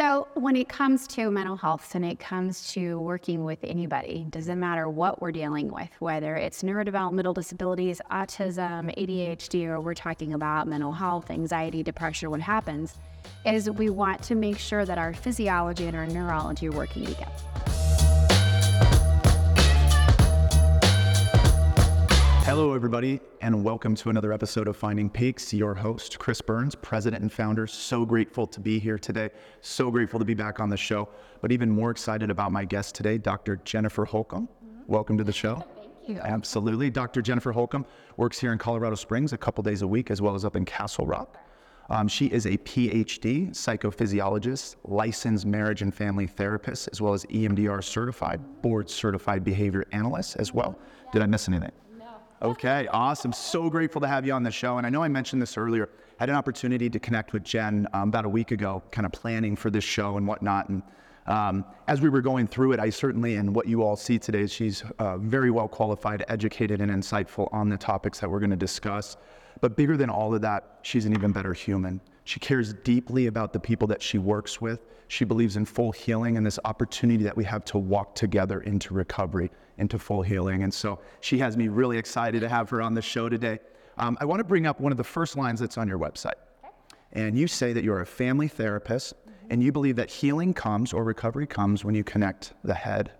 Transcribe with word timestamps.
So, 0.00 0.28
when 0.32 0.56
it 0.56 0.66
comes 0.66 1.06
to 1.08 1.30
mental 1.30 1.56
health 1.56 1.94
and 1.94 2.06
it 2.06 2.18
comes 2.18 2.72
to 2.72 2.98
working 3.00 3.44
with 3.44 3.58
anybody, 3.62 4.24
doesn't 4.30 4.58
matter 4.58 4.88
what 4.88 5.20
we're 5.20 5.30
dealing 5.30 5.70
with, 5.70 5.90
whether 5.98 6.36
it's 6.36 6.62
neurodevelopmental 6.62 7.34
disabilities, 7.34 8.00
autism, 8.10 8.96
ADHD, 8.96 9.66
or 9.66 9.78
we're 9.78 9.92
talking 9.92 10.32
about 10.32 10.66
mental 10.66 10.92
health, 10.92 11.30
anxiety, 11.30 11.82
depression, 11.82 12.30
what 12.30 12.40
happens 12.40 12.94
is 13.44 13.68
we 13.68 13.90
want 13.90 14.22
to 14.22 14.34
make 14.34 14.56
sure 14.56 14.86
that 14.86 14.96
our 14.96 15.12
physiology 15.12 15.86
and 15.86 15.94
our 15.94 16.06
neurology 16.06 16.68
are 16.68 16.72
working 16.72 17.04
together. 17.04 17.30
Hello, 22.50 22.74
everybody, 22.74 23.20
and 23.42 23.62
welcome 23.62 23.94
to 23.94 24.10
another 24.10 24.32
episode 24.32 24.66
of 24.66 24.76
Finding 24.76 25.08
Peaks. 25.08 25.54
Your 25.54 25.72
host, 25.72 26.18
Chris 26.18 26.40
Burns, 26.40 26.74
president 26.74 27.22
and 27.22 27.32
founder. 27.32 27.68
So 27.68 28.04
grateful 28.04 28.44
to 28.48 28.58
be 28.58 28.80
here 28.80 28.98
today. 28.98 29.30
So 29.60 29.88
grateful 29.88 30.18
to 30.18 30.24
be 30.24 30.34
back 30.34 30.58
on 30.58 30.68
the 30.68 30.76
show, 30.76 31.08
but 31.42 31.52
even 31.52 31.70
more 31.70 31.92
excited 31.92 32.28
about 32.28 32.50
my 32.50 32.64
guest 32.64 32.96
today, 32.96 33.18
Dr. 33.18 33.60
Jennifer 33.64 34.04
Holcomb. 34.04 34.48
Welcome 34.88 35.16
to 35.18 35.22
the 35.22 35.30
show. 35.32 35.64
Thank 35.76 36.08
you. 36.08 36.18
Absolutely. 36.18 36.90
Dr. 36.90 37.22
Jennifer 37.22 37.52
Holcomb 37.52 37.86
works 38.16 38.40
here 38.40 38.50
in 38.50 38.58
Colorado 38.58 38.96
Springs 38.96 39.32
a 39.32 39.38
couple 39.38 39.62
days 39.62 39.82
a 39.82 39.86
week, 39.86 40.10
as 40.10 40.20
well 40.20 40.34
as 40.34 40.44
up 40.44 40.56
in 40.56 40.64
Castle 40.64 41.06
Rock. 41.06 41.38
Um, 41.88 42.08
she 42.08 42.26
is 42.26 42.46
a 42.46 42.58
PhD 42.58 43.50
psychophysiologist, 43.50 44.74
licensed 44.82 45.46
marriage 45.46 45.82
and 45.82 45.94
family 45.94 46.26
therapist, 46.26 46.88
as 46.90 47.00
well 47.00 47.12
as 47.12 47.24
EMDR 47.26 47.84
certified, 47.84 48.40
board 48.60 48.90
certified 48.90 49.44
behavior 49.44 49.84
analyst 49.92 50.34
as 50.34 50.52
well. 50.52 50.76
Did 51.12 51.22
I 51.22 51.26
miss 51.26 51.46
anything? 51.46 51.70
Okay, 52.42 52.88
awesome. 52.90 53.34
So 53.34 53.68
grateful 53.68 54.00
to 54.00 54.06
have 54.06 54.24
you 54.24 54.32
on 54.32 54.42
the 54.42 54.50
show. 54.50 54.78
And 54.78 54.86
I 54.86 54.90
know 54.90 55.02
I 55.02 55.08
mentioned 55.08 55.42
this 55.42 55.58
earlier. 55.58 55.90
I 56.18 56.22
had 56.22 56.30
an 56.30 56.36
opportunity 56.36 56.88
to 56.88 56.98
connect 56.98 57.34
with 57.34 57.44
Jen 57.44 57.86
um, 57.92 58.08
about 58.08 58.24
a 58.24 58.30
week 58.30 58.50
ago, 58.50 58.82
kind 58.90 59.04
of 59.04 59.12
planning 59.12 59.54
for 59.54 59.68
this 59.68 59.84
show 59.84 60.16
and 60.16 60.26
whatnot. 60.26 60.70
And 60.70 60.82
um, 61.26 61.66
as 61.86 62.00
we 62.00 62.08
were 62.08 62.22
going 62.22 62.46
through 62.46 62.72
it, 62.72 62.80
I 62.80 62.88
certainly, 62.88 63.36
and 63.36 63.54
what 63.54 63.68
you 63.68 63.82
all 63.82 63.94
see 63.94 64.18
today, 64.18 64.46
she's 64.46 64.82
uh, 64.98 65.18
very 65.18 65.50
well 65.50 65.68
qualified, 65.68 66.24
educated, 66.28 66.80
and 66.80 66.90
insightful 66.90 67.52
on 67.52 67.68
the 67.68 67.76
topics 67.76 68.20
that 68.20 68.30
we're 68.30 68.40
going 68.40 68.48
to 68.48 68.56
discuss. 68.56 69.18
But 69.60 69.76
bigger 69.76 69.98
than 69.98 70.08
all 70.08 70.34
of 70.34 70.40
that, 70.40 70.78
she's 70.80 71.04
an 71.04 71.12
even 71.12 71.32
better 71.32 71.52
human. 71.52 72.00
She 72.24 72.40
cares 72.40 72.72
deeply 72.72 73.26
about 73.26 73.52
the 73.52 73.60
people 73.60 73.88
that 73.88 74.02
she 74.02 74.18
works 74.18 74.60
with. 74.60 74.80
She 75.08 75.24
believes 75.24 75.56
in 75.56 75.64
full 75.64 75.90
healing 75.90 76.36
and 76.36 76.46
this 76.46 76.58
opportunity 76.64 77.24
that 77.24 77.36
we 77.36 77.44
have 77.44 77.64
to 77.66 77.78
walk 77.78 78.14
together 78.14 78.60
into 78.60 78.94
recovery, 78.94 79.50
into 79.78 79.98
full 79.98 80.22
healing. 80.22 80.62
And 80.62 80.72
so 80.72 81.00
she 81.20 81.38
has 81.38 81.56
me 81.56 81.68
really 81.68 81.98
excited 81.98 82.40
to 82.40 82.48
have 82.48 82.70
her 82.70 82.80
on 82.80 82.94
the 82.94 83.02
show 83.02 83.28
today. 83.28 83.58
Um, 83.98 84.16
I 84.20 84.24
want 84.24 84.40
to 84.40 84.44
bring 84.44 84.66
up 84.66 84.80
one 84.80 84.92
of 84.92 84.98
the 84.98 85.04
first 85.04 85.36
lines 85.36 85.60
that's 85.60 85.76
on 85.78 85.88
your 85.88 85.98
website. 85.98 86.38
And 87.12 87.36
you 87.36 87.48
say 87.48 87.72
that 87.72 87.82
you're 87.82 88.02
a 88.02 88.06
family 88.06 88.46
therapist 88.46 89.14
and 89.50 89.62
you 89.62 89.72
believe 89.72 89.96
that 89.96 90.10
healing 90.10 90.54
comes 90.54 90.92
or 90.92 91.02
recovery 91.02 91.46
comes 91.46 91.84
when 91.84 91.94
you 91.94 92.04
connect 92.04 92.52
the 92.62 92.74
head 92.74 93.10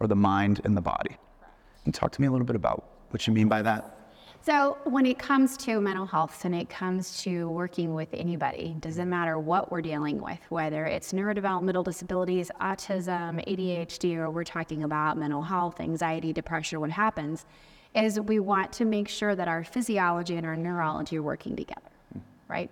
or 0.00 0.08
the 0.08 0.16
mind 0.16 0.60
and 0.64 0.76
the 0.76 0.80
body. 0.80 1.10
Can 1.10 1.86
you 1.86 1.92
talk 1.92 2.10
to 2.12 2.20
me 2.20 2.26
a 2.26 2.30
little 2.30 2.46
bit 2.46 2.56
about 2.56 2.84
what 3.10 3.26
you 3.26 3.32
mean 3.32 3.48
by 3.48 3.62
that? 3.62 3.99
So, 4.42 4.78
when 4.84 5.04
it 5.04 5.18
comes 5.18 5.54
to 5.58 5.82
mental 5.82 6.06
health 6.06 6.46
and 6.46 6.54
it 6.54 6.70
comes 6.70 7.22
to 7.24 7.50
working 7.50 7.92
with 7.92 8.08
anybody, 8.14 8.74
doesn't 8.80 9.08
matter 9.08 9.38
what 9.38 9.70
we're 9.70 9.82
dealing 9.82 10.18
with, 10.18 10.38
whether 10.48 10.86
it's 10.86 11.12
neurodevelopmental 11.12 11.84
disabilities, 11.84 12.50
autism, 12.58 13.46
ADHD, 13.46 14.16
or 14.16 14.30
we're 14.30 14.44
talking 14.44 14.82
about 14.82 15.18
mental 15.18 15.42
health, 15.42 15.78
anxiety, 15.78 16.32
depression, 16.32 16.80
what 16.80 16.90
happens 16.90 17.44
is 17.94 18.18
we 18.18 18.40
want 18.40 18.72
to 18.72 18.86
make 18.86 19.08
sure 19.08 19.34
that 19.34 19.46
our 19.46 19.62
physiology 19.62 20.36
and 20.36 20.46
our 20.46 20.56
neurology 20.56 21.18
are 21.18 21.22
working 21.22 21.54
together, 21.54 21.90
right? 22.48 22.70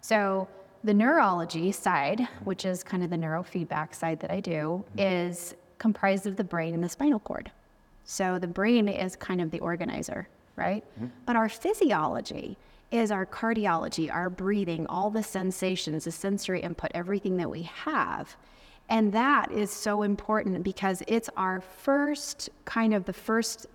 So, 0.00 0.46
the 0.84 0.94
neurology 0.94 1.72
side, 1.72 2.28
which 2.44 2.64
is 2.64 2.84
kind 2.84 3.02
of 3.02 3.10
the 3.10 3.16
neurofeedback 3.16 3.92
side 3.92 4.20
that 4.20 4.30
I 4.30 4.38
do, 4.38 4.84
is 4.96 5.56
comprised 5.78 6.28
of 6.28 6.36
the 6.36 6.44
brain 6.44 6.74
and 6.74 6.84
the 6.84 6.88
spinal 6.88 7.18
cord. 7.18 7.50
So, 8.04 8.38
the 8.38 8.46
brain 8.46 8.88
is 8.88 9.16
kind 9.16 9.40
of 9.40 9.50
the 9.50 9.58
organizer 9.58 10.28
right? 10.58 10.84
Mm-hmm. 10.96 11.06
But 11.24 11.36
our 11.36 11.48
physiology 11.48 12.58
is 12.90 13.10
our 13.10 13.24
cardiology, 13.24 14.12
our 14.12 14.28
breathing, 14.28 14.86
all 14.86 15.10
the 15.10 15.22
sensations, 15.22 16.04
the 16.04 16.12
sensory 16.12 16.60
input, 16.60 16.90
everything 16.94 17.36
that 17.36 17.50
we 17.50 17.62
have. 17.62 18.36
And 18.88 19.12
that 19.12 19.52
is 19.52 19.70
so 19.70 20.02
important 20.02 20.62
because 20.62 21.02
it's 21.06 21.28
our 21.36 21.60
first 21.60 22.48
kind 22.64 22.94
of 22.94 23.04
the 23.04 23.12
first 23.12 23.66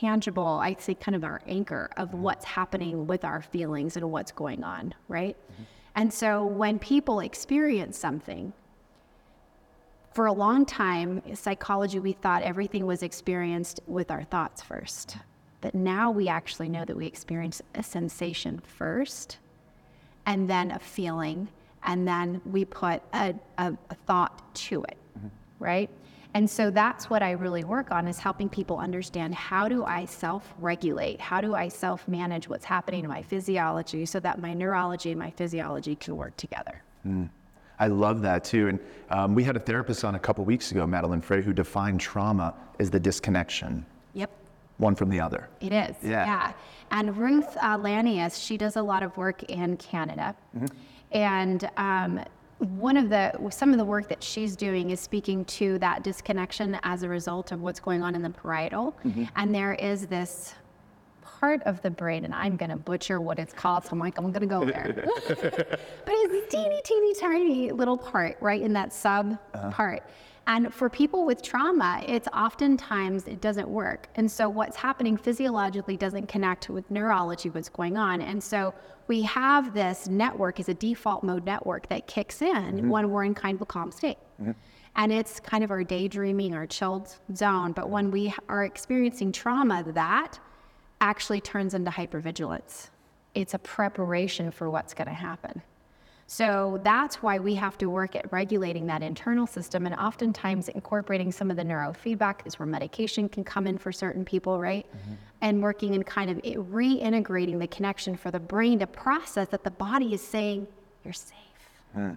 tangible, 0.00 0.58
I'd 0.60 0.80
say 0.80 0.94
kind 0.94 1.14
of 1.14 1.22
our 1.22 1.40
anchor 1.46 1.90
of 1.96 2.08
mm-hmm. 2.08 2.22
what's 2.22 2.44
happening 2.44 3.06
with 3.06 3.24
our 3.24 3.40
feelings 3.40 3.96
and 3.96 4.10
what's 4.10 4.32
going 4.32 4.64
on, 4.64 4.94
right? 5.08 5.36
Mm-hmm. 5.36 5.62
And 5.94 6.12
so 6.12 6.44
when 6.44 6.78
people 6.78 7.20
experience 7.20 7.98
something, 7.98 8.52
for 10.12 10.26
a 10.26 10.32
long 10.32 10.66
time, 10.66 11.22
psychology, 11.34 11.98
we 11.98 12.12
thought 12.12 12.42
everything 12.42 12.84
was 12.84 13.02
experienced 13.02 13.80
with 13.86 14.10
our 14.10 14.24
thoughts 14.24 14.60
first. 14.60 15.16
But 15.62 15.74
now 15.74 16.10
we 16.10 16.28
actually 16.28 16.68
know 16.68 16.84
that 16.84 16.94
we 16.94 17.06
experience 17.06 17.62
a 17.74 17.82
sensation 17.82 18.60
first, 18.78 19.38
and 20.26 20.50
then 20.50 20.72
a 20.72 20.78
feeling, 20.78 21.48
and 21.84 22.06
then 22.06 22.42
we 22.44 22.66
put 22.66 23.02
a, 23.14 23.34
a, 23.56 23.72
a 23.90 23.94
thought 24.06 24.54
to 24.54 24.82
it, 24.84 24.98
right? 25.58 25.88
And 26.34 26.48
so 26.48 26.70
that's 26.70 27.10
what 27.10 27.22
I 27.22 27.32
really 27.32 27.62
work 27.62 27.90
on 27.90 28.08
is 28.08 28.18
helping 28.18 28.48
people 28.48 28.78
understand 28.78 29.34
how 29.34 29.68
do 29.68 29.84
I 29.84 30.06
self-regulate? 30.06 31.20
How 31.20 31.40
do 31.40 31.54
I 31.54 31.68
self-manage 31.68 32.48
what's 32.48 32.64
happening 32.64 33.04
in 33.04 33.10
my 33.10 33.22
physiology 33.22 34.06
so 34.06 34.18
that 34.20 34.40
my 34.40 34.54
neurology 34.54 35.10
and 35.10 35.18
my 35.18 35.30
physiology 35.30 35.94
can 35.94 36.16
work 36.16 36.36
together. 36.36 36.82
I 37.78 37.88
love 37.88 38.22
that 38.22 38.44
too. 38.44 38.68
And 38.68 38.78
um, 39.10 39.34
we 39.34 39.44
had 39.44 39.56
a 39.56 39.60
therapist 39.60 40.04
on 40.04 40.14
a 40.14 40.18
couple 40.18 40.44
weeks 40.44 40.70
ago, 40.70 40.86
Madeline 40.86 41.20
Frey, 41.20 41.42
who 41.42 41.52
defined 41.52 42.00
trauma 42.00 42.54
as 42.78 42.90
the 42.90 43.00
disconnection. 43.00 43.84
One 44.82 44.94
from 44.94 45.08
the 45.08 45.20
other. 45.20 45.48
It 45.60 45.72
is. 45.72 45.96
Yeah. 46.02 46.52
And 46.90 47.16
Ruth 47.16 47.56
uh, 47.56 47.78
Lanius, 47.78 48.44
she 48.44 48.58
does 48.58 48.76
a 48.76 48.82
lot 48.82 49.02
of 49.02 49.16
work 49.16 49.44
in 49.44 49.78
Canada. 49.78 50.34
And 51.12 51.70
um, 51.78 52.20
one 52.58 52.96
of 52.96 53.08
the, 53.08 53.32
some 53.50 53.72
of 53.72 53.78
the 53.78 53.84
work 53.84 54.08
that 54.08 54.22
she's 54.22 54.56
doing 54.56 54.90
is 54.90 55.00
speaking 55.00 55.44
to 55.46 55.78
that 55.78 56.02
disconnection 56.02 56.78
as 56.82 57.02
a 57.02 57.08
result 57.08 57.52
of 57.52 57.62
what's 57.62 57.80
going 57.80 58.02
on 58.02 58.14
in 58.14 58.22
the 58.22 58.30
parietal. 58.30 58.94
And 59.36 59.54
there 59.54 59.74
is 59.74 60.06
this 60.06 60.54
part 61.22 61.62
of 61.64 61.82
the 61.82 61.90
brain, 61.90 62.24
and 62.24 62.34
I'm 62.34 62.56
going 62.56 62.70
to 62.70 62.76
butcher 62.76 63.20
what 63.20 63.38
it's 63.38 63.52
called, 63.52 63.84
so 63.84 63.90
I'm 63.92 63.98
like, 63.98 64.16
I'm 64.16 64.30
going 64.30 64.40
to 64.40 64.46
go 64.46 64.64
there. 64.64 64.92
but 65.28 66.14
it's 66.14 66.54
a 66.54 66.56
teeny, 66.56 66.80
teeny, 66.84 67.14
tiny 67.14 67.72
little 67.72 67.96
part, 67.98 68.36
right, 68.40 68.62
in 68.62 68.72
that 68.74 68.92
sub 68.92 69.38
part. 69.72 70.04
And 70.46 70.74
for 70.74 70.90
people 70.90 71.24
with 71.24 71.40
trauma, 71.40 72.02
it's 72.06 72.26
oftentimes 72.28 73.28
it 73.28 73.40
doesn't 73.40 73.68
work. 73.68 74.08
And 74.16 74.30
so 74.30 74.48
what's 74.48 74.76
happening 74.76 75.16
physiologically 75.16 75.96
doesn't 75.96 76.26
connect 76.26 76.68
with 76.68 76.90
neurology, 76.90 77.48
what's 77.48 77.68
going 77.68 77.96
on. 77.96 78.20
And 78.20 78.42
so 78.42 78.74
we 79.06 79.22
have 79.22 79.72
this 79.72 80.08
network 80.08 80.58
is 80.58 80.68
a 80.68 80.74
default 80.74 81.22
mode 81.22 81.44
network 81.44 81.88
that 81.88 82.06
kicks 82.06 82.42
in 82.42 82.48
mm-hmm. 82.54 82.88
when 82.88 83.10
we're 83.10 83.24
in 83.24 83.34
kind 83.34 83.54
of 83.54 83.62
a 83.62 83.66
calm 83.66 83.92
state. 83.92 84.18
Mm-hmm. 84.40 84.52
And 84.96 85.12
it's 85.12 85.40
kind 85.40 85.64
of 85.64 85.70
our 85.70 85.84
daydreaming, 85.84 86.54
our 86.54 86.66
chilled 86.66 87.16
zone. 87.34 87.72
But 87.72 87.88
when 87.88 88.10
we 88.10 88.34
are 88.48 88.64
experiencing 88.64 89.32
trauma, 89.32 89.84
that 89.92 90.38
actually 91.00 91.40
turns 91.40 91.74
into 91.74 91.90
hypervigilance. 91.90 92.90
It's 93.34 93.54
a 93.54 93.58
preparation 93.58 94.50
for 94.50 94.68
what's 94.68 94.92
going 94.92 95.08
to 95.08 95.14
happen. 95.14 95.62
So 96.32 96.80
that's 96.82 97.16
why 97.16 97.38
we 97.38 97.54
have 97.56 97.76
to 97.76 97.90
work 97.90 98.16
at 98.16 98.32
regulating 98.32 98.86
that 98.86 99.02
internal 99.02 99.46
system 99.46 99.84
and 99.84 99.94
oftentimes 99.94 100.70
incorporating 100.70 101.30
some 101.30 101.50
of 101.50 101.58
the 101.58 101.62
neurofeedback 101.62 102.46
is 102.46 102.58
where 102.58 102.64
medication 102.64 103.28
can 103.28 103.44
come 103.44 103.66
in 103.66 103.76
for 103.76 103.92
certain 103.92 104.24
people, 104.24 104.58
right? 104.58 104.86
Mm-hmm. 104.86 105.12
And 105.42 105.62
working 105.62 105.94
and 105.94 106.06
kind 106.06 106.30
of 106.30 106.40
it- 106.42 106.56
reintegrating 106.72 107.58
the 107.58 107.66
connection 107.66 108.16
for 108.16 108.30
the 108.30 108.40
brain 108.40 108.78
to 108.78 108.86
process 108.86 109.48
that 109.48 109.62
the 109.62 109.72
body 109.72 110.14
is 110.14 110.22
saying, 110.22 110.66
you're 111.04 111.12
safe. 111.12 111.36
Hmm. 111.92 112.12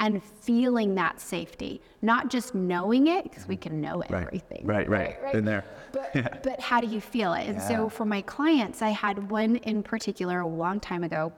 And 0.00 0.20
feeling 0.20 0.96
that 0.96 1.20
safety, 1.20 1.80
not 2.02 2.28
just 2.28 2.56
knowing 2.56 3.06
it, 3.06 3.22
because 3.22 3.46
we 3.46 3.54
mm-hmm. 3.54 3.62
can 3.62 3.80
know 3.80 3.98
Right. 4.10 4.26
everything. 4.26 4.66
Right, 4.66 4.88
right. 4.88 5.30
Been 5.30 5.44
there. 5.44 5.64
But, 5.92 6.42
but 6.42 6.60
how 6.60 6.80
do 6.80 6.88
you 6.88 7.00
feel 7.00 7.34
it? 7.34 7.46
And 7.46 7.58
Yeah. 7.58 7.68
so 7.68 7.88
for 7.88 8.04
my 8.04 8.22
clients, 8.22 8.82
I 8.82 8.88
had 8.88 9.30
one 9.30 9.56
in 9.56 9.84
particular 9.84 10.40
a 10.40 10.48
long 10.48 10.80
time 10.80 11.04
ago. 11.04 11.32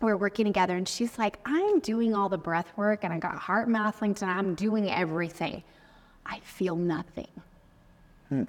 We 0.00 0.06
were 0.06 0.16
working 0.16 0.44
together, 0.44 0.76
and 0.76 0.86
she's 0.86 1.18
like, 1.18 1.38
I'm 1.46 1.80
doing 1.80 2.14
all 2.14 2.28
the 2.28 2.38
breath 2.38 2.70
work, 2.76 3.04
and 3.04 3.12
I 3.12 3.18
got 3.18 3.36
heart 3.36 3.68
mathings, 3.68 4.22
and 4.22 4.30
I'm 4.30 4.54
doing 4.54 4.90
everything. 4.90 5.62
I 6.26 6.40
feel 6.40 6.76
nothing. 6.76 7.28
Hmm. 8.28 8.42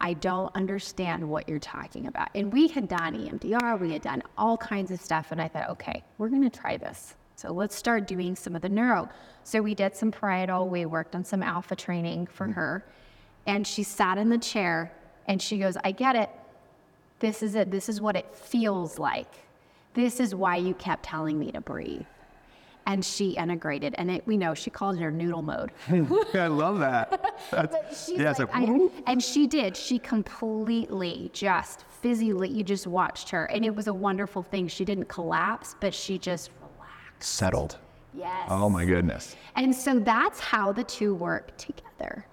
I 0.00 0.14
don't 0.14 0.54
understand 0.54 1.28
what 1.28 1.48
you're 1.48 1.58
talking 1.58 2.06
about. 2.06 2.28
And 2.34 2.52
we 2.52 2.68
had 2.68 2.88
done 2.88 3.14
EMDR, 3.14 3.78
we 3.78 3.92
had 3.92 4.02
done 4.02 4.22
all 4.36 4.56
kinds 4.56 4.90
of 4.90 5.00
stuff, 5.00 5.30
and 5.30 5.40
I 5.40 5.48
thought, 5.48 5.70
okay, 5.70 6.02
we're 6.18 6.28
going 6.28 6.48
to 6.48 6.58
try 6.58 6.76
this. 6.76 7.14
So 7.36 7.52
let's 7.52 7.74
start 7.74 8.06
doing 8.06 8.36
some 8.36 8.54
of 8.54 8.62
the 8.62 8.68
neuro. 8.68 9.08
So 9.44 9.62
we 9.62 9.74
did 9.74 9.94
some 9.94 10.10
parietal, 10.10 10.68
we 10.68 10.84
worked 10.86 11.14
on 11.14 11.24
some 11.24 11.42
alpha 11.42 11.76
training 11.76 12.26
for 12.26 12.46
hmm. 12.46 12.52
her, 12.52 12.84
and 13.46 13.66
she 13.66 13.82
sat 13.82 14.18
in 14.18 14.28
the 14.28 14.38
chair 14.38 14.92
and 15.26 15.40
she 15.40 15.58
goes, 15.58 15.76
I 15.84 15.92
get 15.92 16.16
it. 16.16 16.30
This 17.20 17.42
is 17.42 17.54
it. 17.54 17.70
This 17.70 17.88
is 17.88 18.00
what 18.00 18.16
it 18.16 18.34
feels 18.34 18.98
like. 18.98 19.32
This 19.94 20.20
is 20.20 20.34
why 20.34 20.56
you 20.56 20.74
kept 20.74 21.02
telling 21.04 21.38
me 21.38 21.50
to 21.52 21.60
breathe. 21.60 22.06
and 22.86 23.04
she 23.04 23.30
integrated. 23.36 23.94
And 23.98 24.10
it, 24.10 24.26
we 24.26 24.36
know 24.36 24.54
she 24.54 24.70
called 24.70 24.96
it 24.96 25.02
her 25.02 25.10
noodle 25.10 25.42
mode. 25.42 25.70
I 26.34 26.46
love 26.46 26.78
that. 26.80 27.36
That's, 27.50 28.08
yeah, 28.08 28.32
like, 28.38 28.68
and 29.06 29.22
she 29.22 29.46
did. 29.46 29.76
She 29.76 29.98
completely 29.98 31.30
just 31.32 31.84
physically, 32.00 32.48
you 32.48 32.64
just 32.64 32.86
watched 32.86 33.28
her, 33.30 33.44
and 33.46 33.64
it 33.64 33.74
was 33.74 33.86
a 33.86 33.94
wonderful 33.94 34.42
thing. 34.42 34.66
She 34.68 34.84
didn't 34.84 35.08
collapse, 35.08 35.76
but 35.80 35.92
she 35.94 36.18
just 36.18 36.50
relaxed. 36.60 37.32
settled. 37.32 37.78
Yes. 38.14 38.48
Oh 38.50 38.68
my 38.68 38.84
goodness. 38.84 39.36
And 39.56 39.74
so 39.74 39.98
that's 40.00 40.40
how 40.40 40.72
the 40.72 40.82
two 40.84 41.14
work 41.14 41.56
together. 41.58 42.24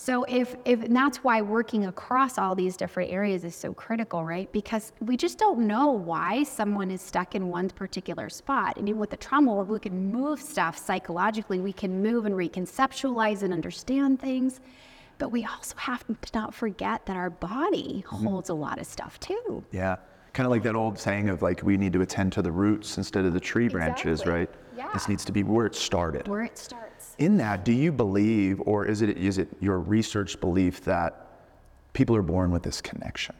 So 0.00 0.24
if 0.24 0.56
if 0.64 0.82
and 0.82 0.96
that's 0.96 1.18
why 1.18 1.42
working 1.42 1.84
across 1.84 2.38
all 2.38 2.54
these 2.54 2.74
different 2.74 3.10
areas 3.10 3.44
is 3.44 3.54
so 3.54 3.74
critical, 3.74 4.24
right? 4.24 4.50
Because 4.50 4.92
we 5.00 5.14
just 5.14 5.36
don't 5.36 5.66
know 5.66 5.90
why 5.90 6.42
someone 6.42 6.90
is 6.90 7.02
stuck 7.02 7.34
in 7.34 7.48
one 7.48 7.68
particular 7.68 8.30
spot. 8.30 8.78
And 8.78 8.88
even 8.88 8.98
with 8.98 9.10
the 9.10 9.18
trauma, 9.18 9.56
we 9.56 9.78
can 9.78 10.10
move 10.10 10.40
stuff 10.40 10.78
psychologically. 10.78 11.60
We 11.60 11.74
can 11.74 12.02
move 12.02 12.24
and 12.24 12.34
reconceptualize 12.34 13.42
and 13.42 13.52
understand 13.52 14.20
things. 14.20 14.60
But 15.18 15.32
we 15.32 15.44
also 15.44 15.76
have 15.76 16.06
to 16.06 16.16
not 16.32 16.54
forget 16.54 17.04
that 17.04 17.18
our 17.18 17.28
body 17.28 18.02
mm-hmm. 18.06 18.24
holds 18.24 18.48
a 18.48 18.54
lot 18.54 18.78
of 18.78 18.86
stuff 18.86 19.20
too. 19.20 19.62
Yeah. 19.70 19.96
Kind 20.32 20.46
of 20.46 20.50
like 20.50 20.62
that 20.62 20.76
old 20.76 20.98
saying 20.98 21.28
of 21.28 21.42
like, 21.42 21.62
we 21.62 21.76
need 21.76 21.92
to 21.92 22.00
attend 22.00 22.32
to 22.32 22.40
the 22.40 22.52
roots 22.52 22.96
instead 22.96 23.26
of 23.26 23.34
the 23.34 23.40
tree 23.40 23.68
branches, 23.68 24.20
Exactly. 24.22 24.32
right? 24.32 24.50
Yeah. 24.78 24.88
This 24.94 25.10
needs 25.10 25.26
to 25.26 25.32
be 25.32 25.42
where 25.42 25.66
it 25.66 25.74
started. 25.74 26.26
Where 26.26 26.44
it 26.44 26.56
starts. 26.56 26.99
In 27.20 27.36
that, 27.36 27.64
do 27.64 27.72
you 27.72 27.92
believe, 27.92 28.60
or 28.62 28.86
is 28.86 29.02
it 29.02 29.16
is 29.16 29.38
it 29.38 29.48
your 29.60 29.78
research 29.78 30.40
belief 30.40 30.82
that 30.84 31.28
people 31.92 32.16
are 32.16 32.22
born 32.22 32.50
with 32.50 32.62
this 32.62 32.80
connection, 32.80 33.36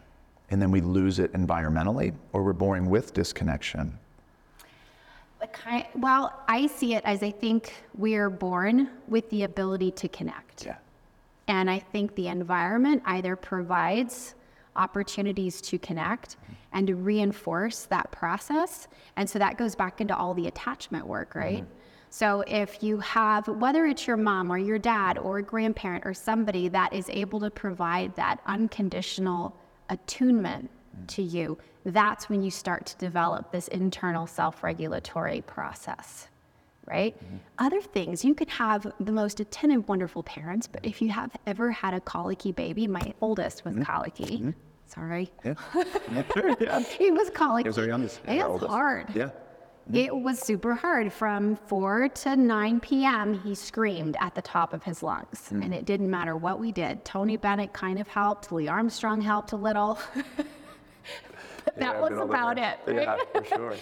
and 0.50 0.60
then 0.60 0.70
we 0.70 0.82
lose 0.82 1.18
it 1.18 1.32
environmentally, 1.32 2.14
or 2.32 2.44
we're 2.44 2.52
born 2.52 2.88
with 2.90 3.14
disconnection? 3.14 3.98
Kind, 5.54 5.86
well, 5.94 6.38
I 6.46 6.66
see 6.66 6.94
it 6.94 7.02
as 7.06 7.22
I 7.22 7.30
think 7.30 7.72
we're 7.96 8.28
born 8.28 8.90
with 9.08 9.28
the 9.30 9.44
ability 9.44 9.90
to 9.92 10.08
connect. 10.08 10.66
Yeah. 10.66 10.76
And 11.48 11.70
I 11.70 11.78
think 11.78 12.14
the 12.14 12.28
environment 12.28 13.02
either 13.06 13.34
provides 13.36 14.34
opportunities 14.76 15.62
to 15.62 15.78
connect 15.78 16.36
and 16.74 16.86
to 16.86 16.94
reinforce 16.94 17.86
that 17.86 18.10
process. 18.12 18.86
And 19.16 19.28
so 19.28 19.38
that 19.38 19.56
goes 19.56 19.74
back 19.74 20.02
into 20.02 20.14
all 20.14 20.34
the 20.34 20.46
attachment 20.46 21.06
work, 21.06 21.34
right? 21.34 21.62
Mm-hmm. 21.62 21.79
So 22.10 22.42
if 22.46 22.82
you 22.82 22.98
have, 22.98 23.46
whether 23.46 23.86
it's 23.86 24.06
your 24.06 24.16
mom 24.16 24.50
or 24.50 24.58
your 24.58 24.78
dad 24.78 25.16
or 25.16 25.38
a 25.38 25.42
grandparent 25.42 26.04
or 26.04 26.12
somebody 26.12 26.68
that 26.68 26.92
is 26.92 27.08
able 27.08 27.38
to 27.40 27.50
provide 27.50 28.14
that 28.16 28.40
unconditional 28.46 29.56
attunement 29.88 30.70
mm. 30.96 31.06
to 31.06 31.22
you, 31.22 31.56
that's 31.84 32.28
when 32.28 32.42
you 32.42 32.50
start 32.50 32.84
to 32.86 32.96
develop 32.98 33.52
this 33.52 33.68
internal 33.68 34.26
self 34.26 34.62
regulatory 34.62 35.40
process 35.42 36.28
right? 36.86 37.16
Mm-hmm. 37.16 37.36
Other 37.58 37.80
things, 37.80 38.24
you 38.24 38.34
could 38.34 38.48
have 38.48 38.92
the 38.98 39.12
most 39.12 39.38
attentive, 39.38 39.88
wonderful 39.88 40.24
parents, 40.24 40.66
but 40.66 40.84
if 40.84 41.00
you 41.00 41.08
have 41.10 41.30
ever 41.46 41.70
had 41.70 41.94
a 41.94 42.00
colicky 42.00 42.50
baby, 42.50 42.88
my 42.88 43.14
oldest 43.20 43.64
was 43.64 43.74
mm-hmm. 43.74 43.84
colicky. 43.84 44.38
Mm-hmm. 44.38 44.50
Sorry. 44.86 45.30
Yeah. 45.44 45.54
yeah. 46.12 46.54
yeah. 46.60 46.80
He 46.80 47.12
was 47.12 47.30
colicky. 47.30 47.68
It 47.68 47.70
was 47.70 47.78
our 47.78 47.86
youngest. 47.86 48.20
It 48.26 48.48
was 48.48 48.62
hard. 48.62 49.14
Yeah. 49.14 49.30
It 49.94 50.14
was 50.14 50.38
super 50.38 50.74
hard. 50.74 51.12
From 51.12 51.56
4 51.56 52.08
to 52.08 52.36
9 52.36 52.80
p.m., 52.80 53.34
he 53.42 53.54
screamed 53.54 54.16
at 54.20 54.34
the 54.34 54.42
top 54.42 54.72
of 54.72 54.82
his 54.82 55.02
lungs. 55.02 55.48
Mm. 55.50 55.64
And 55.64 55.74
it 55.74 55.84
didn't 55.84 56.10
matter 56.10 56.36
what 56.36 56.58
we 56.60 56.72
did. 56.72 57.04
Tony 57.04 57.36
Bennett 57.36 57.72
kind 57.72 57.98
of 58.00 58.08
helped. 58.08 58.52
Louis 58.52 58.68
Armstrong 58.68 59.20
helped 59.20 59.52
a 59.52 59.56
little. 59.56 59.98
But 61.64 61.76
that 61.76 61.94
Yeah, 61.96 62.00
was 62.00 62.18
about 62.18 62.58
it. 62.58 62.78
right? 62.86 63.02
Yeah, 63.02 63.16
for 63.32 63.44
sure. 63.56 63.74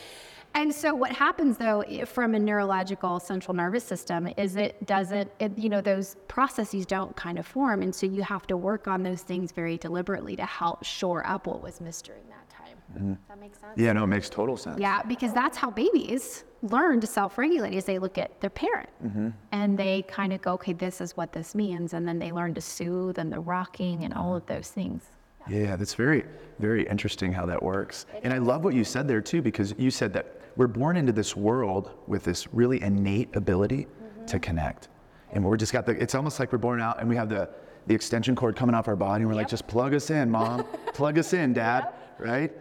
And 0.55 0.75
so 0.75 0.94
what 0.94 1.12
happens 1.12 1.58
though 1.58 1.84
from 2.06 2.34
a 2.34 2.38
neurological 2.38 3.20
central 3.20 3.54
nervous 3.54 3.84
system 3.84 4.28
is 4.37 4.56
it 4.56 4.84
doesn't, 4.87 5.31
it, 5.38 5.56
you 5.56 5.69
know, 5.69 5.81
those 5.81 6.16
processes 6.26 6.87
don't 6.87 7.14
kind 7.14 7.38
of 7.38 7.46
form. 7.46 7.82
And 7.82 7.94
so 7.94 8.06
you 8.06 8.22
have 8.22 8.46
to 8.49 8.56
work 8.56 8.88
on 8.88 9.02
those 9.04 9.22
things 9.22 9.52
very 9.52 9.76
deliberately 9.78 10.34
to 10.37 10.44
help 10.44 10.84
shore 10.84 11.25
up 11.26 11.46
what 11.46 11.62
was 11.62 11.81
missed 11.81 12.06
during 12.06 12.26
that 12.31 12.48
that 12.94 13.40
make 13.40 13.55
sense? 13.55 13.73
Yeah, 13.76 13.93
no, 13.93 14.05
it 14.05 14.08
makes 14.08 14.29
total 14.29 14.56
sense. 14.56 14.79
Yeah, 14.81 15.02
because 15.02 15.32
that's 15.32 15.56
how 15.56 15.70
babies 15.70 16.44
learn 16.62 17.00
to 17.00 17.06
self-regulate 17.06 17.73
is 17.75 17.85
they 17.85 17.99
look 17.99 18.19
at 18.19 18.40
their 18.40 18.50
parent 18.50 18.88
Mm-hmm. 19.05 19.29
and 19.52 19.79
they 19.79 20.02
kind 20.02 20.32
of 20.32 20.40
go, 20.43 20.55
okay, 20.55 20.73
this 20.73 21.00
is 21.00 21.17
what 21.17 21.32
this 21.32 21.55
means. 21.55 21.94
And 21.94 22.06
then 22.08 22.19
they 22.19 22.32
learn 22.32 22.55
to 22.55 22.61
soothe 22.61 23.19
and 23.19 23.32
the 23.32 23.38
rocking 23.38 24.05
and 24.05 24.12
all 24.12 24.35
of 24.35 24.44
those 24.46 24.69
things. 24.70 25.05
Yeah, 25.49 25.76
that's 25.76 25.94
very, 25.94 26.25
very 26.58 26.87
interesting 26.88 27.32
how 27.32 27.46
that 27.46 27.62
works. 27.62 28.06
And 28.23 28.32
I 28.32 28.38
love 28.38 28.64
what 28.64 28.75
you 28.75 28.85
said 28.85 29.06
there 29.06 29.20
too, 29.20 29.40
because 29.40 29.75
you 29.79 29.90
said 29.90 30.12
that 30.14 30.40
we're 30.56 30.67
born 30.67 30.96
into 30.96 31.12
this 31.12 31.37
world 31.37 31.90
with 32.08 32.25
this 32.25 32.52
really 32.52 32.82
innate 32.82 33.35
ability 33.37 33.87
to 34.26 34.38
connect. 34.40 34.88
And 35.32 35.44
we're 35.44 35.56
just 35.56 35.73
got 35.73 35.87
the, 35.87 35.93
it's 35.93 36.14
almost 36.14 36.40
like 36.40 36.50
we're 36.52 36.58
born 36.58 36.81
out 36.81 36.99
and 37.00 37.08
we 37.08 37.14
have 37.17 37.29
the, 37.29 37.49
the 37.87 37.94
extension 37.94 38.35
cord 38.35 38.56
coming 38.56 38.75
off 38.75 38.88
our 38.88 38.96
body 38.96 39.23
and 39.23 39.29
we're 39.31 39.37
like, 39.37 39.49
just 39.49 39.67
plug 39.69 39.94
us 39.94 40.11
in, 40.11 40.29
mom, 40.31 40.64
plug 40.94 41.19
us 41.19 41.32
in, 41.32 41.52
dad, 41.52 41.93
right? 42.19 42.52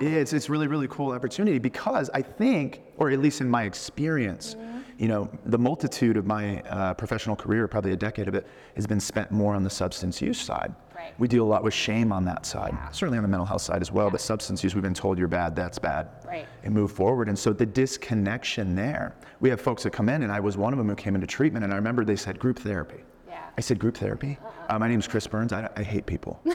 Yeah. 0.00 0.08
It's, 0.10 0.32
it's 0.32 0.48
really, 0.48 0.66
really 0.66 0.88
cool 0.88 1.12
opportunity 1.12 1.58
because 1.58 2.10
I 2.14 2.22
think, 2.22 2.82
or 2.96 3.10
at 3.10 3.18
least 3.20 3.40
in 3.40 3.48
my 3.48 3.64
experience, 3.64 4.56
you 4.98 5.06
know, 5.06 5.30
the 5.46 5.58
multitude 5.58 6.16
of 6.16 6.26
my 6.26 6.60
uh, 6.62 6.94
professional 6.94 7.36
career, 7.36 7.68
probably 7.68 7.92
a 7.92 7.96
decade 7.96 8.26
of 8.26 8.34
it, 8.34 8.46
has 8.74 8.86
been 8.86 8.98
spent 9.00 9.30
more 9.30 9.54
on 9.54 9.62
the 9.62 9.70
substance 9.70 10.20
use 10.20 10.40
side. 10.40 10.74
Right. 10.96 11.14
We 11.18 11.28
deal 11.28 11.44
a 11.44 11.46
lot 11.46 11.62
with 11.62 11.72
shame 11.74 12.12
on 12.12 12.24
that 12.24 12.44
side, 12.44 12.76
certainly 12.90 13.16
on 13.18 13.22
the 13.22 13.28
mental 13.28 13.46
health 13.46 13.62
side 13.62 13.80
as 13.80 13.92
well. 13.92 14.10
But 14.10 14.20
substance 14.20 14.64
use, 14.64 14.74
we've 14.74 14.82
been 14.82 14.94
told 14.94 15.16
you're 15.16 15.28
bad, 15.28 15.54
that's 15.54 15.78
bad, 15.78 16.08
Right. 16.26 16.46
and 16.64 16.74
move 16.74 16.90
forward. 16.90 17.28
And 17.28 17.38
so 17.38 17.52
the 17.52 17.64
disconnection 17.66 18.74
there, 18.74 19.14
we 19.38 19.48
have 19.50 19.60
folks 19.60 19.84
that 19.84 19.90
come 19.92 20.08
in, 20.08 20.22
and 20.24 20.32
I 20.32 20.40
was 20.40 20.56
one 20.56 20.72
of 20.72 20.78
them 20.78 20.88
who 20.88 20.96
came 20.96 21.14
into 21.14 21.28
treatment, 21.28 21.62
and 21.64 21.72
I 21.72 21.76
remember 21.76 22.04
they 22.04 22.16
said 22.16 22.40
group 22.40 22.58
therapy. 22.58 23.04
Yeah. 23.28 23.38
I 23.56 23.60
said 23.60 23.78
group 23.78 23.96
therapy. 23.96 24.36
Uh, 24.68 24.78
my 24.80 24.88
name's 24.88 25.06
Chris 25.06 25.28
Burns. 25.28 25.52
I, 25.52 25.68
I 25.76 25.84
hate 25.84 26.06
people. 26.06 26.40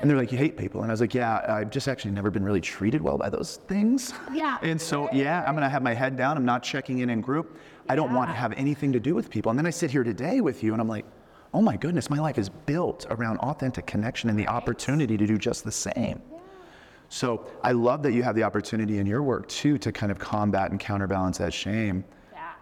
and 0.00 0.10
they're 0.10 0.16
like, 0.16 0.30
you 0.32 0.38
hate 0.38 0.56
people, 0.56 0.82
and 0.82 0.90
I 0.90 0.92
was 0.92 1.00
like, 1.00 1.14
yeah, 1.14 1.44
I've 1.48 1.70
just 1.70 1.88
actually 1.88 2.10
never 2.12 2.30
been 2.30 2.44
really 2.44 2.60
treated 2.60 3.00
well 3.00 3.16
by 3.16 3.30
those 3.30 3.56
things. 3.68 4.12
Yeah. 4.32 4.58
And 4.62 4.80
so 4.80 5.08
yeah, 5.12 5.44
I'm 5.46 5.54
gonna 5.54 5.68
have 5.68 5.82
my 5.82 5.94
head 5.94 6.16
down. 6.16 6.36
I'm 6.36 6.44
not 6.44 6.62
checking 6.62 6.98
in 6.98 7.10
in 7.10 7.20
group. 7.20 7.56
I 7.88 7.96
don't 7.96 8.12
want 8.12 8.28
to 8.30 8.34
have 8.34 8.52
anything 8.54 8.92
to 8.92 9.00
do 9.00 9.14
with 9.14 9.30
people. 9.30 9.50
And 9.50 9.58
then 9.58 9.66
I 9.66 9.70
sit 9.70 9.90
here 9.90 10.04
today 10.04 10.40
with 10.40 10.62
you, 10.62 10.72
and 10.72 10.80
I'm 10.80 10.88
like, 10.88 11.06
oh 11.54 11.62
my 11.62 11.76
goodness, 11.76 12.10
my 12.10 12.18
life 12.18 12.36
is 12.38 12.48
built 12.48 13.06
around 13.10 13.38
authentic 13.38 13.86
connection 13.86 14.28
and 14.28 14.38
the 14.38 14.48
opportunity 14.48 15.16
to 15.16 15.26
do 15.26 15.38
just 15.38 15.64
the 15.64 15.72
same. 15.72 16.20
So 17.08 17.46
I 17.62 17.72
love 17.72 18.02
that 18.02 18.12
you 18.12 18.22
have 18.24 18.34
the 18.34 18.42
opportunity 18.42 18.98
in 18.98 19.06
your 19.06 19.22
work 19.22 19.48
too 19.48 19.78
to 19.78 19.92
kind 19.92 20.10
of 20.10 20.18
combat 20.18 20.72
and 20.72 20.80
counterbalance 20.80 21.38
that 21.38 21.54
shame, 21.54 22.04
Yeah. 22.04 22.15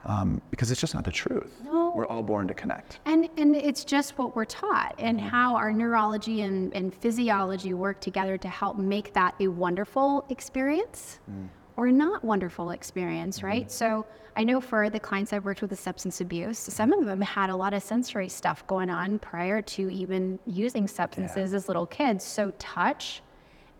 Um, 0.05 0.41
because 0.51 0.71
it's 0.71 0.81
just 0.81 0.95
not 0.95 1.05
the 1.05 1.11
truth. 1.11 1.61
No. 1.65 1.93
We're 1.95 2.07
all 2.07 2.23
born 2.23 2.49
to 2.49 2.55
connect. 2.55 2.99
And, 3.05 3.29
and 3.37 3.55
it's 3.55 3.85
just 3.85 4.19
what 4.19 4.35
we're 4.35 4.45
taught 4.45 4.95
and 4.99 5.19
mm-hmm. 5.19 5.29
how 5.29 5.57
our 5.57 5.73
neurology 5.73 6.43
and, 6.43 6.75
and 6.75 6.95
physiology 6.95 7.75
work 7.75 8.01
together 8.01 8.37
to 8.39 8.49
help 8.49 8.77
make 8.79 9.13
that 9.15 9.35
a 9.41 9.49
wonderful 9.49 10.25
experience 10.29 11.21
mm. 11.31 11.49
or 11.77 11.91
not 11.91 12.25
wonderful 12.25 12.71
experience, 12.71 13.43
right? 13.43 13.67
Mm-hmm. 13.67 13.71
So 13.71 14.07
I 14.37 14.43
know 14.43 14.61
for 14.61 14.91
the 14.91 14.99
clients 14.99 15.33
I've 15.33 15.45
worked 15.45 15.63
with 15.63 15.71
with 15.71 15.81
substance 15.81 16.21
abuse, 16.21 16.59
some 16.59 16.93
of 16.93 17.05
them 17.05 17.21
had 17.21 17.51
a 17.51 17.57
lot 17.57 17.73
of 17.73 17.83
sensory 17.83 18.29
stuff 18.29 18.67
going 18.67 18.91
on 18.91 19.19
prior 19.19 19.63
to 19.63 19.91
even 19.91 20.39
using 20.47 20.89
substances 20.89 21.55
as 21.55 21.69
little 21.69 21.87
kids. 21.87 22.25
So 22.25 22.53
touch 22.59 23.23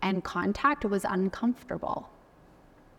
and 0.01 0.23
contact 0.23 0.85
was 0.85 1.05
uncomfortable. 1.05 2.09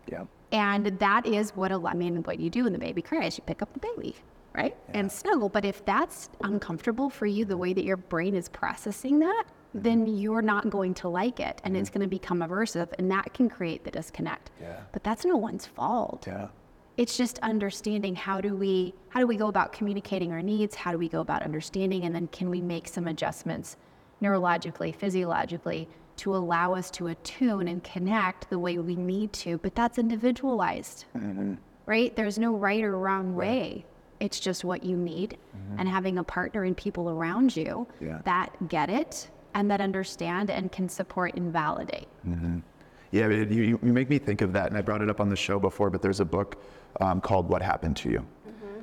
Yeah. 0.07 0.25
And 0.51 0.85
that 0.99 1.25
is 1.25 1.55
what 1.55 1.71
a, 1.71 1.81
I 1.85 1.93
mean, 1.93 2.23
what 2.23 2.39
you 2.39 2.49
do 2.49 2.63
when 2.63 2.73
the 2.73 2.79
baby 2.79 3.01
cries, 3.01 3.37
you 3.37 3.43
pick 3.45 3.61
up 3.61 3.73
the 3.73 3.79
baby, 3.79 4.15
right? 4.53 4.75
And 4.93 5.11
snuggle. 5.11 5.49
But 5.49 5.65
if 5.65 5.83
that's 5.85 6.29
uncomfortable 6.41 7.09
for 7.09 7.25
you, 7.25 7.45
the 7.45 7.57
way 7.57 7.73
that 7.73 7.83
your 7.83 7.97
brain 7.97 8.33
is 8.33 8.47
processing 8.47 9.19
that, 9.19 9.43
mm-hmm. 9.45 9.81
then 9.81 10.07
you're 10.07 10.41
not 10.41 10.69
going 10.69 10.93
to 10.95 11.09
like 11.09 11.39
it 11.39 11.61
and 11.63 11.75
it's 11.75 11.89
mm-hmm. 11.89 11.99
going 11.99 12.09
to 12.09 12.15
become 12.15 12.39
aversive 12.39 12.93
and 12.97 13.11
that 13.11 13.33
can 13.33 13.49
create 13.49 13.83
the 13.83 13.91
disconnect. 13.91 14.51
Yeah. 14.61 14.79
But 14.93 15.03
that's 15.03 15.25
no 15.25 15.35
one's 15.35 15.65
fault. 15.65 16.25
Yeah. 16.27 16.47
It's 16.95 17.15
just 17.15 17.37
understanding 17.39 18.15
how 18.15 18.41
do 18.41 18.55
we 18.55 18.93
how 19.09 19.19
do 19.19 19.27
we 19.27 19.35
go 19.35 19.47
about 19.49 19.71
communicating 19.71 20.31
our 20.31 20.41
needs? 20.41 20.73
How 20.73 20.91
do 20.91 20.97
we 20.97 21.07
go 21.07 21.21
about 21.21 21.43
understanding 21.43 22.05
and 22.05 22.15
then 22.15 22.27
can 22.29 22.49
we 22.49 22.59
make 22.59 22.87
some 22.87 23.07
adjustments 23.07 23.77
neurologically, 24.19 24.95
physiologically 24.95 25.87
to 26.17 26.35
allow 26.35 26.73
us 26.73 26.91
to 26.91 27.07
attune 27.07 27.67
and 27.67 27.83
connect 27.83 28.49
the 28.49 28.59
way 28.59 28.77
we 28.77 28.95
need 28.95 29.33
to, 29.33 29.57
but 29.59 29.75
that's 29.75 29.97
individualized. 29.97 31.05
Mm-hmm. 31.15 31.55
Right? 31.85 32.15
There's 32.15 32.37
no 32.37 32.53
right 32.55 32.83
or 32.83 32.97
wrong 32.97 33.35
way. 33.35 33.85
It's 34.19 34.39
just 34.39 34.65
what 34.65 34.83
you 34.83 34.97
need 34.97 35.37
mm-hmm. 35.55 35.79
and 35.79 35.87
having 35.87 36.17
a 36.17 36.23
partner 36.23 36.63
and 36.63 36.75
people 36.75 37.09
around 37.09 37.55
you 37.55 37.87
Yeah. 38.01 38.19
that 38.25 38.51
get 38.67 38.89
it 38.89 39.29
and 39.53 39.69
that 39.71 39.79
understand 39.79 40.49
and 40.49 40.71
can 40.71 40.89
support 40.89 41.35
and 41.35 41.53
validate. 41.53 42.07
Mm-hmm. 42.27 42.59
Yeah, 43.11 43.27
it, 43.29 43.51
you, 43.51 43.79
you 43.81 43.93
make 43.93 44.09
me 44.09 44.17
think 44.19 44.41
of 44.41 44.51
that, 44.53 44.67
and 44.67 44.77
I 44.77 44.81
brought 44.81 45.01
it 45.01 45.09
up 45.09 45.21
on 45.21 45.29
the 45.29 45.35
show 45.35 45.59
before, 45.59 45.89
but 45.89 46.01
there's 46.01 46.19
a 46.19 46.25
book 46.25 46.61
um, 46.99 47.21
called 47.21 47.47
What 47.47 47.61
Happened 47.61 47.95
to 47.97 48.09
You. 48.09 48.25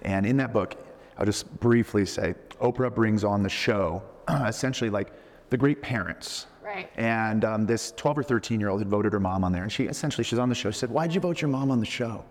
And 0.02 0.26
in 0.26 0.36
that 0.36 0.52
book, 0.52 0.76
I'll 1.18 1.26
just 1.26 1.60
briefly 1.60 2.04
say 2.04 2.34
Oprah 2.60 2.94
brings 2.94 3.24
on 3.24 3.42
the 3.42 3.48
show 3.48 4.02
essentially 4.46 4.90
like 4.90 5.12
the 5.50 5.56
great 5.56 5.82
parents. 5.82 6.46
Right. 6.64 6.90
And 6.96 7.44
um, 7.44 7.66
this 7.66 7.92
12 7.96 8.18
or 8.18 8.22
13 8.22 8.58
year 8.58 8.70
old 8.70 8.80
had 8.80 8.88
voted 8.88 9.12
her 9.12 9.20
mom 9.20 9.44
on 9.44 9.52
there, 9.52 9.62
and 9.62 9.70
she 9.70 9.84
essentially, 9.84 10.24
she's 10.24 10.38
on 10.38 10.48
the 10.48 10.54
show. 10.54 10.70
She 10.70 10.78
said, 10.78 10.90
Why'd 10.90 11.14
you 11.14 11.20
vote 11.20 11.40
your 11.40 11.50
mom 11.50 11.70
on 11.70 11.80
the 11.80 11.86
show? 11.86 12.24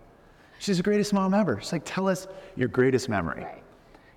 She's 0.58 0.78
the 0.78 0.82
greatest 0.82 1.12
mom 1.12 1.34
ever. 1.34 1.58
She's 1.60 1.72
like, 1.72 1.82
tell 1.84 2.08
us 2.08 2.26
your 2.56 2.68
greatest 2.68 3.08
memory. 3.08 3.42
Right. 3.42 3.62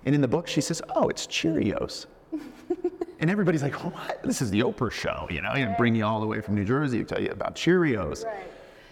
And 0.06 0.14
in 0.14 0.20
the 0.20 0.28
book, 0.28 0.46
she 0.46 0.60
says, 0.60 0.80
oh, 0.94 1.08
it's 1.08 1.26
Cheerios. 1.26 2.06
and 3.20 3.30
everybody's 3.30 3.62
like, 3.62 3.74
what? 3.84 4.22
This 4.22 4.40
is 4.40 4.50
the 4.50 4.60
Oprah 4.60 4.90
show, 4.90 5.26
you 5.30 5.42
know? 5.42 5.54
You 5.54 5.74
bring 5.76 5.94
you 5.94 6.06
all 6.06 6.20
the 6.20 6.26
way 6.26 6.40
from 6.40 6.54
New 6.54 6.64
Jersey, 6.64 6.98
to 6.98 7.04
tell 7.04 7.22
you 7.22 7.30
about 7.30 7.54
Cheerios. 7.54 8.24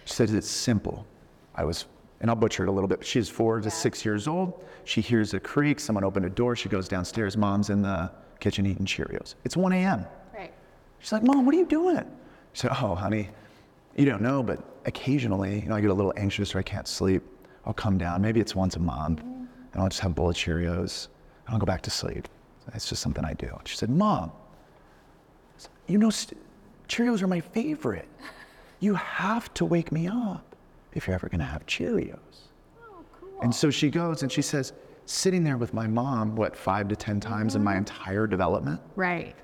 She 0.04 0.12
says, 0.14 0.34
it's 0.34 0.48
simple. 0.48 1.06
I 1.54 1.64
was, 1.64 1.86
and 2.20 2.30
I'll 2.30 2.36
butcher 2.36 2.64
it 2.64 2.68
a 2.68 2.72
little 2.72 2.88
bit, 2.88 2.98
but 2.98 3.06
she's 3.06 3.28
four 3.28 3.60
to 3.60 3.70
six 3.70 4.04
years 4.04 4.28
old. 4.28 4.62
She 4.84 5.00
hears 5.00 5.32
a 5.32 5.40
creak, 5.40 5.80
someone 5.80 6.04
opened 6.04 6.26
a 6.26 6.30
door, 6.30 6.56
she 6.56 6.68
goes 6.68 6.88
downstairs, 6.88 7.36
mom's 7.36 7.70
in 7.70 7.82
the 7.82 8.10
kitchen 8.38 8.66
eating 8.66 8.84
Cheerios. 8.84 9.34
It's 9.44 9.56
1 9.56 9.72
a.m. 9.72 10.04
She's 10.98 11.12
like, 11.12 11.22
Mom, 11.22 11.46
what 11.46 11.54
are 11.54 11.58
you 11.58 11.66
doing? 11.66 12.04
She 12.52 12.62
said, 12.62 12.70
Oh, 12.80 12.94
honey, 12.94 13.28
you 13.96 14.04
don't 14.04 14.22
know, 14.22 14.42
but 14.42 14.62
occasionally, 14.84 15.60
you 15.60 15.68
know, 15.68 15.74
I 15.74 15.80
get 15.80 15.90
a 15.90 15.94
little 15.94 16.12
anxious 16.16 16.54
or 16.54 16.58
I 16.58 16.62
can't 16.62 16.88
sleep. 16.88 17.22
I'll 17.64 17.74
come 17.74 17.98
down. 17.98 18.22
Maybe 18.22 18.40
it's 18.40 18.54
once 18.54 18.76
a 18.76 18.80
month, 18.80 19.20
and 19.20 19.48
I'll 19.74 19.88
just 19.88 20.00
have 20.00 20.12
a 20.12 20.14
bowl 20.14 20.30
of 20.30 20.36
Cheerios, 20.36 21.08
and 21.46 21.54
I'll 21.54 21.58
go 21.58 21.66
back 21.66 21.82
to 21.82 21.90
sleep. 21.90 22.28
It's 22.74 22.88
just 22.88 23.02
something 23.02 23.24
I 23.24 23.34
do. 23.34 23.56
She 23.64 23.76
said, 23.76 23.90
Mom, 23.90 24.32
you 25.86 25.98
know, 25.98 26.10
Cheerios 26.88 27.22
are 27.22 27.26
my 27.26 27.40
favorite. 27.40 28.08
You 28.80 28.94
have 28.94 29.52
to 29.54 29.64
wake 29.64 29.90
me 29.92 30.06
up 30.08 30.56
if 30.92 31.06
you're 31.06 31.14
ever 31.14 31.28
going 31.28 31.40
to 31.40 31.46
have 31.46 31.64
Cheerios. 31.66 32.18
Oh, 32.80 33.04
cool. 33.20 33.40
And 33.42 33.54
so 33.54 33.70
she 33.70 33.90
goes 33.90 34.22
and 34.22 34.30
she 34.30 34.42
says, 34.42 34.72
sitting 35.06 35.44
there 35.44 35.56
with 35.56 35.72
my 35.72 35.86
mom, 35.86 36.36
what, 36.36 36.56
five 36.56 36.88
to 36.88 36.96
10 36.96 37.20
times 37.20 37.54
in 37.54 37.64
my 37.64 37.72
mm-hmm. 37.72 37.78
entire 37.78 38.26
development, 38.26 38.80
Right. 38.96 39.34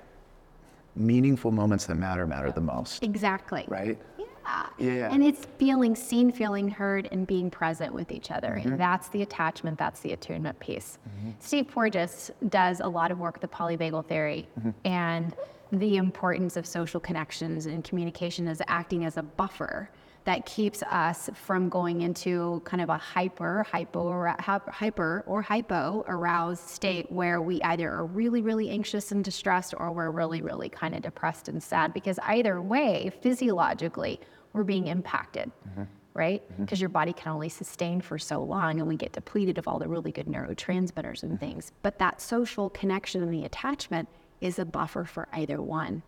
Meaningful 0.95 1.51
moments 1.51 1.85
that 1.87 1.95
matter 1.95 2.25
matter 2.27 2.51
the 2.51 2.61
most, 2.61 3.03
Exactly. 3.03 3.65
right? 3.67 3.97
Yeah. 4.17 4.65
Yeah. 4.77 5.09
And 5.13 5.23
it's 5.23 5.45
feeling 5.57 5.95
seen, 5.95 6.31
feeling 6.31 6.67
heard, 6.67 7.07
and 7.11 7.25
being 7.25 7.49
present 7.49 7.93
with 7.93 8.11
each 8.11 8.29
other. 8.29 8.49
Mm-hmm. 8.49 8.71
And 8.73 8.79
that's 8.79 9.07
the 9.09 9.21
attachment, 9.21 9.79
that's 9.79 10.01
the 10.01 10.11
attunement 10.13 10.59
piece. 10.59 10.97
Steve 11.39 11.67
Porges 11.69 12.29
does 12.49 12.79
a 12.81 12.87
lot 12.87 13.09
of 13.11 13.19
work 13.19 13.35
with 13.39 13.49
the 13.49 13.55
polyvagal 13.55 14.05
theory 14.07 14.47
Mm-hmm. 14.59 14.69
and 14.85 15.33
the 15.71 15.97
importance 15.97 16.55
of 16.57 16.67
social 16.67 16.99
connections 16.99 17.65
and 17.65 17.83
communication 17.83 18.47
as 18.47 18.61
acting 18.67 19.05
as 19.05 19.17
a 19.17 19.23
buffer 19.23 19.89
that 20.25 20.45
keeps 20.45 20.81
us 20.83 21.29
from 21.33 21.69
going 21.69 22.01
into 22.01 22.61
kind 22.63 22.81
of 22.81 22.89
a 22.89 22.97
hyper, 22.97 23.63
hypo, 23.69 23.99
or 24.01 24.35
hyper 24.39 25.23
or 25.27 25.41
hypo 25.41 26.05
aroused 26.07 26.67
state 26.67 27.11
where 27.11 27.41
we 27.41 27.61
either 27.63 27.91
are 27.91 28.05
really, 28.05 28.41
really 28.41 28.69
anxious 28.69 29.11
and 29.11 29.23
distressed 29.23 29.73
or 29.77 29.91
we're 29.91 30.11
really, 30.11 30.41
really 30.41 30.69
kind 30.69 30.95
of 30.95 31.01
depressed 31.01 31.49
and 31.49 31.61
sad. 31.61 31.93
Because 31.93 32.19
either 32.19 32.61
way, 32.61 33.11
physiologically, 33.21 34.19
we're 34.53 34.63
being 34.63 34.87
impacted, 34.87 35.51
mm-hmm. 35.69 35.83
right? 36.13 36.41
Mm-hmm. 36.51 36.63
Because 36.63 36.79
your 36.79 36.89
body 36.89 37.11
can 37.11 37.33
only 37.33 37.49
sustain 37.49 37.99
for 37.99 38.17
so 38.17 38.41
long 38.41 38.79
and 38.79 38.87
we 38.87 38.95
get 38.95 39.11
depleted 39.11 39.57
of 39.57 39.67
all 39.67 39.79
the 39.79 39.89
really 39.89 40.11
good 40.11 40.27
neurotransmitters 40.27 41.23
and 41.23 41.33
mm-hmm. 41.33 41.35
things. 41.35 41.73
But 41.81 41.99
that 41.99 42.21
social 42.21 42.69
connection 42.69 43.21
and 43.23 43.33
the 43.33 43.43
attachment 43.43 44.07
is 44.39 44.57
a 44.59 44.65
buffer 44.65 45.03
for 45.03 45.27
either 45.33 45.61
one. 45.61 46.03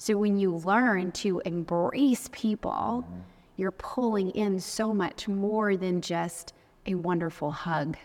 So 0.00 0.16
when 0.16 0.38
you 0.38 0.56
learn 0.56 1.12
to 1.12 1.42
embrace 1.44 2.30
people, 2.32 3.04
you're 3.58 3.70
pulling 3.72 4.30
in 4.30 4.58
so 4.58 4.94
much 4.94 5.28
more 5.28 5.76
than 5.76 6.00
just 6.00 6.54
a 6.86 6.94
wonderful 6.94 7.50
hug 7.50 7.98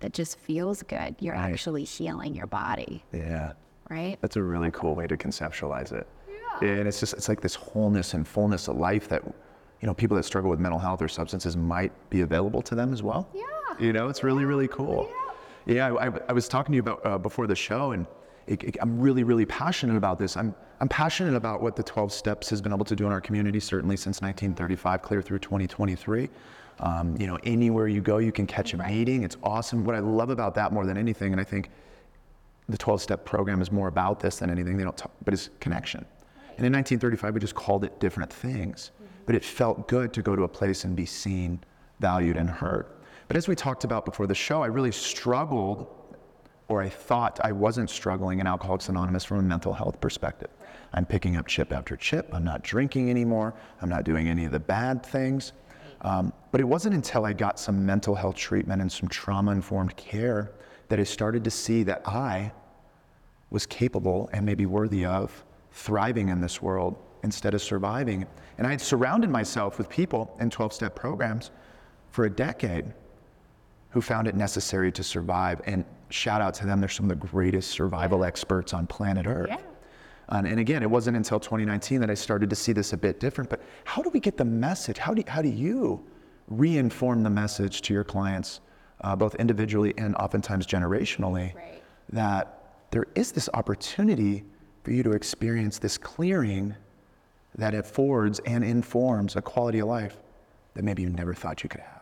that 0.00 0.12
just 0.12 0.38
feels 0.38 0.82
good. 0.82 1.16
You're 1.20 1.34
actually 1.34 1.84
healing 1.84 2.34
your 2.34 2.46
body, 2.48 3.02
Yeah. 3.14 3.54
right? 3.88 4.18
That's 4.20 4.36
a 4.36 4.42
really 4.42 4.70
cool 4.72 4.94
way 4.94 5.06
to 5.06 5.16
conceptualize 5.16 5.90
it. 5.90 6.06
Yeah. 6.28 6.68
And 6.68 6.86
it's 6.86 7.00
just, 7.00 7.14
it's 7.14 7.30
like 7.30 7.40
this 7.40 7.54
wholeness 7.54 8.12
and 8.12 8.28
fullness 8.28 8.68
of 8.68 8.76
life 8.76 9.08
that, 9.08 9.22
you 9.80 9.86
know, 9.86 9.94
people 9.94 10.18
that 10.18 10.24
struggle 10.24 10.50
with 10.50 10.60
mental 10.60 10.78
health 10.78 11.00
or 11.00 11.08
substances 11.08 11.56
might 11.56 11.92
be 12.10 12.20
available 12.20 12.60
to 12.60 12.74
them 12.74 12.92
as 12.92 13.02
well. 13.02 13.26
Yeah. 13.34 13.44
You 13.80 13.94
know, 13.94 14.10
it's 14.10 14.22
really, 14.22 14.44
really 14.44 14.68
cool. 14.68 15.10
Yeah, 15.64 15.94
I, 15.94 16.08
I, 16.08 16.12
I 16.28 16.32
was 16.34 16.46
talking 16.46 16.72
to 16.72 16.76
you 16.76 16.82
about 16.82 17.00
uh, 17.06 17.16
before 17.16 17.46
the 17.46 17.56
show, 17.56 17.92
and 17.92 18.06
it, 18.48 18.64
it- 18.64 18.76
I'm 18.80 18.98
really, 19.00 19.22
really 19.24 19.46
passionate 19.46 19.96
about 19.96 20.18
this. 20.18 20.36
I'm, 20.36 20.54
I'm 20.80 20.88
passionate 20.88 21.34
about 21.34 21.60
what 21.62 21.76
the 21.76 21.82
12 21.82 22.12
Steps 22.12 22.48
has 22.50 22.60
been 22.60 22.72
able 22.72 22.84
to 22.86 22.96
do 22.96 23.06
in 23.06 23.12
our 23.12 23.20
community, 23.20 23.60
certainly 23.60 23.96
since 23.96 24.20
1935, 24.20 25.02
clear 25.02 25.22
through 25.22 25.38
2023. 25.40 26.28
Um, 26.80 27.16
you 27.20 27.26
know, 27.26 27.38
anywhere 27.44 27.88
you 27.88 28.00
go, 28.00 28.18
you 28.18 28.30
can 28.32 28.46
catch 28.46 28.72
a 28.72 28.78
meeting. 28.78 29.24
It's 29.24 29.36
awesome. 29.42 29.84
What 29.84 29.94
I 29.96 29.98
love 29.98 30.30
about 30.30 30.54
that 30.54 30.72
more 30.72 30.86
than 30.86 30.96
anything, 30.96 31.32
and 31.32 31.40
I 31.40 31.44
think 31.44 31.70
the 32.68 32.78
12 32.78 33.02
step 33.02 33.24
program 33.24 33.60
is 33.60 33.72
more 33.72 33.88
about 33.88 34.20
this 34.20 34.36
than 34.38 34.50
anything 34.50 34.76
they 34.76 34.84
don't 34.84 34.96
talk, 34.96 35.10
but 35.24 35.34
it's 35.34 35.50
connection. 35.60 36.04
And 36.56 36.66
in 36.66 36.72
1935, 36.72 37.34
we 37.34 37.40
just 37.40 37.54
called 37.54 37.84
it 37.84 37.98
different 37.98 38.32
things, 38.32 38.90
but 39.26 39.34
it 39.34 39.44
felt 39.44 39.88
good 39.88 40.12
to 40.12 40.22
go 40.22 40.36
to 40.36 40.42
a 40.44 40.48
place 40.48 40.84
and 40.84 40.94
be 40.94 41.06
seen, 41.06 41.60
valued, 42.00 42.36
and 42.36 42.48
heard. 42.48 42.86
But 43.26 43.36
as 43.36 43.48
we 43.48 43.54
talked 43.54 43.84
about 43.84 44.04
before 44.04 44.26
the 44.26 44.34
show, 44.34 44.62
I 44.62 44.66
really 44.66 44.92
struggled, 44.92 45.86
or 46.68 46.82
I 46.82 46.88
thought 46.88 47.40
I 47.42 47.52
wasn't 47.52 47.88
struggling 47.88 48.40
in 48.40 48.46
Alcoholics 48.46 48.88
Anonymous 48.90 49.24
from 49.24 49.38
a 49.38 49.42
mental 49.42 49.72
health 49.72 50.00
perspective. 50.00 50.50
I'm 50.92 51.06
picking 51.06 51.36
up 51.36 51.46
chip 51.46 51.72
after 51.72 51.96
chip. 51.96 52.28
I'm 52.32 52.44
not 52.44 52.62
drinking 52.62 53.10
anymore. 53.10 53.54
I'm 53.80 53.88
not 53.88 54.04
doing 54.04 54.28
any 54.28 54.44
of 54.44 54.52
the 54.52 54.60
bad 54.60 55.04
things. 55.04 55.52
Um, 56.02 56.32
but 56.52 56.60
it 56.60 56.64
wasn't 56.64 56.94
until 56.94 57.24
I 57.24 57.32
got 57.32 57.58
some 57.58 57.84
mental 57.84 58.14
health 58.14 58.36
treatment 58.36 58.80
and 58.80 58.92
some 58.92 59.08
trauma 59.08 59.52
informed 59.52 59.96
care 59.96 60.52
that 60.88 61.00
I 61.00 61.04
started 61.04 61.42
to 61.44 61.50
see 61.50 61.82
that 61.84 62.02
I 62.06 62.52
was 63.50 63.66
capable 63.66 64.28
and 64.32 64.44
maybe 64.44 64.66
worthy 64.66 65.04
of 65.04 65.44
thriving 65.72 66.28
in 66.28 66.40
this 66.40 66.62
world 66.62 66.96
instead 67.22 67.54
of 67.54 67.62
surviving. 67.62 68.26
And 68.58 68.66
I 68.66 68.70
had 68.70 68.80
surrounded 68.80 69.30
myself 69.30 69.78
with 69.78 69.88
people 69.88 70.36
in 70.40 70.50
12 70.50 70.72
step 70.72 70.94
programs 70.94 71.50
for 72.10 72.26
a 72.26 72.30
decade 72.30 72.92
who 73.90 74.00
found 74.00 74.28
it 74.28 74.34
necessary 74.34 74.92
to 74.92 75.02
survive. 75.02 75.60
And 75.66 75.84
shout 76.10 76.40
out 76.40 76.54
to 76.54 76.66
them, 76.66 76.80
they're 76.80 76.88
some 76.88 77.10
of 77.10 77.20
the 77.20 77.26
greatest 77.26 77.70
survival 77.70 78.24
experts 78.24 78.72
on 78.72 78.86
planet 78.86 79.26
Earth. 79.26 79.48
Yeah. 79.50 79.58
And, 80.30 80.46
and 80.46 80.60
again, 80.60 80.82
it 80.82 80.90
wasn't 80.90 81.16
until 81.16 81.40
2019 81.40 82.00
that 82.00 82.10
I 82.10 82.14
started 82.14 82.50
to 82.50 82.56
see 82.56 82.72
this 82.72 82.92
a 82.92 82.96
bit 82.96 83.18
different. 83.18 83.48
But 83.48 83.62
how 83.84 84.02
do 84.02 84.10
we 84.10 84.20
get 84.20 84.36
the 84.36 84.44
message? 84.44 84.98
How 84.98 85.14
do, 85.14 85.22
how 85.26 85.40
do 85.42 85.48
you 85.48 86.04
reinform 86.52 87.22
the 87.22 87.30
message 87.30 87.82
to 87.82 87.94
your 87.94 88.04
clients, 88.04 88.60
uh, 89.02 89.16
both 89.16 89.34
individually 89.36 89.94
and 89.96 90.14
oftentimes 90.16 90.66
generationally, 90.66 91.54
Right. 91.54 91.82
that 92.10 92.62
there 92.90 93.06
is 93.14 93.32
this 93.32 93.48
opportunity 93.54 94.44
for 94.82 94.92
you 94.92 95.02
to 95.02 95.12
experience 95.12 95.78
this 95.78 95.98
clearing 95.98 96.74
that 97.54 97.74
affords 97.74 98.38
and 98.40 98.64
informs 98.64 99.36
a 99.36 99.42
quality 99.42 99.78
of 99.80 99.88
life 99.88 100.16
that 100.74 100.84
maybe 100.84 101.02
you 101.02 101.10
never 101.10 101.34
thought 101.34 101.62
you 101.62 101.68
could 101.68 101.80
have? 101.80 101.97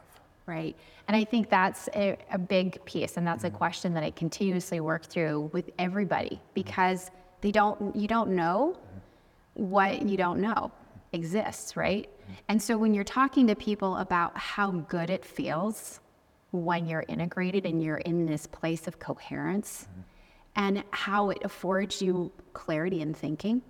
Right. 0.46 0.76
And 1.08 1.16
I 1.16 1.24
think 1.24 1.50
that's 1.50 1.88
a, 1.94 2.16
a 2.30 2.38
big 2.38 2.84
piece. 2.84 3.16
And 3.16 3.26
that's 3.26 3.44
a 3.44 3.48
mm-hmm. 3.48 3.56
question 3.56 3.94
that 3.94 4.04
I 4.04 4.12
continuously 4.12 4.80
work 4.80 5.04
through 5.04 5.50
with 5.52 5.70
everybody 5.78 6.40
because 6.54 7.10
they 7.40 7.50
don't, 7.50 7.94
you 7.96 8.06
don't 8.06 8.30
know 8.30 8.76
what 9.54 10.08
you 10.08 10.16
don't 10.16 10.40
know 10.40 10.70
exists, 11.12 11.76
right? 11.76 12.08
Mm-hmm. 12.08 12.32
And 12.48 12.62
so 12.62 12.78
when 12.78 12.94
you're 12.94 13.04
talking 13.04 13.46
to 13.48 13.56
people 13.56 13.96
about 13.96 14.36
how 14.36 14.70
good 14.70 15.10
it 15.10 15.24
feels 15.24 16.00
when 16.52 16.86
you're 16.86 17.04
integrated 17.08 17.66
and 17.66 17.82
you're 17.82 17.98
in 17.98 18.26
this 18.26 18.46
place 18.46 18.86
of 18.86 18.98
coherence 18.98 19.88
mm-hmm. 19.90 20.00
and 20.56 20.84
how 20.90 21.30
it 21.30 21.38
affords 21.42 22.00
you 22.00 22.30
clarity 22.52 23.00
in 23.00 23.14
thinking 23.14 23.62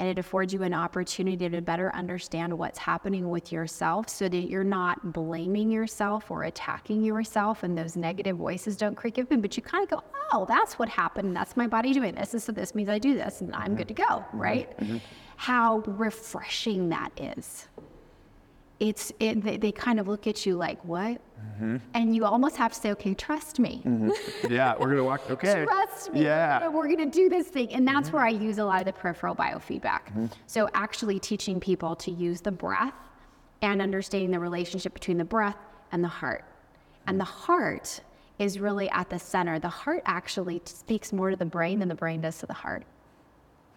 and 0.00 0.08
it 0.08 0.18
affords 0.18 0.52
you 0.52 0.62
an 0.62 0.72
opportunity 0.72 1.48
to 1.48 1.60
better 1.60 1.94
understand 1.94 2.56
what's 2.56 2.78
happening 2.78 3.28
with 3.28 3.52
yourself 3.52 4.08
so 4.08 4.28
that 4.30 4.48
you're 4.48 4.64
not 4.64 5.12
blaming 5.12 5.70
yourself 5.70 6.30
or 6.30 6.44
attacking 6.44 7.04
yourself 7.04 7.62
and 7.62 7.76
those 7.76 7.96
negative 7.96 8.38
voices 8.38 8.76
don't 8.76 8.94
creep 8.94 9.18
in 9.18 9.40
but 9.42 9.56
you 9.56 9.62
kind 9.62 9.84
of 9.84 9.90
go 9.90 10.02
oh 10.32 10.46
that's 10.48 10.78
what 10.78 10.88
happened. 10.88 11.36
That's 11.36 11.56
my 11.56 11.66
body 11.66 11.92
doing 11.92 12.14
this. 12.14 12.32
And 12.32 12.42
so 12.42 12.50
this 12.50 12.74
means 12.74 12.88
i 12.88 12.98
do 12.98 13.14
this 13.14 13.42
and 13.42 13.54
i'm 13.54 13.68
mm-hmm. 13.68 13.76
good 13.76 13.88
to 13.88 13.94
go 13.94 14.04
mm-hmm. 14.04 14.38
right? 14.38 14.78
Mm-hmm. 14.78 14.96
How 15.36 15.82
refreshing 15.86 16.88
that 16.88 17.10
is 17.18 17.68
it's 18.80 19.12
it, 19.20 19.42
they, 19.42 19.56
they 19.56 19.72
kind 19.72 20.00
of 20.00 20.08
look 20.08 20.26
at 20.26 20.44
you 20.44 20.56
like 20.56 20.82
what 20.84 21.20
mm-hmm. 21.38 21.76
and 21.94 22.16
you 22.16 22.24
almost 22.24 22.56
have 22.56 22.72
to 22.72 22.80
say 22.80 22.90
okay 22.90 23.14
trust 23.14 23.58
me 23.58 23.82
mm-hmm. 23.84 24.10
yeah, 24.50 24.74
we're 24.78 24.88
gonna 24.88 25.04
walk. 25.04 25.30
Okay. 25.30 25.64
trust 25.64 26.12
me. 26.12 26.24
Yeah. 26.24 26.68
We're 26.68 26.86
going 26.86 27.10
to 27.10 27.10
do 27.10 27.28
this 27.28 27.48
thing. 27.48 27.72
And 27.72 27.86
that's 27.86 28.08
mm-hmm. 28.08 28.16
where 28.16 28.26
I 28.26 28.30
use 28.30 28.58
a 28.58 28.64
lot 28.64 28.80
of 28.80 28.86
the 28.86 28.92
peripheral 28.92 29.34
biofeedback. 29.34 30.30
So, 30.46 30.68
actually 30.74 31.18
teaching 31.18 31.60
people 31.60 31.94
to 31.96 32.10
use 32.10 32.40
the 32.40 32.52
breath 32.52 32.94
and 33.62 33.82
understanding 33.82 34.30
the 34.30 34.38
relationship 34.38 34.94
between 34.94 35.18
the 35.18 35.24
breath 35.24 35.56
and 35.92 36.02
the 36.02 36.08
heart. 36.08 36.44
And 37.06 37.18
the 37.20 37.24
heart 37.24 38.00
is 38.38 38.58
really 38.58 38.88
at 38.90 39.10
the 39.10 39.18
center. 39.18 39.58
The 39.58 39.68
heart 39.68 40.02
actually 40.06 40.62
speaks 40.64 41.12
more 41.12 41.30
to 41.30 41.36
the 41.36 41.44
brain 41.44 41.78
than 41.78 41.88
the 41.88 41.94
brain 41.94 42.20
does 42.22 42.38
to 42.38 42.46
the 42.46 42.54
heart. 42.54 42.84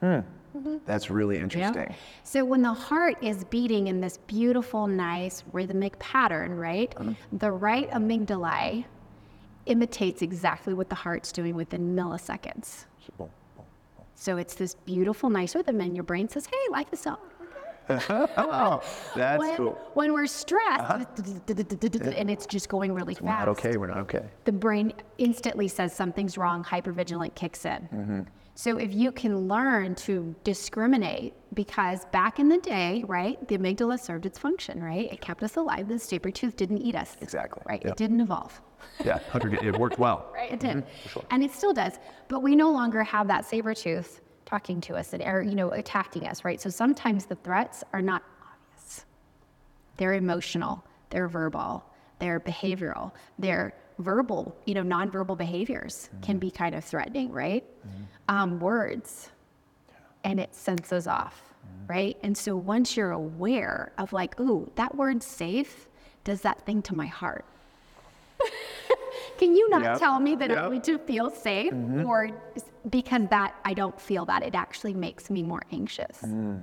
Mm-hmm. 0.04 0.78
That's 0.86 1.10
really 1.10 1.38
interesting. 1.40 1.96
So 2.24 2.46
when 2.46 2.62
the 2.62 2.74
heart 2.74 3.18
is 3.22 3.44
beating 3.46 3.88
in 3.88 4.02
this 4.02 4.18
beautiful, 4.28 4.86
nice 4.86 5.44
rhythmic 5.52 5.98
pattern, 6.00 6.56
right? 6.56 6.94
Uh-huh. 6.98 7.14
The 7.34 7.52
right 7.52 7.90
amygdala 7.92 8.86
imitates 9.66 10.22
exactly 10.22 10.74
what 10.74 10.90
the 10.90 10.96
heart's 10.96 11.32
doing 11.32 11.56
within 11.56 11.96
milliseconds. 11.96 12.86
So 14.16 14.38
it's 14.38 14.56
this 14.56 14.76
beautiful, 14.76 15.30
nice 15.30 15.56
rhythm, 15.56 15.82
and 15.82 15.96
your 15.96 16.04
brain 16.04 16.30
says, 16.30 16.46
"Hey, 16.46 16.72
life 16.72 16.88
is 16.92 17.00
so." 17.00 17.18
oh, 17.90 18.82
that's 19.14 19.40
when, 19.40 19.58
cool. 19.58 19.78
when 19.94 20.14
we're 20.14 20.26
stressed 20.26 20.80
uh-huh. 20.80 21.04
and 22.16 22.32
it's 22.32 22.46
just 22.46 22.70
going 22.70 22.94
really 22.94 23.18
We're 23.20 23.28
fast, 23.28 23.40
not 23.40 23.48
okay. 23.50 23.76
We're 23.76 23.88
not 23.88 23.98
okay. 23.98 24.24
the 24.46 24.54
brain 24.54 24.94
instantly 25.18 25.68
says 25.68 25.94
something's 25.94 26.38
wrong, 26.38 26.64
hypervigilant 26.64 27.36
kicks 27.36 27.66
in. 27.66 27.90
Mm-hmm. 27.94 28.22
So 28.56 28.78
if 28.78 28.94
you 28.94 29.12
can 29.12 29.48
learn 29.48 29.96
to 29.96 30.36
discriminate, 30.44 31.34
because 31.56 32.06
back 32.06 32.38
in 32.40 32.50
the 32.50 32.60
day, 32.60 33.04
right, 33.08 33.46
the 33.48 33.58
amygdala 33.58 34.00
served 34.00 34.26
its 34.28 34.38
function, 34.38 34.82
right? 34.84 35.12
It 35.12 35.22
kept 35.22 35.42
us 35.42 35.56
alive. 35.58 35.88
The 35.88 35.98
saber 35.98 36.30
tooth 36.30 36.56
didn't 36.56 36.78
eat 36.80 36.96
us. 36.96 37.18
Exactly, 37.22 37.64
Right. 37.68 37.82
yep. 37.84 37.94
It 37.94 37.98
didn't 37.98 38.22
evolve. 38.22 38.62
Yeah, 39.04 39.16
100, 39.32 39.64
it 39.64 39.78
worked 39.80 39.98
well. 39.98 40.30
Right. 40.34 40.52
It 40.52 40.60
did. 40.60 40.78
Mm-hmm, 40.78 41.20
And 41.32 41.44
it 41.44 41.52
still 41.52 41.74
does. 41.74 41.94
But 42.28 42.42
we 42.42 42.56
no 42.56 42.72
longer 42.72 43.04
have 43.04 43.28
that 43.28 43.46
saber 43.46 43.74
tooth 43.74 44.22
talking 44.46 44.82
to 44.82 44.96
us 44.96 45.14
and 45.14 45.24
or, 45.24 45.42
you 45.42 45.56
know, 45.56 45.72
attacking 45.72 46.28
us, 46.28 46.44
right? 46.46 46.62
So 46.62 46.70
sometimes 46.70 47.26
the 47.26 47.36
threats 47.36 47.84
are 47.94 48.02
not 48.02 48.22
obvious. 48.42 49.06
They're 49.98 50.14
emotional, 50.14 50.84
they're 51.10 51.28
verbal, 51.28 51.84
they're 52.20 52.40
behavioral, 52.40 53.14
they're 53.40 53.74
verbal, 54.04 54.56
you 54.66 54.74
know, 54.74 54.84
nonverbal 54.84 55.38
behaviors 55.38 56.10
can 56.22 56.38
be 56.38 56.48
mm-hmm. 56.48 56.58
kind 56.58 56.76
of 56.76 56.84
threatening, 56.84 57.32
right? 57.32 57.64
Mm-hmm. 57.64 58.04
Um, 58.36 58.60
words, 58.60 59.30
and 60.24 60.40
it 60.40 60.54
senses 60.54 61.08
off, 61.08 61.42
mm-hmm. 61.66 61.92
right? 61.92 62.18
And 62.24 62.38
so 62.38 62.56
once 62.56 62.96
you're 62.96 63.12
aware 63.12 63.92
of 63.98 64.14
like, 64.14 64.40
ooh, 64.40 64.72
that 64.76 64.96
word 64.96 65.24
safe, 65.24 65.88
does 66.24 66.42
that 66.42 66.66
thing 66.66 66.82
to 66.84 66.96
my 66.96 67.08
heart? 67.08 67.46
Can 69.38 69.56
you 69.56 69.70
not 69.70 69.84
Yep. 69.84 70.00
tell 70.00 70.20
me 70.20 70.36
that 70.36 70.50
Yep. 70.50 70.58
I 70.58 70.70
need 70.70 70.84
to 70.86 70.98
feel 71.00 71.30
safe? 71.30 71.74
Or 72.06 72.30
because 72.90 73.28
that 73.30 73.56
I 73.66 73.74
don't 73.74 74.00
feel 74.00 74.26
that, 74.26 74.44
it 74.44 74.56
actually 74.56 74.94
makes 74.94 75.30
me 75.30 75.44
more 75.44 75.64
anxious. 75.72 76.22
Mm. 76.22 76.62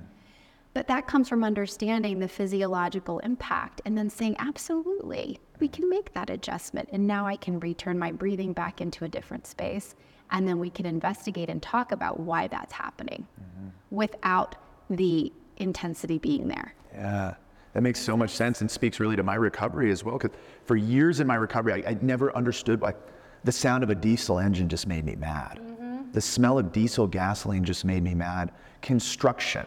But 0.73 0.87
that 0.87 1.05
comes 1.05 1.27
from 1.27 1.43
understanding 1.43 2.19
the 2.19 2.27
physiological 2.27 3.19
impact 3.19 3.81
and 3.85 3.97
then 3.97 4.09
saying, 4.09 4.37
absolutely, 4.39 5.39
we 5.59 5.67
can 5.67 5.89
make 5.89 6.13
that 6.13 6.29
adjustment. 6.29 6.89
And 6.93 7.05
now 7.05 7.27
I 7.27 7.35
can 7.35 7.59
return 7.59 7.99
my 7.99 8.11
breathing 8.11 8.53
back 8.53 8.79
into 8.79 9.03
a 9.03 9.09
different 9.09 9.45
space. 9.45 9.95
And 10.31 10.47
then 10.47 10.59
we 10.59 10.69
can 10.69 10.85
investigate 10.85 11.49
and 11.49 11.61
talk 11.61 11.91
about 11.91 12.21
why 12.21 12.47
that's 12.47 12.71
happening 12.71 13.27
mm-hmm. 13.39 13.67
without 13.89 14.55
the 14.89 15.33
intensity 15.57 16.17
being 16.17 16.47
there. 16.47 16.73
Yeah, 16.93 17.35
that 17.73 17.81
makes 17.81 17.99
so 17.99 18.15
much 18.15 18.29
sense 18.29 18.61
and 18.61 18.71
speaks 18.71 19.01
really 19.01 19.17
to 19.17 19.23
my 19.23 19.35
recovery 19.35 19.91
as 19.91 20.05
well. 20.05 20.17
Because 20.17 20.37
for 20.63 20.77
years 20.77 21.19
in 21.19 21.27
my 21.27 21.35
recovery, 21.35 21.85
I, 21.85 21.91
I 21.91 21.97
never 22.01 22.33
understood 22.35 22.79
why 22.79 22.93
the 23.43 23.51
sound 23.51 23.83
of 23.83 23.89
a 23.89 23.95
diesel 23.95 24.39
engine 24.39 24.69
just 24.69 24.87
made 24.87 25.03
me 25.03 25.15
mad. 25.15 25.59
Mm-hmm. 25.61 26.11
The 26.13 26.21
smell 26.21 26.59
of 26.59 26.71
diesel 26.71 27.07
gasoline 27.07 27.65
just 27.65 27.83
made 27.83 28.03
me 28.03 28.15
mad. 28.15 28.51
Construction. 28.81 29.65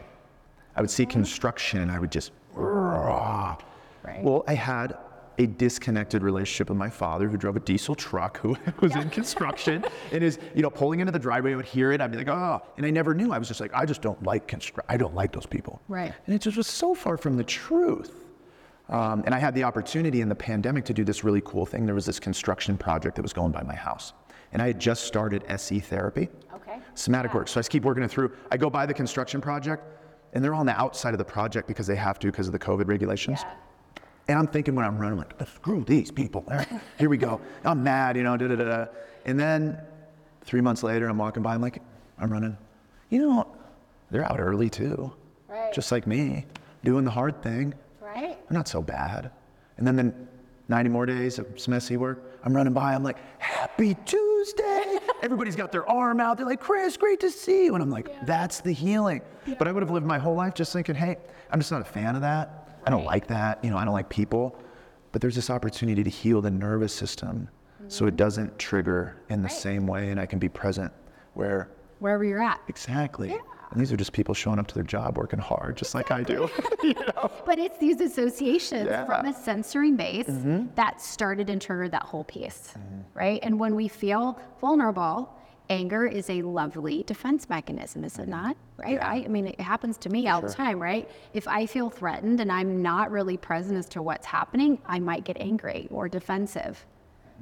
I 0.75 0.81
would 0.81 0.89
see 0.89 1.05
construction 1.05 1.79
and 1.81 1.91
I 1.91 1.99
would 1.99 2.11
just. 2.11 2.31
Right. 2.55 4.21
Well, 4.23 4.43
I 4.47 4.53
had 4.53 4.97
a 5.37 5.47
disconnected 5.47 6.21
relationship 6.23 6.69
with 6.69 6.77
my 6.77 6.89
father 6.89 7.27
who 7.27 7.35
drove 7.37 7.55
a 7.57 7.59
diesel 7.59 7.95
truck 7.95 8.37
who 8.37 8.55
was 8.81 8.95
in 8.95 9.09
construction 9.09 9.83
and 10.11 10.23
is, 10.23 10.39
you 10.53 10.61
know, 10.61 10.69
pulling 10.69 10.99
into 11.01 11.11
the 11.11 11.19
driveway. 11.19 11.53
I 11.53 11.55
would 11.55 11.65
hear 11.65 11.91
it. 11.91 11.99
I'd 11.99 12.11
be 12.11 12.17
like, 12.17 12.29
oh, 12.29 12.61
and 12.77 12.85
I 12.85 12.91
never 12.91 13.13
knew. 13.13 13.33
I 13.33 13.37
was 13.37 13.47
just 13.47 13.59
like, 13.59 13.73
I 13.73 13.85
just 13.85 14.01
don't 14.01 14.21
like 14.23 14.47
construct. 14.47 14.89
I 14.89 14.95
don't 14.95 15.13
like 15.15 15.31
those 15.33 15.45
people. 15.45 15.81
Right. 15.87 16.13
And 16.25 16.35
it 16.35 16.39
just 16.39 16.55
was 16.55 16.67
so 16.67 16.93
far 16.93 17.17
from 17.17 17.35
the 17.35 17.43
truth. 17.43 18.13
Um, 18.87 19.23
and 19.25 19.33
I 19.33 19.39
had 19.39 19.55
the 19.55 19.63
opportunity 19.63 20.21
in 20.21 20.29
the 20.29 20.35
pandemic 20.35 20.85
to 20.85 20.93
do 20.93 21.03
this 21.03 21.23
really 21.23 21.41
cool 21.43 21.65
thing. 21.65 21.85
There 21.85 21.95
was 21.95 22.05
this 22.05 22.19
construction 22.19 22.77
project 22.77 23.15
that 23.15 23.23
was 23.23 23.33
going 23.33 23.51
by 23.51 23.63
my 23.63 23.75
house. 23.75 24.13
And 24.53 24.61
I 24.61 24.67
had 24.67 24.79
just 24.79 25.05
started 25.05 25.43
SE 25.49 25.79
therapy, 25.79 26.29
Okay. 26.53 26.77
somatic 26.93 27.33
work. 27.33 27.47
So 27.47 27.59
I 27.59 27.61
just 27.61 27.71
keep 27.71 27.83
working 27.83 28.03
it 28.03 28.11
through. 28.11 28.31
I 28.51 28.57
go 28.57 28.69
by 28.69 28.85
the 28.85 28.93
construction 28.93 29.41
project, 29.41 29.83
and 30.35 30.43
they're 30.43 30.53
on 30.53 30.65
the 30.65 30.77
outside 30.79 31.13
of 31.13 31.17
the 31.17 31.25
project 31.25 31.67
because 31.67 31.87
they 31.87 31.95
have 31.95 32.19
to 32.19 32.27
because 32.27 32.47
of 32.47 32.53
the 32.53 32.59
COVID 32.59 32.87
regulations. 32.87 33.43
And 34.27 34.37
I'm 34.37 34.47
thinking 34.47 34.75
when 34.75 34.85
I'm 34.85 34.97
running, 34.97 35.17
like, 35.17 35.33
screw 35.47 35.83
these 35.83 36.11
people. 36.11 36.45
Here 36.99 37.09
we 37.09 37.17
go. 37.17 37.39
I'm 37.63 37.81
mad, 37.83 38.17
you 38.17 38.23
know, 38.23 38.35
da 38.35 38.47
da 38.47 38.55
da. 38.55 38.85
And 39.25 39.39
then 39.39 39.79
three 40.43 40.61
months 40.61 40.83
later, 40.83 41.07
I'm 41.07 41.17
walking 41.17 41.41
by, 41.41 41.55
I'm 41.55 41.61
like, 41.61 41.81
I'm 42.19 42.29
running. 42.31 42.57
You 43.09 43.19
know, 43.19 43.55
they're 44.11 44.29
out 44.29 44.39
early 44.39 44.69
too. 44.69 45.13
Right. 45.47 45.73
Just 45.73 45.91
like 45.91 46.05
me, 46.05 46.45
doing 46.83 47.05
the 47.05 47.11
hard 47.11 47.41
thing. 47.41 47.73
Right. 48.01 48.37
They're 48.49 48.57
not 48.57 48.67
so 48.67 48.81
bad. 48.81 49.31
And 49.77 49.87
then, 49.87 49.95
then 49.95 50.27
90 50.67 50.89
more 50.89 51.05
days 51.05 51.39
of 51.39 51.47
some 51.57 51.71
messy 51.71 51.95
work, 51.95 52.39
I'm 52.43 52.53
running 52.53 52.73
by, 52.73 52.93
I'm 52.93 53.03
like, 53.03 53.17
Happy 53.39 53.95
Tuesday. 54.05 54.94
Everybody's 55.25 55.55
got 55.55 55.71
their 55.71 55.89
arm 55.89 56.19
out. 56.19 56.37
They're 56.37 56.45
like, 56.45 56.61
Chris, 56.61 56.97
great 56.97 57.19
to 57.21 57.31
see 57.31 57.65
you. 57.65 57.73
And 57.73 57.81
I'm 57.81 57.89
like, 57.89 58.27
that's 58.27 58.61
the 58.61 58.71
healing. 58.71 59.21
But 59.57 59.67
I 59.67 59.71
would 59.71 59.81
have 59.81 59.89
lived 59.89 60.05
my 60.05 60.19
whole 60.19 60.35
life 60.35 60.53
just 60.53 60.71
thinking, 60.71 60.93
hey, 60.93 61.17
I'm 61.49 61.59
just 61.59 61.71
not 61.71 61.81
a 61.81 61.85
fan 61.85 62.13
of 62.15 62.21
that. 62.21 62.69
I 62.85 62.91
don't 62.91 63.05
like 63.05 63.25
that. 63.27 63.63
You 63.63 63.71
know, 63.71 63.77
I 63.77 63.85
don't 63.85 63.93
like 63.95 64.07
people. 64.07 64.55
But 65.11 65.21
there's 65.21 65.33
this 65.33 65.49
opportunity 65.49 66.03
to 66.03 66.09
heal 66.11 66.41
the 66.41 66.51
nervous 66.51 66.93
system 66.93 67.49
so 67.87 68.05
it 68.05 68.09
mm-hmm. 68.09 68.17
doesn't 68.17 68.59
trigger 68.59 69.17
in 69.29 69.41
the 69.41 69.49
same 69.49 69.87
way 69.87 70.11
and 70.11 70.19
I 70.19 70.27
can 70.27 70.37
be 70.37 70.47
present 70.47 70.93
where 71.33 71.71
Wherever 71.97 72.23
you're 72.23 72.43
at. 72.43 72.61
exactly. 72.67 73.35
And 73.71 73.81
these 73.81 73.91
are 73.91 73.97
just 73.97 74.13
people 74.13 74.33
showing 74.33 74.59
up 74.59 74.67
to 74.67 74.75
their 74.75 74.83
job, 74.83 75.17
working 75.17 75.39
hard, 75.39 75.77
just 75.77 75.95
like 75.95 76.11
I 76.11 76.23
do. 76.23 76.49
you 76.83 76.93
know? 76.93 77.31
But 77.45 77.59
it's 77.59 77.77
these 77.77 78.01
associations 78.01 78.87
Yeah. 78.87 79.05
from 79.05 79.25
a 79.25 79.33
sensory 79.33 79.91
base 79.91 80.27
mm-hmm. 80.27 80.67
that 80.75 81.01
started 81.01 81.49
and 81.49 81.61
triggered 81.61 81.91
that 81.91 82.03
whole 82.03 82.23
piece, 82.23 82.73
mm-hmm. 82.77 83.01
right? 83.13 83.39
And 83.43 83.59
when 83.59 83.75
we 83.75 83.87
feel 83.87 84.39
vulnerable, 84.61 85.33
anger 85.69 86.05
is 86.05 86.29
a 86.29 86.41
lovely 86.43 87.03
defense 87.03 87.49
mechanism, 87.49 88.03
is 88.03 88.17
it 88.17 88.23
mm-hmm. 88.23 88.31
not? 88.31 88.57
Right? 88.77 89.01
I, 89.01 89.23
I 89.25 89.27
mean, 89.27 89.47
it 89.47 89.59
happens 89.59 89.97
to 89.99 90.09
me 90.09 90.27
all 90.27 90.41
the 90.41 90.49
time, 90.49 90.81
right? 90.81 91.09
If 91.33 91.47
I 91.47 91.65
feel 91.65 91.89
threatened 91.89 92.39
and 92.39 92.51
I'm 92.51 92.81
not 92.81 93.11
really 93.11 93.37
present 93.37 93.77
as 93.77 93.87
to 93.89 94.01
what's 94.01 94.25
happening, 94.25 94.79
I 94.85 94.99
might 94.99 95.23
get 95.23 95.37
angry 95.39 95.87
or 95.91 96.07
defensive 96.07 96.85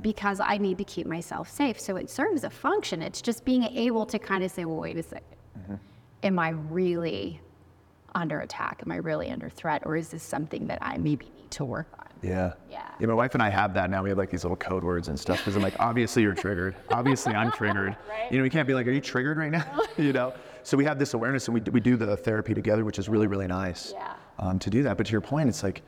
because 0.01 0.39
I 0.39 0.57
need 0.57 0.77
to 0.79 0.83
keep 0.83 1.05
myself 1.05 1.49
safe. 1.49 1.79
So 1.79 1.97
it 1.97 2.09
serves 2.09 2.43
a 2.43 2.49
function. 2.49 3.01
It's 3.01 3.21
just 3.21 3.45
being 3.45 3.63
able 3.63 4.05
to 4.07 4.17
kind 4.17 4.43
of 4.43 4.51
say, 4.51 4.65
well, 4.65 4.77
wait 4.77 4.97
a 4.97 5.03
2nd 5.03 5.79
Am 6.23 6.39
I 6.39 6.49
really 6.49 7.39
under 8.15 8.39
attack? 8.41 8.81
Am 8.85 8.91
I 8.91 8.97
really 8.97 9.29
under 9.29 9.49
threat? 9.49 9.83
Or 9.85 9.95
is 9.95 10.09
this 10.09 10.23
something 10.23 10.67
that 10.67 10.79
I 10.81 10.97
maybe 10.97 11.25
need 11.37 11.51
to 11.51 11.65
work 11.65 11.87
on? 11.99 12.05
Yeah. 12.21 12.53
Yeah. 12.71 12.83
Yeah, 12.99 13.07
my 13.07 13.13
wife 13.13 13.33
and 13.33 13.43
I 13.43 13.49
have 13.49 13.73
that 13.73 13.89
now. 13.89 14.01
We 14.03 14.09
have 14.09 14.17
like 14.17 14.29
these 14.29 14.43
little 14.43 14.55
code 14.55 14.83
words 14.83 15.09
and 15.09 15.19
stuff 15.19 15.39
because 15.39 15.55
I'm 15.57 15.61
like, 15.61 15.77
obviously 15.79 16.21
you're 16.21 16.33
triggered. 16.35 16.75
Obviously 16.89 17.33
I'm 17.33 17.51
triggered. 17.51 17.97
Right? 18.09 18.31
You 18.31 18.37
know, 18.37 18.43
we 18.43 18.49
can't 18.49 18.67
be 18.67 18.73
like, 18.73 18.87
are 18.87 18.91
you 18.91 19.01
triggered 19.01 19.37
right 19.37 19.51
now? 19.51 19.65
you 19.97 20.13
know? 20.13 20.33
So 20.63 20.77
we 20.77 20.85
have 20.85 20.97
this 20.97 21.13
awareness 21.13 21.47
and 21.49 21.55
we, 21.55 21.61
we 21.71 21.81
do 21.81 21.97
the 21.97 22.15
therapy 22.15 22.53
together, 22.53 22.85
which 22.85 22.97
is 22.97 23.09
really, 23.09 23.27
really 23.27 23.47
nice 23.47 23.91
Yeah. 23.93 24.13
um, 24.39 24.59
to 24.59 24.69
do 24.69 24.83
that. 24.83 24.95
But 24.95 25.07
to 25.07 25.11
your 25.11 25.19
point, 25.21 25.49
it's 25.49 25.61
like, 25.63 25.81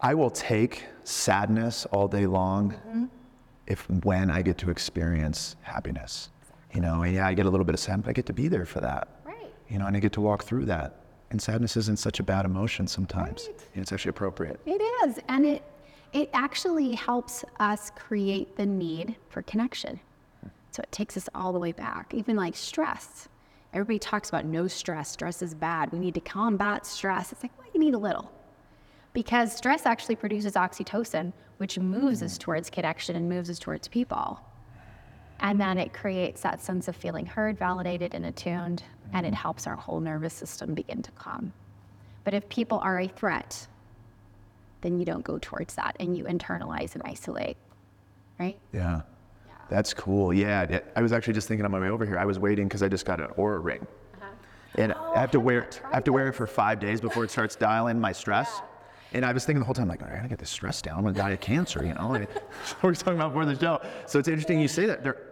I 0.00 0.14
will 0.14 0.30
take 0.30 0.84
sadness 1.04 1.86
all 1.86 2.06
day 2.06 2.26
long 2.26 3.08
if 3.66 3.88
when 4.04 4.30
I 4.30 4.42
get 4.42 4.58
to 4.58 4.70
experience 4.70 5.56
happiness. 5.62 6.28
You 6.74 6.80
know, 6.80 7.02
and 7.02 7.14
yeah, 7.14 7.26
I 7.26 7.34
get 7.34 7.46
a 7.46 7.50
little 7.50 7.66
bit 7.66 7.74
of 7.74 7.80
sadness, 7.80 8.04
but 8.04 8.10
I 8.10 8.12
get 8.12 8.26
to 8.26 8.32
be 8.32 8.48
there 8.48 8.64
for 8.64 8.80
that. 8.80 9.08
Right. 9.72 9.78
You 9.78 9.78
know, 9.78 9.86
and 9.86 9.96
I 9.96 10.00
get 10.00 10.12
to 10.12 10.20
walk 10.20 10.44
through 10.44 10.66
that. 10.66 10.96
And 11.30 11.40
sadness 11.40 11.76
isn't 11.76 11.98
such 11.98 12.20
a 12.20 12.22
bad 12.22 12.44
emotion 12.44 12.86
sometimes. 12.86 13.48
It's 13.74 13.90
actually 13.90 14.10
appropriate. 14.10 14.60
It 14.66 14.82
is. 15.06 15.18
And 15.28 15.46
it 15.46 15.62
it 16.12 16.28
actually 16.34 16.92
helps 16.94 17.42
us 17.58 17.90
create 17.96 18.54
the 18.56 18.66
need 18.66 19.16
for 19.30 19.40
connection. 19.42 19.98
So 20.70 20.82
it 20.82 20.92
takes 20.92 21.16
us 21.16 21.28
all 21.34 21.52
the 21.54 21.58
way 21.58 21.72
back. 21.72 22.12
Even 22.12 22.36
like 22.36 22.54
stress. 22.54 23.28
Everybody 23.72 23.98
talks 23.98 24.28
about 24.28 24.44
no 24.44 24.68
stress. 24.68 25.10
Stress 25.10 25.40
is 25.40 25.54
bad. 25.54 25.90
We 25.90 25.98
need 25.98 26.12
to 26.14 26.20
combat 26.20 26.84
stress. 26.84 27.32
It's 27.32 27.42
like, 27.42 27.56
well, 27.58 27.66
you 27.72 27.80
need 27.80 27.94
a 27.94 27.98
little. 27.98 28.30
Because 29.14 29.54
stress 29.56 29.86
actually 29.86 30.16
produces 30.16 30.52
oxytocin, 30.52 31.32
which 31.56 31.78
moves 31.78 32.22
us 32.22 32.36
mm. 32.36 32.40
towards 32.40 32.68
connection 32.68 33.16
and 33.16 33.28
moves 33.28 33.48
us 33.48 33.58
towards 33.58 33.88
people. 33.88 34.40
And 35.42 35.60
then 35.60 35.76
it 35.76 35.92
creates 35.92 36.40
that 36.42 36.62
sense 36.62 36.86
of 36.86 36.94
feeling 36.94 37.26
heard, 37.26 37.58
validated, 37.58 38.14
and 38.14 38.26
attuned, 38.26 38.84
and 39.12 39.26
it 39.26 39.34
helps 39.34 39.66
our 39.66 39.74
whole 39.74 40.00
nervous 40.00 40.32
system 40.32 40.72
begin 40.72 41.02
to 41.02 41.10
calm. 41.12 41.52
But 42.24 42.32
if 42.32 42.48
people 42.48 42.78
are 42.78 43.00
a 43.00 43.08
threat, 43.08 43.66
then 44.82 44.98
you 44.98 45.04
don't 45.04 45.24
go 45.24 45.38
towards 45.40 45.74
that 45.74 45.96
and 45.98 46.16
you 46.16 46.24
internalize 46.24 46.94
and 46.94 47.02
isolate, 47.04 47.56
right? 48.38 48.56
Yeah. 48.72 49.02
That's 49.68 49.92
cool. 49.92 50.32
Yeah. 50.32 50.66
yeah. 50.70 50.80
I 50.94 51.02
was 51.02 51.12
actually 51.12 51.34
just 51.34 51.48
thinking 51.48 51.64
on 51.64 51.72
my 51.72 51.80
way 51.80 51.88
over 51.88 52.06
here. 52.06 52.18
I 52.18 52.24
was 52.24 52.38
waiting 52.38 52.68
because 52.68 52.82
I 52.82 52.88
just 52.88 53.04
got 53.04 53.20
an 53.20 53.28
Oura 53.38 53.62
ring. 53.62 53.84
Uh-huh. 54.14 54.26
And 54.76 54.92
I 54.92 55.18
have 55.18 55.30
to 55.32 55.38
oh, 55.38 55.40
wear 55.40 55.68
I 55.90 55.94
have 55.94 56.04
to 56.04 56.12
wear 56.12 56.28
it 56.28 56.34
for 56.34 56.46
five 56.46 56.78
days 56.78 57.00
before 57.00 57.24
it 57.24 57.30
starts 57.30 57.56
dialing 57.56 57.98
my 57.98 58.12
stress. 58.12 58.60
And 59.14 59.24
I 59.24 59.32
was 59.32 59.44
thinking 59.44 59.60
the 59.60 59.66
whole 59.66 59.74
time, 59.74 59.88
like, 59.88 60.02
I 60.02 60.16
gotta 60.16 60.28
get 60.28 60.38
this 60.38 60.50
stress 60.50 60.80
down. 60.80 60.98
I'm 60.98 61.04
gonna 61.04 61.16
die 61.16 61.30
of 61.30 61.40
cancer, 61.40 61.84
you 61.84 61.94
know? 61.94 62.12
we 62.12 62.26
were 62.82 62.94
talking 62.94 63.14
about 63.14 63.30
before 63.30 63.44
the 63.44 63.58
show. 63.58 63.80
So 64.06 64.18
it's 64.18 64.28
interesting 64.28 64.60
you 64.60 64.68
say 64.68 64.86
that. 64.86 65.02
There, 65.02 65.31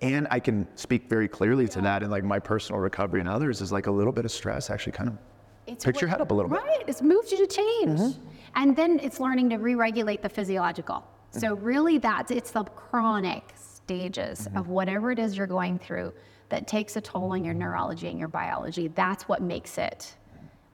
and 0.00 0.28
I 0.30 0.38
can 0.38 0.66
speak 0.76 1.08
very 1.08 1.28
clearly 1.28 1.66
to 1.68 1.80
that 1.80 2.02
in 2.02 2.10
like 2.10 2.24
my 2.24 2.38
personal 2.38 2.80
recovery 2.80 3.20
and 3.20 3.28
others 3.28 3.60
is 3.60 3.72
like 3.72 3.86
a 3.86 3.90
little 3.90 4.12
bit 4.12 4.24
of 4.24 4.30
stress 4.30 4.70
actually 4.70 4.92
kind 4.92 5.08
of 5.08 5.18
It's 5.66 5.84
picks 5.84 6.00
your 6.00 6.08
head 6.08 6.20
up 6.20 6.30
a 6.30 6.34
little 6.34 6.50
bit. 6.50 6.60
Right. 6.60 6.84
It's 6.86 7.02
moved 7.02 7.32
you 7.32 7.38
to 7.38 7.46
change. 7.46 7.98
Mm-hmm. 7.98 8.28
And 8.54 8.76
then 8.76 9.00
it's 9.00 9.20
learning 9.20 9.50
to 9.50 9.56
re-regulate 9.56 10.22
the 10.22 10.28
physiological. 10.28 11.04
So 11.30 11.54
mm-hmm. 11.54 11.64
really 11.64 11.98
that's 11.98 12.30
it's 12.30 12.52
the 12.52 12.64
chronic 12.64 13.44
stages 13.56 14.46
mm-hmm. 14.46 14.56
of 14.56 14.68
whatever 14.68 15.10
it 15.10 15.18
is 15.18 15.36
you're 15.36 15.46
going 15.46 15.78
through 15.78 16.12
that 16.48 16.66
takes 16.66 16.96
a 16.96 17.00
toll 17.00 17.32
on 17.32 17.44
your 17.44 17.54
neurology 17.54 18.08
and 18.08 18.18
your 18.18 18.28
biology. 18.28 18.88
That's 18.88 19.28
what 19.28 19.42
makes 19.42 19.78
it 19.78 20.14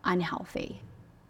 unhealthy, 0.04 0.80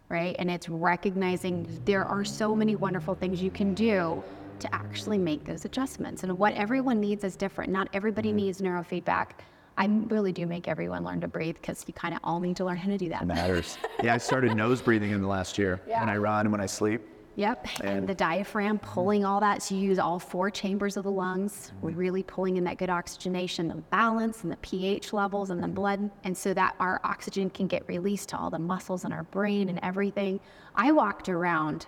right? 0.08 0.36
And 0.38 0.50
it's 0.50 0.68
recognizing 0.68 1.80
there 1.84 2.04
are 2.04 2.24
so 2.24 2.54
many 2.54 2.76
wonderful 2.76 3.14
things 3.14 3.40
you 3.40 3.50
can 3.50 3.72
do 3.72 4.22
to 4.60 4.74
actually 4.74 5.18
make 5.18 5.44
those 5.44 5.64
adjustments. 5.64 6.22
And 6.22 6.38
what 6.38 6.54
everyone 6.54 7.00
needs 7.00 7.24
is 7.24 7.36
different. 7.36 7.70
Not 7.70 7.88
everybody 7.92 8.30
mm-hmm. 8.30 8.36
needs 8.36 8.60
neurofeedback. 8.60 9.30
I 9.76 9.86
really 9.86 10.32
do 10.32 10.46
make 10.46 10.68
everyone 10.68 11.02
learn 11.04 11.20
to 11.22 11.28
breathe 11.28 11.56
because 11.56 11.84
you 11.86 11.94
kind 11.94 12.14
of 12.14 12.20
all 12.22 12.38
need 12.38 12.56
to 12.56 12.64
learn 12.64 12.76
how 12.76 12.90
to 12.90 12.98
do 12.98 13.08
that. 13.08 13.26
Matters. 13.26 13.76
yeah, 14.02 14.14
I 14.14 14.18
started 14.18 14.54
nose 14.56 14.80
breathing 14.80 15.10
in 15.10 15.20
the 15.20 15.28
last 15.28 15.58
year 15.58 15.80
when 15.86 16.08
I 16.08 16.16
run 16.16 16.46
and 16.46 16.52
when 16.52 16.60
I 16.60 16.66
sleep. 16.66 17.02
Yep. 17.36 17.66
And 17.82 18.08
the 18.08 18.14
diaphragm 18.14 18.78
mm-hmm. 18.78 18.92
pulling 18.92 19.24
all 19.24 19.40
that. 19.40 19.62
So 19.62 19.74
you 19.74 19.80
use 19.80 19.98
all 19.98 20.18
four 20.18 20.50
chambers 20.50 20.96
of 20.96 21.04
the 21.04 21.10
lungs. 21.10 21.72
We're 21.80 21.90
mm-hmm. 21.90 21.98
really 21.98 22.22
pulling 22.22 22.56
in 22.56 22.64
that 22.64 22.78
good 22.78 22.90
oxygenation, 22.90 23.68
the 23.68 23.74
balance 23.74 24.42
and 24.42 24.52
the 24.52 24.56
pH 24.58 25.12
levels 25.12 25.50
and 25.50 25.62
the 25.62 25.68
blood. 25.68 26.10
And 26.22 26.36
so 26.36 26.54
that 26.54 26.76
our 26.78 27.00
oxygen 27.02 27.50
can 27.50 27.66
get 27.66 27.86
released 27.88 28.28
to 28.30 28.38
all 28.38 28.50
the 28.50 28.58
muscles 28.58 29.04
in 29.04 29.12
our 29.12 29.24
brain 29.24 29.68
and 29.68 29.80
everything. 29.82 30.40
I 30.74 30.92
walked 30.92 31.28
around, 31.28 31.86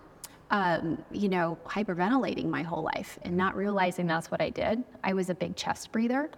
um, 0.51 1.03
you 1.11 1.29
know, 1.29 1.59
hyperventilating 1.67 2.47
my 2.47 2.63
whole 2.63 2.83
life 2.83 3.19
and 3.23 3.37
not 3.37 3.57
realizing 3.57 4.07
that's 4.07 4.31
what 4.31 4.41
I 4.41 4.51
did. 4.51 4.85
I 5.03 5.13
was 5.13 5.29
a 5.31 5.35
big 5.35 5.57
chest 5.57 5.91
breather, 5.93 6.31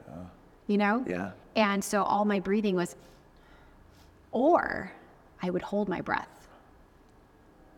you 0.66 0.78
know? 0.78 1.04
Yeah. 1.06 1.32
And 1.56 1.82
so 1.82 2.02
all 2.02 2.24
my 2.24 2.40
breathing 2.40 2.74
was, 2.74 2.96
or 4.32 4.90
I 5.42 5.50
would 5.50 5.62
hold 5.62 5.88
my 5.88 6.00
breath 6.00 6.28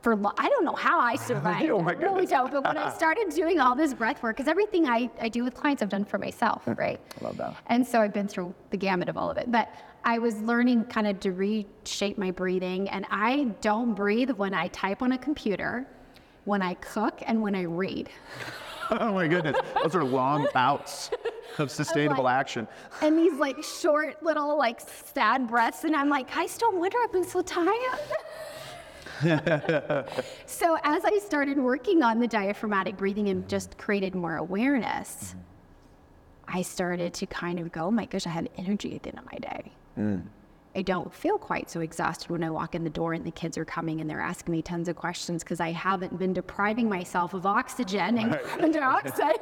for 0.02 0.16
lo- 0.16 0.32
I 0.38 0.48
don't 0.48 0.64
know 0.64 0.74
how 0.74 0.98
I 1.00 1.16
survived. 1.30 1.68
Oh 1.70 1.80
my 1.80 1.90
I 1.92 1.94
really 1.94 2.10
goodness. 2.26 2.30
don't. 2.30 2.50
But 2.52 2.64
when 2.64 2.78
I 2.78 2.90
started 2.94 3.30
doing 3.30 3.60
all 3.60 3.74
this 3.74 3.92
breath 3.94 4.22
work, 4.22 4.36
because 4.36 4.48
everything 4.48 4.86
I, 4.88 5.10
I 5.20 5.28
do 5.28 5.44
with 5.44 5.54
clients, 5.54 5.82
I've 5.82 5.88
done 5.88 6.04
for 6.04 6.18
myself, 6.18 6.62
right? 6.76 7.00
I 7.20 7.24
love 7.24 7.36
that. 7.36 7.56
And 7.66 7.86
so 7.86 8.00
I've 8.00 8.12
been 8.12 8.28
through 8.28 8.54
the 8.70 8.76
gamut 8.76 9.08
of 9.08 9.16
all 9.16 9.30
of 9.30 9.36
it. 9.36 9.50
But 9.50 9.68
I 10.04 10.18
was 10.18 10.40
learning 10.40 10.84
kind 10.84 11.06
of 11.06 11.20
to 11.20 11.32
reshape 11.32 12.16
my 12.16 12.30
breathing, 12.30 12.88
and 12.88 13.04
I 13.10 13.44
don't 13.60 13.94
breathe 13.94 14.30
when 14.30 14.54
I 14.54 14.68
type 14.68 15.02
on 15.02 15.12
a 15.12 15.18
computer, 15.18 15.86
when 16.50 16.62
I 16.62 16.74
cook, 16.74 17.22
and 17.26 17.40
when 17.40 17.54
I 17.54 17.62
read. 17.62 18.10
oh 18.90 19.14
my 19.14 19.28
goodness. 19.28 19.56
Those 19.82 19.94
are 19.94 20.02
long 20.02 20.48
bouts 20.52 21.10
of 21.58 21.70
sustainable 21.70 22.24
like- 22.24 22.34
action. 22.34 22.66
And 23.00 23.16
these 23.16 23.34
like 23.34 23.62
short 23.62 24.20
little 24.20 24.58
like 24.58 24.80
sad 24.80 25.46
breaths, 25.46 25.84
and 25.84 25.94
I'm 25.94 26.08
like, 26.08 26.36
I 26.36 26.46
still 26.46 26.76
wonder 26.76 26.98
I've 27.02 27.12
been 27.12 27.24
so 27.24 27.40
tired. 27.40 28.00
so 30.46 30.76
as 30.82 31.04
I 31.04 31.20
started 31.24 31.56
working 31.56 32.02
on 32.02 32.18
the 32.18 32.26
diaphragmatic 32.26 32.96
breathing 32.96 33.28
and 33.28 33.48
just 33.48 33.78
created 33.78 34.16
more 34.16 34.36
awareness, 34.36 35.36
mm-hmm. 35.36 35.38
I 36.58 36.62
started 36.62 37.14
to 37.14 37.26
kind 37.26 37.60
of 37.60 37.70
go, 37.70 37.84
"Oh 37.84 37.90
my 37.92 38.06
gosh, 38.06 38.26
I 38.26 38.30
have 38.30 38.48
energy 38.56 38.96
at 38.96 39.04
the 39.04 39.10
end 39.10 39.18
of 39.20 39.26
my 39.26 39.38
day. 39.38 39.72
Mm. 39.96 40.22
I 40.74 40.82
don't 40.82 41.12
feel 41.12 41.36
quite 41.36 41.68
so 41.68 41.80
exhausted 41.80 42.30
when 42.30 42.44
I 42.44 42.50
walk 42.50 42.76
in 42.76 42.84
the 42.84 42.90
door 42.90 43.12
and 43.12 43.24
the 43.24 43.32
kids 43.32 43.58
are 43.58 43.64
coming 43.64 44.00
and 44.00 44.08
they're 44.08 44.20
asking 44.20 44.52
me 44.52 44.62
tons 44.62 44.88
of 44.88 44.94
questions 44.94 45.42
because 45.42 45.58
I 45.58 45.72
haven't 45.72 46.16
been 46.16 46.32
depriving 46.32 46.88
myself 46.88 47.34
of 47.34 47.44
oxygen 47.44 48.18
and 48.18 48.38
carbon 48.40 48.70
dioxide 48.70 49.40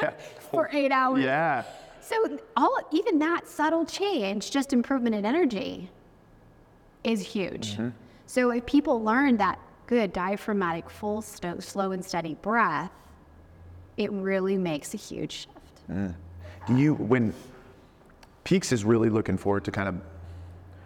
for 0.50 0.70
eight 0.72 0.90
hours. 0.90 1.22
Yeah. 1.22 1.64
So 2.00 2.38
all 2.56 2.78
even 2.90 3.18
that 3.18 3.46
subtle 3.46 3.84
change, 3.84 4.50
just 4.50 4.72
improvement 4.72 5.14
in 5.14 5.26
energy, 5.26 5.90
is 7.04 7.20
huge. 7.20 7.72
Mm-hmm. 7.72 7.90
So 8.26 8.50
if 8.50 8.64
people 8.64 9.02
learn 9.02 9.36
that 9.36 9.58
good 9.86 10.12
diaphragmatic, 10.12 10.88
full, 10.88 11.20
sto- 11.20 11.58
slow, 11.60 11.92
and 11.92 12.02
steady 12.02 12.34
breath, 12.40 12.90
it 13.98 14.10
really 14.10 14.56
makes 14.56 14.94
a 14.94 14.96
huge 14.96 15.32
shift. 15.32 15.88
Mm. 15.90 16.14
Do 16.66 16.76
you, 16.76 16.94
when 16.94 17.34
Peaks 18.44 18.72
is 18.72 18.84
really 18.84 19.10
looking 19.10 19.36
forward 19.36 19.64
to 19.64 19.70
kind 19.70 19.88
of 19.88 19.96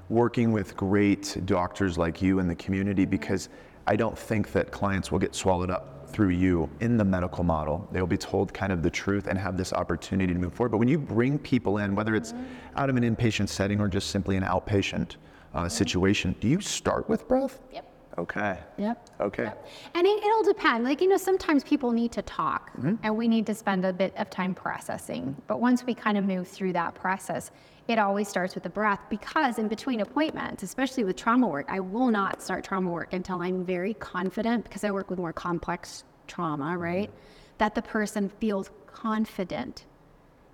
working 0.09 0.53
with 0.53 0.77
great 0.77 1.37
doctors 1.47 1.99
like 1.99 2.23
you 2.23 2.39
in 2.39 2.47
the 2.47 2.55
community 2.55 3.05
because 3.05 3.49
I 3.87 3.97
don't 3.97 4.19
think 4.19 4.53
that 4.53 4.71
clients 4.71 5.11
will 5.11 5.19
get 5.19 5.35
swallowed 5.35 5.71
up 5.71 6.09
through 6.09 6.31
you 6.31 6.69
in 6.81 6.97
the 6.97 7.05
medical 7.05 7.45
model. 7.45 7.89
They'll 7.93 8.07
be 8.07 8.17
told 8.17 8.55
kind 8.55 8.73
of 8.73 8.83
the 8.83 8.91
truth 8.91 9.27
and 9.27 9.39
have 9.39 9.57
this 9.57 9.73
opportunity 9.73 10.33
to 10.33 10.39
move 10.39 10.55
forward. 10.55 10.71
But 10.71 10.79
when 10.79 10.89
you 10.89 10.99
bring 10.99 11.39
people 11.39 11.79
in, 11.79 11.95
whether 11.95 12.15
it's 12.15 12.35
out 12.77 12.89
of 12.89 12.97
an 12.97 13.03
inpatient 13.03 13.49
setting 13.49 13.81
or 13.81 13.89
just 13.89 14.11
simply 14.11 14.37
an 14.37 14.43
outpatient 14.43 15.17
uh, 15.55 15.69
situation, 15.69 16.35
do 16.41 16.49
you 16.49 16.61
start 16.61 17.09
with 17.09 17.27
breath? 17.29 17.61
Yep. 17.73 17.86
Okay. 18.19 18.59
Yep. 18.79 19.11
Okay. 19.21 19.51
And 19.95 20.07
it, 20.07 20.25
it'll 20.25 20.43
depend. 20.43 20.85
Like, 20.85 21.01
you 21.01 21.09
know, 21.09 21.17
sometimes 21.17 21.63
people 21.65 21.93
need 21.93 22.13
to 22.13 22.23
talk 22.23 22.71
mm-hmm. 22.77 22.95
and 23.03 23.17
we 23.17 23.29
need 23.29 23.47
to 23.47 23.55
spend 23.55 23.85
a 23.85 23.93
bit 23.93 24.15
of 24.17 24.31
time 24.31 24.55
processing. 24.55 25.37
But 25.47 25.61
once 25.61 25.85
we 25.85 25.95
kind 25.95 26.17
of 26.17 26.25
move 26.25 26.49
through 26.49 26.73
that 26.75 26.95
process, 26.95 27.51
it 27.89 27.99
always 27.99 28.29
starts 28.29 28.55
with 28.55 28.65
the 28.65 28.71
breath 28.71 29.01
because 29.11 29.59
in 29.59 29.69
between 29.69 30.01
appointments, 30.01 30.63
especially 30.63 31.05
with 31.05 31.17
trauma 31.17 31.47
work, 31.47 31.67
I 31.69 31.81
will 31.81 32.11
not 32.11 32.43
start 32.43 32.65
trauma 32.65 32.91
work 32.91 33.13
until 33.13 33.43
I'm 33.43 33.65
very 33.65 33.95
confident 33.95 34.65
because 34.65 34.83
I 34.83 34.91
work 34.91 35.11
with 35.11 35.19
more 35.19 35.33
complex 35.33 36.05
trauma, 36.27 36.65
mm-hmm. 36.65 36.83
right? 36.83 37.11
That 37.59 37.75
the 37.75 37.83
person 37.83 38.29
feels 38.41 38.71
confident 38.87 39.85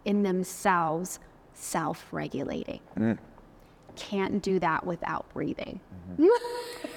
in 0.05 0.23
themselves 0.23 1.21
self 1.55 2.07
regulating. 2.13 2.81
Mm. 2.99 3.19
Can't 3.95 4.43
do 4.43 4.59
that 4.59 4.85
without 4.85 5.33
breathing. 5.33 5.81
Mm-hmm. 6.19 6.89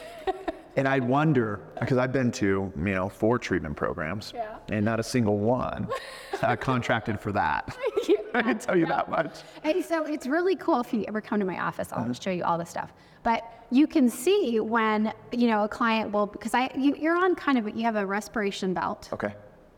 And 0.77 0.87
I 0.87 0.99
wonder, 0.99 1.61
because 1.79 1.97
I've 1.97 2.11
been 2.11 2.31
to, 2.33 2.71
you 2.75 2.83
know, 2.93 3.07
four 3.07 3.39
treatment 3.39 3.77
programs, 3.77 4.33
Yeah. 4.35 4.57
and 4.69 4.83
not 4.83 4.99
a 4.99 5.03
single 5.03 5.37
one 5.37 5.87
uh, 6.41 6.55
contracted 6.57 7.19
for 7.19 7.31
that. 7.31 7.77
I 8.33 8.41
can 8.41 8.59
tell 8.59 8.75
you 8.75 8.85
that 8.87 9.09
much. 9.09 9.37
And 9.63 9.83
so 9.83 10.03
it's 10.05 10.27
really 10.27 10.57
cool 10.57 10.81
if 10.81 10.93
you 10.93 11.05
ever 11.07 11.21
come 11.21 11.39
to 11.39 11.45
my 11.45 11.59
office, 11.61 11.87
I'll 11.93 12.11
show 12.13 12.31
you 12.31 12.43
all 12.43 12.57
the 12.57 12.65
stuff. 12.65 12.91
But 13.23 13.43
you 13.71 13.87
can 13.87 14.09
see 14.09 14.59
when, 14.59 15.13
you 15.31 15.47
know, 15.47 15.63
a 15.63 15.69
client 15.69 16.11
will, 16.11 16.27
because 16.27 16.53
I, 16.53 16.69
you, 16.77 16.95
you're 16.95 17.15
on 17.15 17.35
kind 17.35 17.57
of, 17.57 17.73
you 17.75 17.83
have 17.83 17.95
a 17.95 18.05
respiration 18.05 18.73
belt 18.73 19.09
Okay. 19.13 19.33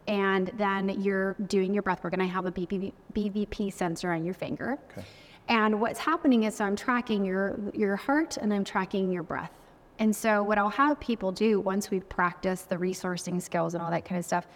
and 0.08 0.52
then 0.58 0.90
you're 1.02 1.34
doing 1.48 1.72
your 1.74 1.84
breath 1.84 2.04
work 2.04 2.14
and 2.14 2.22
I 2.22 2.26
have 2.26 2.46
a 2.48 2.52
BVP 2.52 3.72
sensor 3.72 4.12
on 4.12 4.26
your 4.26 4.34
finger. 4.34 4.78
Okay. 4.92 5.06
And 5.50 5.80
what's 5.80 6.00
happening 6.00 6.44
is 6.44 6.60
I'm 6.60 6.76
tracking 6.76 7.24
your, 7.24 7.60
your 7.74 7.96
heart 7.96 8.38
and 8.38 8.52
I'm 8.54 8.64
tracking 8.66 9.12
your 9.12 9.24
breath. 9.24 9.52
And 10.00 10.16
so 10.16 10.44
what 10.44 10.58
I'll 10.58 10.70
have 10.70 11.00
people 11.00 11.32
do 11.32 11.60
once 11.60 11.90
we've 11.90 12.08
practiced 12.08 12.70
the 12.70 12.76
resourcing 12.76 13.42
skills 13.42 13.74
and 13.74 13.84
all 13.84 13.92
that 13.92 14.06
kind 14.06 14.20
of 14.20 14.26
stuff 14.26 14.48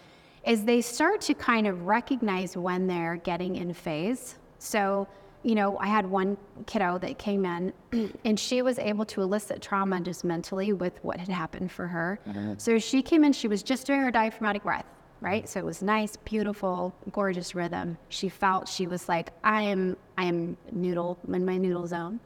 is 0.44 0.64
they 0.64 0.80
start 0.80 1.20
to 1.22 1.34
kind 1.34 1.66
of 1.66 1.86
recognize 1.86 2.56
when 2.56 2.86
they're 2.86 3.16
getting 3.16 3.56
in 3.56 3.72
phase. 3.72 4.36
So, 4.58 5.06
you 5.42 5.54
know, 5.54 5.78
I 5.78 5.86
had 5.86 6.06
one 6.06 6.36
kiddo 6.66 6.98
that 6.98 7.18
came 7.18 7.44
in 7.44 7.72
and 8.24 8.38
she 8.38 8.62
was 8.62 8.78
able 8.78 9.04
to 9.06 9.22
elicit 9.22 9.62
trauma 9.62 10.00
just 10.00 10.24
mentally 10.24 10.72
with 10.72 10.98
what 11.02 11.18
had 11.18 11.28
happened 11.28 11.70
for 11.70 11.86
her. 11.86 12.18
Uh-huh. 12.28 12.54
So 12.58 12.78
she 12.78 13.02
came 13.02 13.24
in, 13.24 13.32
she 13.32 13.48
was 13.48 13.62
just 13.62 13.86
doing 13.86 14.00
her 14.00 14.10
diaphragmatic 14.10 14.62
breath 14.62 14.86
right? 15.22 15.48
So 15.48 15.60
it 15.60 15.64
was 15.64 15.82
nice, 15.82 16.16
beautiful, 16.16 16.92
gorgeous 17.12 17.54
rhythm. 17.54 17.96
She 18.08 18.28
felt 18.28 18.68
she 18.68 18.88
was 18.88 19.08
like, 19.08 19.30
I 19.44 19.62
am, 19.62 19.96
I 20.18 20.24
am 20.24 20.56
noodle 20.72 21.16
in 21.32 21.44
my 21.44 21.56
noodle 21.56 21.86
zone. 21.86 22.18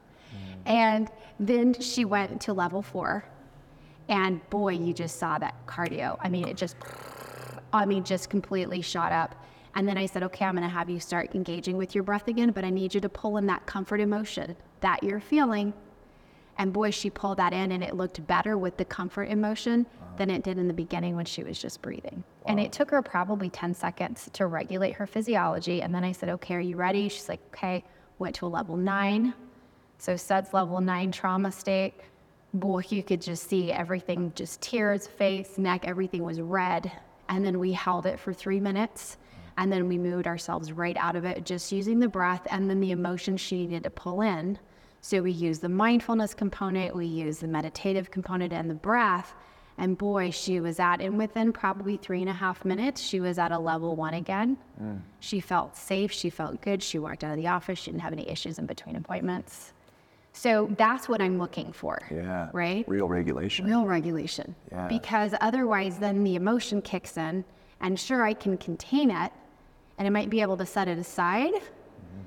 And 0.67 1.09
then 1.39 1.73
she 1.79 2.05
went 2.05 2.41
to 2.41 2.53
level 2.53 2.81
four, 2.81 3.25
and 4.09 4.47
boy, 4.49 4.73
you 4.73 4.93
just 4.93 5.17
saw 5.17 5.37
that 5.39 5.55
cardio. 5.65 6.17
I 6.21 6.29
mean, 6.29 6.47
it 6.47 6.57
just, 6.57 6.75
I 7.73 7.85
mean, 7.85 8.03
just 8.03 8.29
completely 8.29 8.81
shot 8.81 9.11
up. 9.11 9.43
And 9.75 9.87
then 9.87 9.97
I 9.97 10.05
said, 10.05 10.23
okay, 10.23 10.45
I'm 10.45 10.55
going 10.55 10.67
to 10.67 10.73
have 10.73 10.89
you 10.89 10.99
start 10.99 11.35
engaging 11.35 11.77
with 11.77 11.95
your 11.95 12.03
breath 12.03 12.27
again, 12.27 12.51
but 12.51 12.65
I 12.65 12.69
need 12.69 12.93
you 12.93 13.01
to 13.01 13.09
pull 13.09 13.37
in 13.37 13.45
that 13.47 13.65
comfort 13.65 14.01
emotion 14.01 14.55
that 14.81 15.03
you're 15.03 15.19
feeling. 15.19 15.73
And 16.57 16.73
boy, 16.73 16.91
she 16.91 17.09
pulled 17.09 17.37
that 17.37 17.53
in 17.53 17.71
and 17.71 17.83
it 17.83 17.95
looked 17.95 18.25
better 18.25 18.57
with 18.57 18.77
the 18.77 18.85
comfort 18.85 19.29
emotion 19.29 19.85
than 20.17 20.31
it 20.31 20.43
did 20.43 20.57
in 20.57 20.67
the 20.67 20.73
beginning 20.73 21.15
when 21.15 21.25
she 21.25 21.43
was 21.43 21.59
just 21.59 21.81
breathing. 21.81 22.23
And 22.47 22.59
it 22.59 22.71
took 22.71 22.89
her 22.89 23.01
probably 23.03 23.49
10 23.49 23.75
seconds 23.75 24.29
to 24.33 24.47
regulate 24.47 24.93
her 24.93 25.05
physiology. 25.05 25.83
And 25.83 25.93
then 25.93 26.03
I 26.03 26.11
said, 26.11 26.29
okay, 26.29 26.55
are 26.55 26.59
you 26.59 26.75
ready? 26.75 27.07
She's 27.09 27.29
like, 27.29 27.41
okay, 27.53 27.83
went 28.17 28.35
to 28.37 28.47
a 28.47 28.49
level 28.49 28.75
nine. 28.75 29.35
So 29.97 30.15
SUDS 30.15 30.53
level 30.53 30.81
nine 30.81 31.11
trauma 31.11 31.51
state. 31.51 31.95
Boy, 32.53 32.83
you 32.89 33.03
could 33.03 33.21
just 33.21 33.49
see 33.49 33.71
everything, 33.71 34.31
just 34.35 34.61
tears, 34.61 35.05
face, 35.05 35.57
neck, 35.57 35.85
everything 35.85 36.23
was 36.23 36.39
red. 36.39 36.91
And 37.29 37.45
then 37.45 37.59
we 37.59 37.73
held 37.73 38.05
it 38.05 38.19
for 38.19 38.33
three 38.33 38.59
minutes. 38.59 39.17
And 39.57 39.71
then 39.71 39.87
we 39.87 39.97
moved 39.97 40.27
ourselves 40.27 40.71
right 40.71 40.95
out 40.97 41.15
of 41.15 41.25
it, 41.25 41.45
just 41.45 41.71
using 41.71 41.99
the 41.99 42.07
breath 42.07 42.45
and 42.51 42.69
then 42.69 42.79
the 42.79 42.91
emotion 42.91 43.37
she 43.37 43.65
needed 43.65 43.83
to 43.83 43.89
pull 43.89 44.21
in. 44.21 44.59
So 45.01 45.21
we 45.21 45.31
use 45.31 45.59
the 45.59 45.69
mindfulness 45.69 46.33
component, 46.33 46.95
we 46.95 47.05
use 47.05 47.39
the 47.39 47.47
meditative 47.47 48.11
component 48.11 48.53
and 48.53 48.69
the 48.69 48.75
breath. 48.75 49.33
And 49.79 49.97
boy, 49.97 50.31
she 50.31 50.59
was 50.59 50.79
at, 50.79 51.01
and 51.01 51.17
within 51.17 51.53
probably 51.53 51.97
three 51.97 52.21
and 52.21 52.29
a 52.29 52.33
half 52.33 52.65
minutes, 52.65 53.01
she 53.01 53.19
was 53.19 53.37
at 53.37 53.51
a 53.51 53.59
level 53.59 53.95
one 53.95 54.15
again. 54.15 54.57
Mm. 54.81 55.01
She 55.19 55.39
felt 55.39 55.77
safe, 55.77 56.11
she 56.11 56.31
felt 56.31 56.61
good. 56.61 56.81
She 56.81 56.97
walked 56.97 57.23
out 57.23 57.31
of 57.31 57.37
the 57.37 57.47
office, 57.47 57.79
she 57.79 57.91
didn't 57.91 58.01
have 58.01 58.13
any 58.13 58.27
issues 58.27 58.57
in 58.57 58.65
between 58.65 58.95
appointments. 58.95 59.73
So 60.37 60.69
that's 60.77 61.09
what 61.09 61.19
I'm 61.19 61.39
looking 61.39 61.71
for. 61.73 61.99
Yeah. 62.11 62.49
Right? 62.53 62.87
Real 62.87 63.07
regulation. 63.07 63.65
Real 63.65 63.85
regulation. 63.85 64.55
Yeah. 64.71 64.87
Because 64.87 65.33
otherwise, 65.41 65.97
then 65.97 66.23
the 66.23 66.35
emotion 66.35 66.79
kicks 66.79 67.17
in, 67.17 67.43
and 67.81 67.99
sure, 67.99 68.23
I 68.23 68.33
can 68.33 68.55
contain 68.57 69.09
it, 69.09 69.31
and 69.97 70.05
I 70.05 70.11
might 70.11 70.29
be 70.29 70.41
able 70.41 70.55
to 70.57 70.65
set 70.65 70.87
it 70.87 70.99
aside. 70.99 71.53
Mm-hmm. 71.53 72.21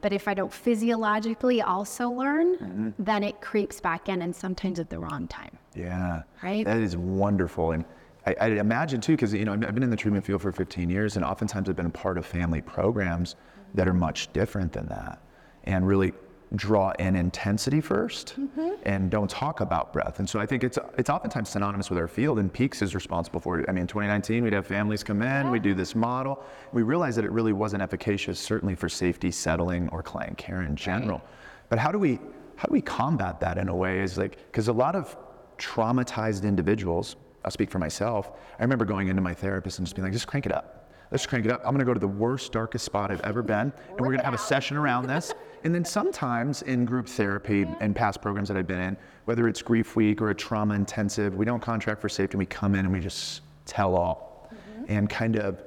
But 0.00 0.12
if 0.12 0.26
I 0.26 0.34
don't 0.34 0.52
physiologically 0.52 1.62
also 1.62 2.10
learn, 2.10 2.56
mm-hmm. 2.56 2.90
then 2.98 3.22
it 3.22 3.40
creeps 3.40 3.80
back 3.80 4.08
in 4.08 4.22
and 4.22 4.34
sometimes 4.34 4.80
at 4.80 4.90
the 4.90 4.98
wrong 4.98 5.28
time. 5.28 5.56
Yeah. 5.76 6.22
Right? 6.42 6.64
That 6.64 6.78
is 6.78 6.96
wonderful. 6.96 7.70
And 7.70 7.84
I, 8.26 8.34
I 8.40 8.46
imagine 8.48 9.00
too, 9.00 9.12
because 9.12 9.32
you 9.32 9.44
know, 9.44 9.52
I've 9.52 9.64
I've 9.64 9.74
been 9.74 9.84
in 9.84 9.90
the 9.90 9.96
treatment 9.96 10.26
field 10.26 10.42
for 10.42 10.50
15 10.50 10.90
years, 10.90 11.14
and 11.14 11.24
oftentimes 11.24 11.68
I've 11.68 11.76
been 11.76 11.86
a 11.86 11.90
part 11.90 12.18
of 12.18 12.26
family 12.26 12.62
programs 12.62 13.34
mm-hmm. 13.34 13.76
that 13.76 13.86
are 13.86 13.94
much 13.94 14.32
different 14.32 14.72
than 14.72 14.86
that, 14.88 15.22
and 15.62 15.86
really 15.86 16.12
draw 16.54 16.92
in 16.98 17.14
intensity 17.14 17.80
1st 17.80 18.38
mm-hmm. 18.38 18.70
and 18.84 19.10
don't 19.10 19.28
talk 19.28 19.60
about 19.60 19.92
breath. 19.92 20.18
And 20.18 20.28
so 20.28 20.40
I 20.40 20.46
think 20.46 20.64
it's 20.64 20.78
it's 20.96 21.10
oftentimes 21.10 21.50
synonymous 21.50 21.90
with 21.90 21.98
our 21.98 22.08
field. 22.08 22.38
And 22.38 22.52
Peaks 22.52 22.80
is 22.80 22.94
responsible 22.94 23.40
for 23.40 23.60
it. 23.60 23.66
I 23.68 23.72
mean, 23.72 23.82
in 23.82 23.86
2019, 23.86 24.44
we'd 24.44 24.52
have 24.52 24.66
families 24.66 25.04
come 25.04 25.22
in, 25.22 25.50
we 25.50 25.58
do 25.58 25.74
this 25.74 25.94
model. 25.94 26.42
We 26.72 26.82
realized 26.82 27.18
that 27.18 27.24
it 27.24 27.32
really 27.32 27.52
wasn't 27.52 27.82
efficacious, 27.82 28.38
certainly 28.38 28.74
for 28.74 28.88
safety, 28.88 29.30
settling, 29.30 29.88
or 29.90 30.02
client 30.02 30.38
care 30.38 30.62
in 30.62 30.74
general. 30.76 31.22
But 31.68 31.78
how 31.78 31.92
do 31.92 31.98
we 31.98 32.18
how 32.56 32.66
do 32.66 32.72
we 32.72 32.80
combat 32.80 33.40
that 33.40 33.58
in 33.58 33.68
a 33.68 33.76
way? 33.76 34.00
Is 34.00 34.16
like 34.16 34.38
because 34.46 34.68
a 34.68 34.72
lot 34.72 34.94
of 34.96 35.16
traumatized 35.58 36.44
individuals. 36.44 37.16
I'll 37.44 37.50
speak 37.50 37.70
for 37.70 37.78
myself. 37.78 38.32
I 38.58 38.62
remember 38.62 38.84
going 38.84 39.08
into 39.08 39.22
my 39.22 39.32
therapist 39.32 39.78
and 39.78 39.86
just 39.86 39.94
being 39.94 40.04
like, 40.04 40.12
just 40.12 40.26
crank 40.26 40.44
it 40.44 40.52
up. 40.52 40.78
Let's 41.10 41.24
crank 41.24 41.46
it 41.46 41.50
up. 41.50 41.60
I'm 41.60 41.72
going 41.72 41.78
to 41.78 41.84
go 41.84 41.94
to 41.94 42.00
the 42.00 42.06
worst, 42.06 42.52
darkest 42.52 42.84
spot 42.84 43.10
I've 43.10 43.22
ever 43.22 43.42
been, 43.42 43.72
and 43.90 44.00
we're 44.00 44.06
going 44.06 44.18
to 44.18 44.24
have 44.24 44.34
a 44.34 44.38
session 44.38 44.76
around 44.76 45.06
this. 45.06 45.32
And 45.64 45.74
then 45.74 45.84
sometimes 45.84 46.62
in 46.62 46.84
group 46.84 47.08
therapy 47.08 47.66
and 47.80 47.94
past 47.94 48.20
programs 48.22 48.48
that 48.48 48.56
I've 48.56 48.66
been 48.66 48.80
in, 48.80 48.96
whether 49.24 49.48
it's 49.48 49.60
Grief 49.62 49.96
Week 49.96 50.20
or 50.22 50.30
a 50.30 50.34
trauma 50.34 50.74
intensive, 50.74 51.34
we 51.34 51.44
don't 51.44 51.60
contract 51.60 52.00
for 52.00 52.08
safety. 52.08 52.36
We 52.36 52.46
come 52.46 52.74
in 52.74 52.84
and 52.84 52.92
we 52.92 53.00
just 53.00 53.42
tell 53.66 53.94
all 53.96 54.50
and 54.88 55.10
kind 55.10 55.36
of 55.36 55.60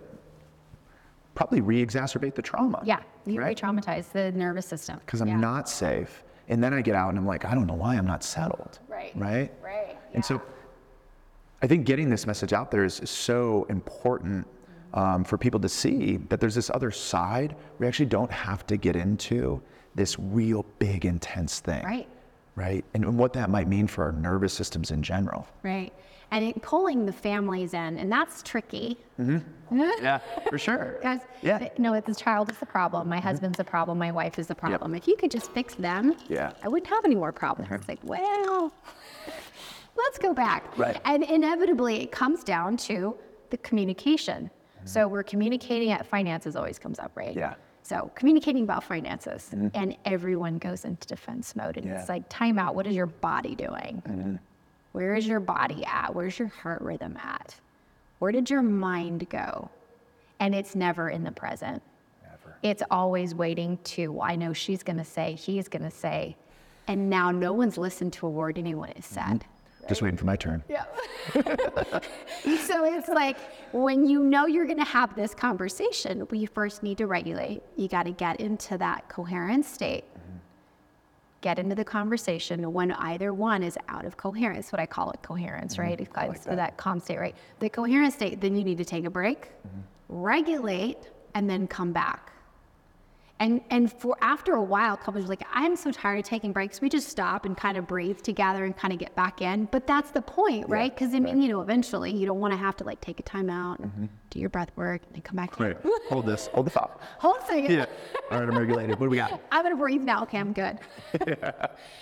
probably 1.35 1.61
re 1.61 1.85
exacerbate 1.85 2.35
the 2.35 2.41
trauma. 2.41 2.81
Yeah, 2.83 2.99
you 3.25 3.39
right? 3.39 3.49
re-traumatize 3.49 4.11
the 4.11 4.31
nervous 4.31 4.65
system. 4.65 4.99
because 5.05 5.21
I'm 5.21 5.27
Yeah. 5.27 5.37
not 5.37 5.69
safe. 5.69 6.23
And 6.49 6.61
then 6.63 6.73
I 6.73 6.81
get 6.81 6.95
out 6.95 7.09
and 7.09 7.17
I'm 7.17 7.25
like, 7.25 7.45
I 7.45 7.53
don't 7.53 7.67
know 7.67 7.75
why 7.75 7.95
I'm 7.95 8.05
not 8.07 8.23
settled. 8.23 8.79
Right. 8.89 9.11
Right. 9.15 9.51
Right, 9.63 9.97
And 10.13 10.25
so 10.25 10.41
I 11.61 11.67
think 11.67 11.85
getting 11.85 12.09
this 12.09 12.25
message 12.25 12.51
out 12.51 12.71
there 12.71 12.83
is, 12.83 12.99
is 12.99 13.09
so 13.09 13.65
important 13.69 14.47
um, 14.93 15.23
for 15.23 15.37
people 15.37 15.59
to 15.61 15.69
see 15.69 16.17
that 16.29 16.39
there's 16.41 16.55
this 16.55 16.69
other 16.73 16.91
side. 16.91 17.55
We 17.79 17.87
actually 17.87 18.07
don't 18.07 18.31
have 18.31 18.65
to 18.67 18.75
get 18.75 18.95
into 18.95 19.61
this 19.95 20.17
real 20.19 20.65
big, 20.79 21.05
intense 21.05 21.59
thing. 21.59 21.83
Right. 21.83 22.07
Right. 22.55 22.83
And 22.93 23.17
what 23.17 23.33
that 23.33 23.49
might 23.49 23.67
mean 23.67 23.87
for 23.87 24.03
our 24.03 24.11
nervous 24.11 24.53
systems 24.53 24.91
in 24.91 25.01
general. 25.03 25.47
Right. 25.63 25.93
And 26.31 26.45
it, 26.45 26.61
pulling 26.61 27.05
the 27.05 27.11
families 27.11 27.73
in, 27.73 27.97
and 27.97 28.11
that's 28.11 28.41
tricky. 28.43 28.97
Yeah, 29.73 30.19
for 30.49 30.57
sure. 30.57 30.97
Because 30.99 31.21
Yeah. 31.41 31.57
Mm-hmm. 31.59 31.81
no, 31.81 31.97
the 32.01 32.13
child 32.13 32.51
is 32.51 32.57
the 32.57 32.65
problem. 32.65 33.07
My 33.07 33.21
husband's 33.21 33.57
the 33.57 33.63
problem. 33.63 33.97
My 33.97 34.11
wife 34.11 34.37
is 34.37 34.47
the 34.47 34.55
problem. 34.55 34.93
If 34.95 35.07
you 35.07 35.15
could 35.15 35.31
just 35.31 35.49
fix 35.53 35.75
them, 35.75 36.13
Yeah. 36.27 36.51
I 36.61 36.67
wouldn't 36.67 36.89
have 36.89 37.05
any 37.05 37.15
more 37.15 37.31
problems. 37.31 37.71
It's 37.71 37.87
like, 37.87 37.99
well, 38.03 38.73
let's 39.95 40.17
go 40.17 40.33
back. 40.33 40.77
Right. 40.77 40.99
And 41.05 41.23
inevitably, 41.23 42.01
it 42.03 42.11
comes 42.11 42.43
down 42.43 42.75
to 42.77 43.15
the 43.49 43.57
communication. 43.59 44.49
So 44.83 45.07
we're 45.07 45.23
communicating 45.23 45.91
at 45.91 46.05
finances 46.05 46.57
always 46.57 46.77
comes 46.77 46.99
up, 46.99 47.11
right? 47.15 47.29
Mm-hmm. 47.29 47.39
Yeah. 47.39 47.53
So 47.83 48.11
communicating 48.15 48.63
about 48.63 48.83
finances, 48.83 49.49
mm-hmm. 49.53 49.67
and 49.73 49.97
everyone 50.05 50.57
goes 50.57 50.85
into 50.85 51.07
defense 51.07 51.55
mode, 51.55 51.77
and 51.77 51.85
Yeah. 51.85 51.99
it's 51.99 52.09
like, 52.09 52.23
time 52.29 52.59
out. 52.59 52.75
What 52.75 52.87
is 52.87 52.95
your 52.95 53.07
body 53.07 53.55
doing? 53.55 54.03
Mm-hmm. 54.07 54.35
Where 54.91 55.15
is 55.15 55.27
your 55.27 55.39
body 55.39 55.83
at? 55.85 56.13
Where's 56.13 56.37
your 56.37 56.49
heart 56.49 56.81
rhythm 56.81 57.17
at? 57.17 57.55
Where 58.19 58.31
did 58.31 58.49
your 58.49 58.61
mind 58.61 59.29
go? 59.29 59.69
And 60.39 60.53
it's 60.53 60.75
never 60.75 61.09
in 61.09 61.23
the 61.23 61.31
present. 61.31 61.81
Never. 62.23 62.57
It's 62.61 62.83
always 62.91 63.33
waiting 63.33 63.77
to, 63.85 64.09
well, 64.09 64.27
I 64.29 64.35
know 64.35 64.53
she's 64.53 64.83
going 64.83 64.97
to 64.97 65.05
say, 65.05 65.33
he's 65.33 65.67
going 65.67 65.83
to 65.83 65.91
say. 65.91 66.35
And 66.87 67.09
now 67.09 67.31
no 67.31 67.53
one's 67.53 67.77
listened 67.77 68.13
to 68.13 68.27
a 68.27 68.29
word 68.29 68.57
anyone 68.57 68.91
has 68.95 69.05
said. 69.05 69.23
Mm-hmm. 69.23 69.60
Just 69.91 70.01
waiting 70.01 70.15
for 70.15 70.23
my 70.23 70.37
turn. 70.37 70.63
Yeah. 70.69 70.85
so 71.33 72.85
it's 72.85 73.09
like 73.09 73.37
when 73.73 74.07
you 74.07 74.23
know 74.23 74.45
you're 74.45 74.65
going 74.65 74.77
to 74.77 74.85
have 74.85 75.13
this 75.17 75.35
conversation, 75.35 76.25
we 76.31 76.45
first 76.45 76.81
need 76.81 76.97
to 76.99 77.07
regulate. 77.07 77.61
You 77.75 77.89
got 77.89 78.03
to 78.03 78.11
get 78.13 78.39
into 78.39 78.77
that 78.77 79.09
coherent 79.09 79.65
state. 79.65 80.05
Mm-hmm. 80.05 80.37
Get 81.41 81.59
into 81.59 81.75
the 81.75 81.83
conversation 81.83 82.71
when 82.71 82.93
either 82.93 83.33
one 83.33 83.63
is 83.63 83.77
out 83.89 84.05
of 84.05 84.15
coherence. 84.15 84.71
What 84.71 84.79
I 84.79 84.85
call 84.85 85.11
it 85.11 85.21
coherence, 85.23 85.73
mm-hmm. 85.73 85.81
right? 85.81 85.99
It's 85.99 86.15
like 86.15 86.41
so 86.41 86.55
that 86.55 86.77
calm 86.77 87.01
state, 87.01 87.19
right? 87.19 87.35
The 87.59 87.67
coherent 87.67 88.13
state, 88.13 88.39
then 88.39 88.55
you 88.55 88.63
need 88.63 88.77
to 88.77 88.85
take 88.85 89.03
a 89.03 89.09
break, 89.09 89.47
mm-hmm. 89.67 89.81
regulate, 90.07 91.09
and 91.35 91.49
then 91.49 91.67
come 91.67 91.91
back. 91.91 92.30
And 93.41 93.59
and 93.71 93.91
for 93.91 94.15
after 94.21 94.53
a 94.53 94.61
while, 94.61 94.95
couples 94.95 95.25
are 95.25 95.27
like, 95.27 95.41
I'm 95.51 95.75
so 95.75 95.91
tired 95.91 96.19
of 96.19 96.25
taking 96.25 96.53
breaks. 96.53 96.79
We 96.79 96.89
just 96.89 97.09
stop 97.09 97.43
and 97.45 97.57
kind 97.57 97.75
of 97.75 97.87
breathe 97.87 98.21
together 98.21 98.65
and 98.65 98.77
kind 98.77 98.93
of 98.93 98.99
get 98.99 99.15
back 99.15 99.41
in. 99.41 99.65
But 99.65 99.87
that's 99.87 100.11
the 100.11 100.21
point, 100.21 100.69
right? 100.69 100.93
Because 100.93 101.15
I 101.15 101.19
mean, 101.19 101.41
you 101.41 101.49
know, 101.49 101.61
eventually 101.61 102.11
you 102.11 102.27
don't 102.27 102.39
want 102.39 102.53
to 102.53 102.57
have 102.57 102.77
to 102.77 102.83
like 102.83 103.01
take 103.01 103.19
a 103.19 103.23
time 103.23 103.49
out, 103.49 103.79
and 103.79 103.91
mm-hmm. 103.91 104.05
do 104.29 104.39
your 104.39 104.49
breath 104.49 104.69
work, 104.75 105.01
and 105.07 105.15
then 105.15 105.23
come 105.23 105.37
back. 105.37 105.59
in. 105.59 105.65
Right. 105.65 105.77
Hold 106.09 106.27
this. 106.27 106.51
Hold 106.53 106.67
the 106.67 106.69
thought. 106.69 107.01
Hold 107.17 107.37
a 107.37 107.47
second. 107.47 107.71
Yeah. 107.71 107.85
All 108.29 108.39
right, 108.39 108.47
I'm 108.47 108.55
regulated. 108.55 108.99
What 108.99 109.07
do 109.07 109.09
we 109.09 109.17
got? 109.17 109.41
I'm 109.51 109.63
gonna 109.63 109.75
breathe 109.75 110.03
now. 110.03 110.21
Okay, 110.23 110.37
I'm 110.37 110.53
good. 110.53 110.77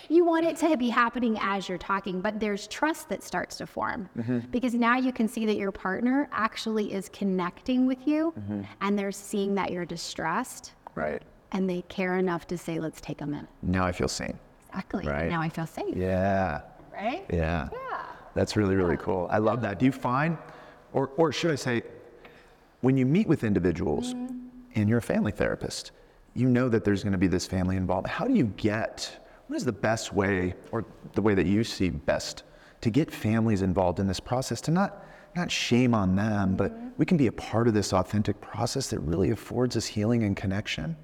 You 0.08 0.24
want 0.24 0.44
it 0.44 0.56
to 0.56 0.76
be 0.76 0.88
happening 0.88 1.38
as 1.40 1.68
you're 1.68 1.78
talking, 1.78 2.20
but 2.20 2.40
there's 2.40 2.66
trust 2.66 3.08
that 3.10 3.22
starts 3.22 3.56
to 3.58 3.66
form 3.66 4.08
mm-hmm. 4.18 4.40
because 4.50 4.74
now 4.74 4.96
you 4.96 5.12
can 5.12 5.28
see 5.28 5.46
that 5.46 5.56
your 5.56 5.70
partner 5.70 6.28
actually 6.32 6.92
is 6.92 7.08
connecting 7.10 7.86
with 7.86 8.08
you, 8.08 8.34
mm-hmm. 8.36 8.62
and 8.80 8.98
they're 8.98 9.12
seeing 9.12 9.54
that 9.54 9.70
you're 9.70 9.84
distressed, 9.84 10.72
Right. 10.94 11.22
and 11.52 11.68
they 11.68 11.82
care 11.82 12.16
enough 12.16 12.46
to 12.48 12.58
say, 12.58 12.78
"Let's 12.78 13.00
take 13.00 13.20
a 13.20 13.26
minute." 13.26 13.48
Now 13.62 13.84
I 13.84 13.92
feel 13.92 14.08
seen. 14.08 14.38
Exactly. 14.68 15.06
Right. 15.06 15.28
Now 15.28 15.40
I 15.40 15.48
feel 15.48 15.66
safe. 15.66 15.96
Yeah. 15.96 16.60
Right? 16.92 17.24
Yeah. 17.32 17.68
Yeah. 17.72 18.02
That's 18.34 18.56
really, 18.56 18.76
really 18.76 18.96
cool. 18.96 19.26
I 19.30 19.38
love 19.38 19.60
that. 19.62 19.78
Do 19.80 19.84
you 19.84 19.92
find, 19.92 20.38
or, 20.92 21.10
or 21.16 21.32
should 21.32 21.50
I 21.50 21.56
say, 21.56 21.82
when 22.80 22.96
you 22.96 23.04
meet 23.04 23.26
with 23.26 23.42
individuals 23.42 24.14
mm-hmm. 24.14 24.36
and 24.76 24.88
you're 24.88 24.98
a 24.98 25.02
family 25.02 25.32
therapist, 25.32 25.90
you 26.34 26.48
know 26.48 26.68
that 26.68 26.84
there's 26.84 27.02
going 27.02 27.12
to 27.12 27.18
be 27.18 27.26
this 27.26 27.46
family 27.46 27.76
involvement. 27.76 28.14
How 28.14 28.26
do 28.26 28.34
you 28.34 28.44
get, 28.56 29.26
what 29.48 29.56
is 29.56 29.64
the 29.64 29.72
best 29.72 30.12
way, 30.12 30.54
or 30.70 30.84
the 31.14 31.22
way 31.22 31.34
that 31.34 31.46
you 31.46 31.64
see 31.64 31.90
best, 31.90 32.44
to 32.82 32.90
get 32.90 33.10
families 33.10 33.62
involved 33.62 33.98
in 33.98 34.06
this 34.06 34.20
process, 34.20 34.60
to 34.62 34.70
not, 34.70 35.04
not 35.36 35.50
shame 35.50 35.94
on 35.94 36.16
them, 36.16 36.56
but 36.56 36.72
we 36.98 37.06
can 37.06 37.16
be 37.16 37.26
a 37.26 37.32
part 37.32 37.68
of 37.68 37.74
this 37.74 37.92
authentic 37.92 38.40
process 38.40 38.88
that 38.90 38.98
really 39.00 39.30
affords 39.30 39.76
us 39.76 39.86
healing 39.86 40.24
and 40.24 40.36
connection, 40.36 40.96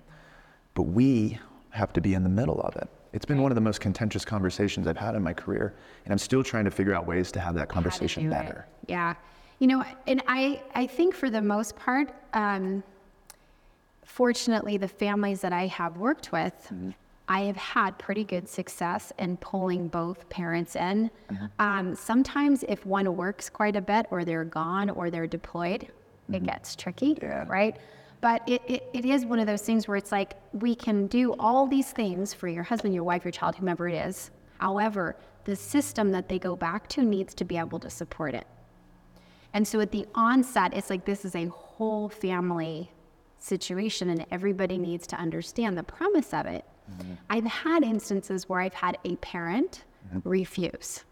but 0.74 0.82
we 0.82 1.38
have 1.70 1.92
to 1.92 2.00
be 2.00 2.14
in 2.14 2.22
the 2.22 2.28
middle 2.28 2.60
of 2.60 2.76
it. 2.76 2.88
It's 3.12 3.24
been 3.24 3.40
one 3.40 3.50
of 3.50 3.54
the 3.54 3.60
most 3.62 3.80
contentious 3.80 4.24
conversations 4.24 4.86
I've 4.86 4.96
had 4.96 5.14
in 5.14 5.22
my 5.22 5.32
career, 5.32 5.74
and 6.04 6.12
I'm 6.12 6.18
still 6.18 6.42
trying 6.42 6.64
to 6.66 6.70
figure 6.70 6.92
out 6.92 7.06
ways 7.06 7.32
to 7.32 7.40
have 7.40 7.54
that 7.54 7.68
conversation 7.68 8.24
do 8.24 8.28
it. 8.28 8.32
better. 8.32 8.66
Yeah. 8.88 9.14
You 9.58 9.68
know, 9.68 9.84
and 10.06 10.22
I, 10.26 10.62
I 10.74 10.86
think 10.86 11.14
for 11.14 11.30
the 11.30 11.40
most 11.40 11.76
part, 11.76 12.12
um, 12.34 12.82
fortunately, 14.04 14.76
the 14.76 14.88
families 14.88 15.40
that 15.40 15.52
I 15.52 15.66
have 15.68 15.96
worked 15.96 16.32
with, 16.32 16.54
Mm-hmm. 16.72 16.90
I 17.28 17.40
have 17.40 17.56
had 17.56 17.98
pretty 17.98 18.24
good 18.24 18.48
success 18.48 19.12
in 19.18 19.36
pulling 19.38 19.88
both 19.88 20.28
parents 20.28 20.76
in. 20.76 21.10
Mm-hmm. 21.30 21.46
Um, 21.58 21.94
sometimes, 21.94 22.64
if 22.68 22.86
one 22.86 23.16
works 23.16 23.50
quite 23.50 23.74
a 23.74 23.80
bit, 23.80 24.06
or 24.10 24.24
they're 24.24 24.44
gone, 24.44 24.90
or 24.90 25.10
they're 25.10 25.26
deployed, 25.26 25.88
it 26.32 26.44
gets 26.44 26.76
tricky, 26.76 27.14
Mm-hmm. 27.14 27.26
Yeah. 27.26 27.44
right? 27.48 27.76
But 28.20 28.42
it, 28.48 28.62
it, 28.66 28.88
it 28.94 29.04
is 29.04 29.26
one 29.26 29.38
of 29.38 29.46
those 29.46 29.62
things 29.62 29.86
where 29.86 29.96
it's 29.96 30.10
like 30.12 30.34
we 30.52 30.74
can 30.74 31.06
do 31.06 31.34
all 31.38 31.66
these 31.66 31.90
things 31.92 32.32
for 32.32 32.48
your 32.48 32.62
husband, 32.62 32.94
your 32.94 33.04
wife, 33.04 33.24
your 33.24 33.32
child, 33.32 33.56
whomever 33.56 33.88
it 33.88 33.94
is. 34.06 34.30
However, 34.58 35.16
the 35.44 35.54
system 35.54 36.10
that 36.12 36.28
they 36.28 36.38
go 36.38 36.56
back 36.56 36.88
to 36.88 37.02
needs 37.02 37.34
to 37.34 37.44
be 37.44 37.56
able 37.58 37.78
to 37.80 37.90
support 37.90 38.34
it. 38.34 38.46
And 39.52 39.66
so 39.66 39.80
at 39.80 39.92
the 39.92 40.06
onset, 40.14 40.72
it's 40.74 40.90
like 40.90 41.04
this 41.04 41.24
is 41.24 41.34
a 41.36 41.46
whole 41.46 42.08
family 42.08 42.90
situation, 43.38 44.10
and 44.10 44.26
everybody 44.30 44.78
needs 44.78 45.06
to 45.08 45.16
understand 45.16 45.76
the 45.76 45.82
premise 45.82 46.32
of 46.32 46.46
it. 46.46 46.64
I've 47.30 47.44
had 47.44 47.82
instances 47.82 48.48
where 48.48 48.60
I've 48.60 48.74
had 48.74 48.98
a 49.04 49.16
parent 49.16 49.84
refuse, 50.24 51.04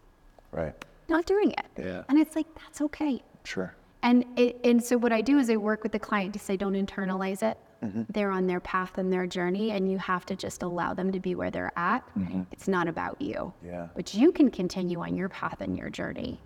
Right. 0.51 0.73
not 1.09 1.25
doing 1.25 1.51
it. 1.51 1.65
Yeah. 1.77 2.03
And 2.09 2.17
it's 2.19 2.35
like, 2.35 2.47
that's 2.55 2.81
okay. 2.81 3.21
Sure. 3.43 3.75
And 4.03 4.23
it, 4.37 4.59
and 4.63 4.83
so 4.83 4.97
what 4.97 5.11
I 5.11 5.21
do 5.21 5.39
is 5.39 5.49
I 5.49 5.57
work 5.57 5.83
with 5.83 5.91
the 5.91 5.99
client 5.99 6.33
to 6.33 6.39
say, 6.39 6.55
don't 6.57 6.73
internalize 6.73 7.41
it. 7.43 7.57
Mm-hmm. 7.83 8.03
They're 8.09 8.31
on 8.31 8.47
their 8.47 8.59
path 8.59 8.97
and 8.97 9.11
their 9.11 9.27
journey, 9.27 9.71
and 9.71 9.91
you 9.91 9.97
have 9.97 10.25
to 10.27 10.35
just 10.35 10.63
allow 10.63 10.93
them 10.93 11.11
to 11.11 11.19
be 11.19 11.35
where 11.35 11.51
they're 11.51 11.73
at. 11.75 12.07
It's 12.51 12.67
not 12.67 12.87
about 12.87 13.19
you. 13.21 13.35
Mm-hmm. 13.35 13.67
Yeah. 13.67 13.87
But 13.95 14.13
you 14.13 14.31
can 14.31 14.49
continue 14.49 15.01
on 15.01 15.15
your 15.15 15.29
path 15.29 15.61
and 15.61 15.77
your 15.77 15.89
journey, 15.89 16.39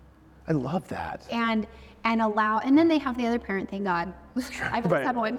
I 0.48 0.52
love 0.52 0.88
that. 0.88 1.26
and 1.30 1.66
and 2.02 2.22
allow. 2.22 2.58
And 2.60 2.76
then 2.78 2.88
they 2.88 2.96
have 2.98 3.16
the 3.18 3.26
other 3.26 3.38
parent. 3.38 3.70
Thank 3.70 3.84
God, 3.84 4.12
I've 4.36 4.86
always 4.86 4.90
Right. 4.90 5.06
had 5.06 5.16
one. 5.16 5.36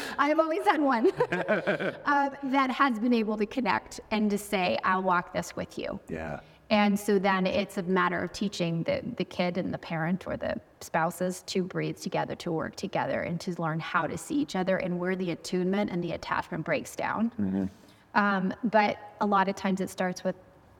I 0.18 0.28
have 0.28 0.40
always 0.40 0.64
had 0.64 0.80
one 0.80 1.10
uh, 1.30 2.30
that 2.44 2.70
has 2.70 2.98
been 2.98 3.12
able 3.12 3.36
to 3.36 3.46
connect 3.46 4.00
and 4.10 4.30
to 4.30 4.38
say, 4.38 4.78
"I'll 4.84 5.02
walk 5.02 5.32
this 5.32 5.56
with 5.56 5.78
you." 5.78 6.00
Yeah. 6.08 6.40
And 6.70 6.98
so 6.98 7.18
then 7.18 7.46
it's 7.46 7.76
a 7.76 7.82
matter 7.82 8.22
of 8.24 8.32
teaching 8.32 8.82
the, 8.84 9.02
the 9.18 9.26
kid 9.26 9.58
and 9.58 9.74
the 9.74 9.78
parent 9.78 10.26
or 10.26 10.38
the 10.38 10.58
spouses 10.80 11.42
to 11.48 11.62
breathe 11.62 11.98
together, 11.98 12.34
to 12.36 12.50
work 12.50 12.76
together, 12.76 13.20
and 13.22 13.38
to 13.42 13.60
learn 13.60 13.78
how 13.78 14.06
to 14.06 14.16
see 14.16 14.36
each 14.36 14.56
other 14.56 14.78
and 14.78 14.98
where 14.98 15.14
the 15.14 15.32
attunement 15.32 15.90
and 15.90 16.02
the 16.02 16.12
attachment 16.12 16.64
breaks 16.64 16.96
down. 16.96 17.30
Um, 18.14 18.54
but 18.64 18.96
a 19.20 19.26
lot 19.26 19.48
of 19.48 19.54
times 19.54 19.82
it 19.82 19.90
starts 19.90 20.24
with 20.24 20.34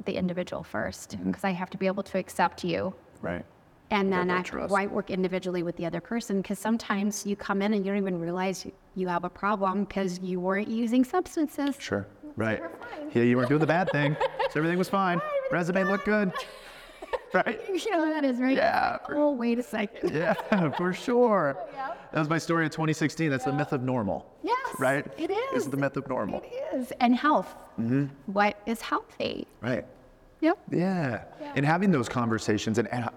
the 0.07 0.15
individual 0.15 0.63
first, 0.63 1.19
because 1.25 1.45
I 1.45 1.51
have 1.51 1.69
to 1.71 1.77
be 1.77 1.87
able 1.87 2.03
to 2.05 2.19
accept 2.19 2.65
you. 2.65 2.95
Right. 3.21 3.45
And 3.93 4.13
then 4.13 4.31
I 4.31 4.43
trust. 4.43 4.71
why 4.73 4.87
work 4.87 5.11
individually 5.11 5.63
with 5.63 5.77
the 5.77 5.87
other 5.87 6.01
person 6.01 6.41
because 6.41 6.59
sometimes 6.59 7.27
you 7.27 7.37
come 7.37 7.61
in 7.63 7.75
and 7.75 7.85
you 7.85 7.93
don't 7.93 7.99
even 8.01 8.19
realize 8.21 8.65
you- 8.65 8.73
you 8.95 9.07
have 9.09 9.25
a 9.25 9.31
problem 9.31 9.85
because 9.85 10.19
you 10.21 10.41
weren't 10.41 10.69
using 10.69 11.05
substances. 11.05 11.77
Sure. 11.79 12.07
Right. 12.37 12.63
Yeah, 13.13 13.23
you 13.25 13.37
weren't 13.37 13.49
doing 13.51 13.61
the 13.61 13.67
bad 13.67 13.91
thing. 13.91 14.17
So 14.51 14.59
everything 14.61 14.79
was 14.79 14.89
fine. 14.89 15.21
Resume 15.53 15.85
looked 15.85 16.05
good. 16.07 16.33
Right? 17.35 17.59
You 17.67 17.91
know 17.93 18.05
that 18.11 18.25
is 18.27 18.39
right. 18.41 18.55
Yeah. 18.57 18.99
Oh, 19.09 19.33
wait 19.33 19.59
a 19.59 19.63
second. 19.63 20.13
Yeah, 20.15 20.35
for 20.77 20.93
sure. 20.93 21.57
That 22.13 22.19
was 22.19 22.29
my 22.29 22.37
story 22.37 22.67
of 22.67 22.73
2016. 22.73 23.31
That's 23.31 23.47
the 23.47 23.53
myth 23.55 23.73
of 23.73 23.83
normal. 23.83 24.27
Yes, 24.43 24.59
Right? 24.79 25.07
It 25.17 25.31
is. 25.31 25.65
Is 25.65 25.71
the 25.71 25.79
myth 25.79 25.97
of 25.97 26.07
normal. 26.09 26.43
It 26.43 26.77
is. 26.77 26.93
And 27.01 27.15
health. 27.17 27.55
Mm-hmm. 27.81 28.05
What 28.27 28.59
is 28.67 28.83
healthy? 28.83 29.47
Right. 29.63 29.87
Yep. 30.41 30.59
Yeah. 30.71 31.25
And 31.57 31.65
having 31.65 31.91
those 31.91 32.07
conversations 32.07 32.77
and, 32.77 32.87
and 32.93 33.09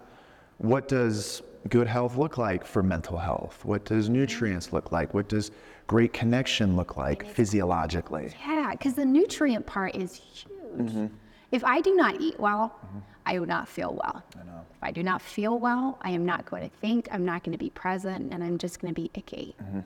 what 0.58 0.88
does 0.88 1.42
good 1.70 1.88
health 1.88 2.18
look 2.18 2.38
like 2.38 2.66
for 2.66 2.84
mental 2.84 3.18
health? 3.18 3.64
What 3.66 3.86
does 3.86 4.10
nutrients 4.10 4.72
look 4.72 4.92
like? 4.92 5.14
What 5.14 5.28
does 5.28 5.52
great 5.88 6.14
connection 6.14 6.76
look 6.76 6.98
like 6.98 7.26
physiologically? 7.26 8.34
Yeah, 8.46 8.72
because 8.72 8.94
the 8.94 9.06
nutrient 9.06 9.66
part 9.66 9.96
is 9.96 10.16
huge. 10.16 10.48
Mm-hmm. 10.78 11.08
If 11.52 11.64
I 11.64 11.82
do 11.82 11.96
not 11.96 12.20
eat 12.20 12.40
well, 12.40 12.76
mm-hmm. 12.86 13.00
I 13.26 13.34
do 13.34 13.46
not 13.46 13.68
feel 13.68 13.94
well. 13.94 14.24
I 14.36 14.44
know. 14.44 14.62
If 14.76 14.84
I 14.84 14.92
do 14.92 15.04
not 15.04 15.22
feel 15.22 15.58
well, 15.58 15.98
I 16.02 16.12
am 16.12 16.26
not 16.26 16.46
going 16.46 16.70
to 16.70 16.76
think, 16.78 17.08
I'm 17.12 17.26
not 17.26 17.44
going 17.44 17.54
to 17.54 17.64
be 17.64 17.70
present, 17.72 18.34
and 18.34 18.44
I'm 18.44 18.58
just 18.58 18.80
going 18.80 18.94
to 18.94 19.02
be 19.02 19.10
icky. 19.14 19.56
Mm-hmm. 19.62 19.80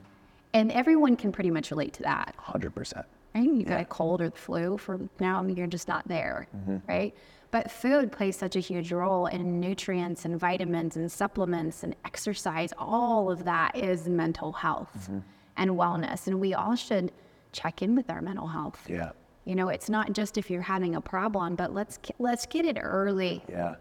And 0.54 0.72
everyone 0.72 1.16
can 1.16 1.32
pretty 1.32 1.52
much 1.52 1.70
relate 1.72 1.94
to 1.94 2.04
that. 2.04 2.34
100%. 2.40 3.04
right? 3.36 3.44
You 3.44 3.64
got 3.64 3.80
a 3.80 3.86
cold 3.86 4.22
or 4.22 4.30
the 4.30 4.38
flu 4.38 4.78
for 4.78 5.00
now, 5.20 5.44
you're 5.46 5.68
just 5.68 5.88
not 5.88 6.08
there, 6.08 6.48
right? 6.88 7.14
But 7.52 7.72
food 7.72 8.12
plays 8.12 8.36
such 8.36 8.56
a 8.56 8.60
huge 8.60 8.92
role 8.92 9.26
in 9.26 9.60
nutrients 9.60 10.26
and 10.26 10.40
vitamins 10.40 10.98
and 10.98 11.12
supplements 11.12 11.84
and 11.84 11.96
exercise. 12.06 12.72
All 12.78 13.32
of 13.32 13.44
that 13.46 13.76
is 13.76 14.08
mental 14.08 14.52
health 14.52 14.92
mm-hmm. 15.02 15.20
and 15.58 15.72
wellness. 15.72 16.28
And 16.28 16.40
we 16.40 16.54
all 16.54 16.76
should 16.76 17.12
check 17.52 17.82
in 17.82 17.96
with 17.96 18.10
our 18.10 18.22
mental 18.22 18.48
health. 18.48 18.86
Yeah. 18.88 19.12
You 19.46 19.56
know, 19.56 19.70
it's 19.70 19.90
not 19.90 20.14
just 20.14 20.38
if 20.38 20.52
you're 20.52 20.62
having 20.62 20.96
a 20.96 21.02
problem, 21.02 21.56
but 21.56 21.74
let's 21.74 21.98
let's 22.20 22.46
get 22.46 22.66
it 22.66 22.78
early. 22.80 23.44
Yeah. 23.50 23.76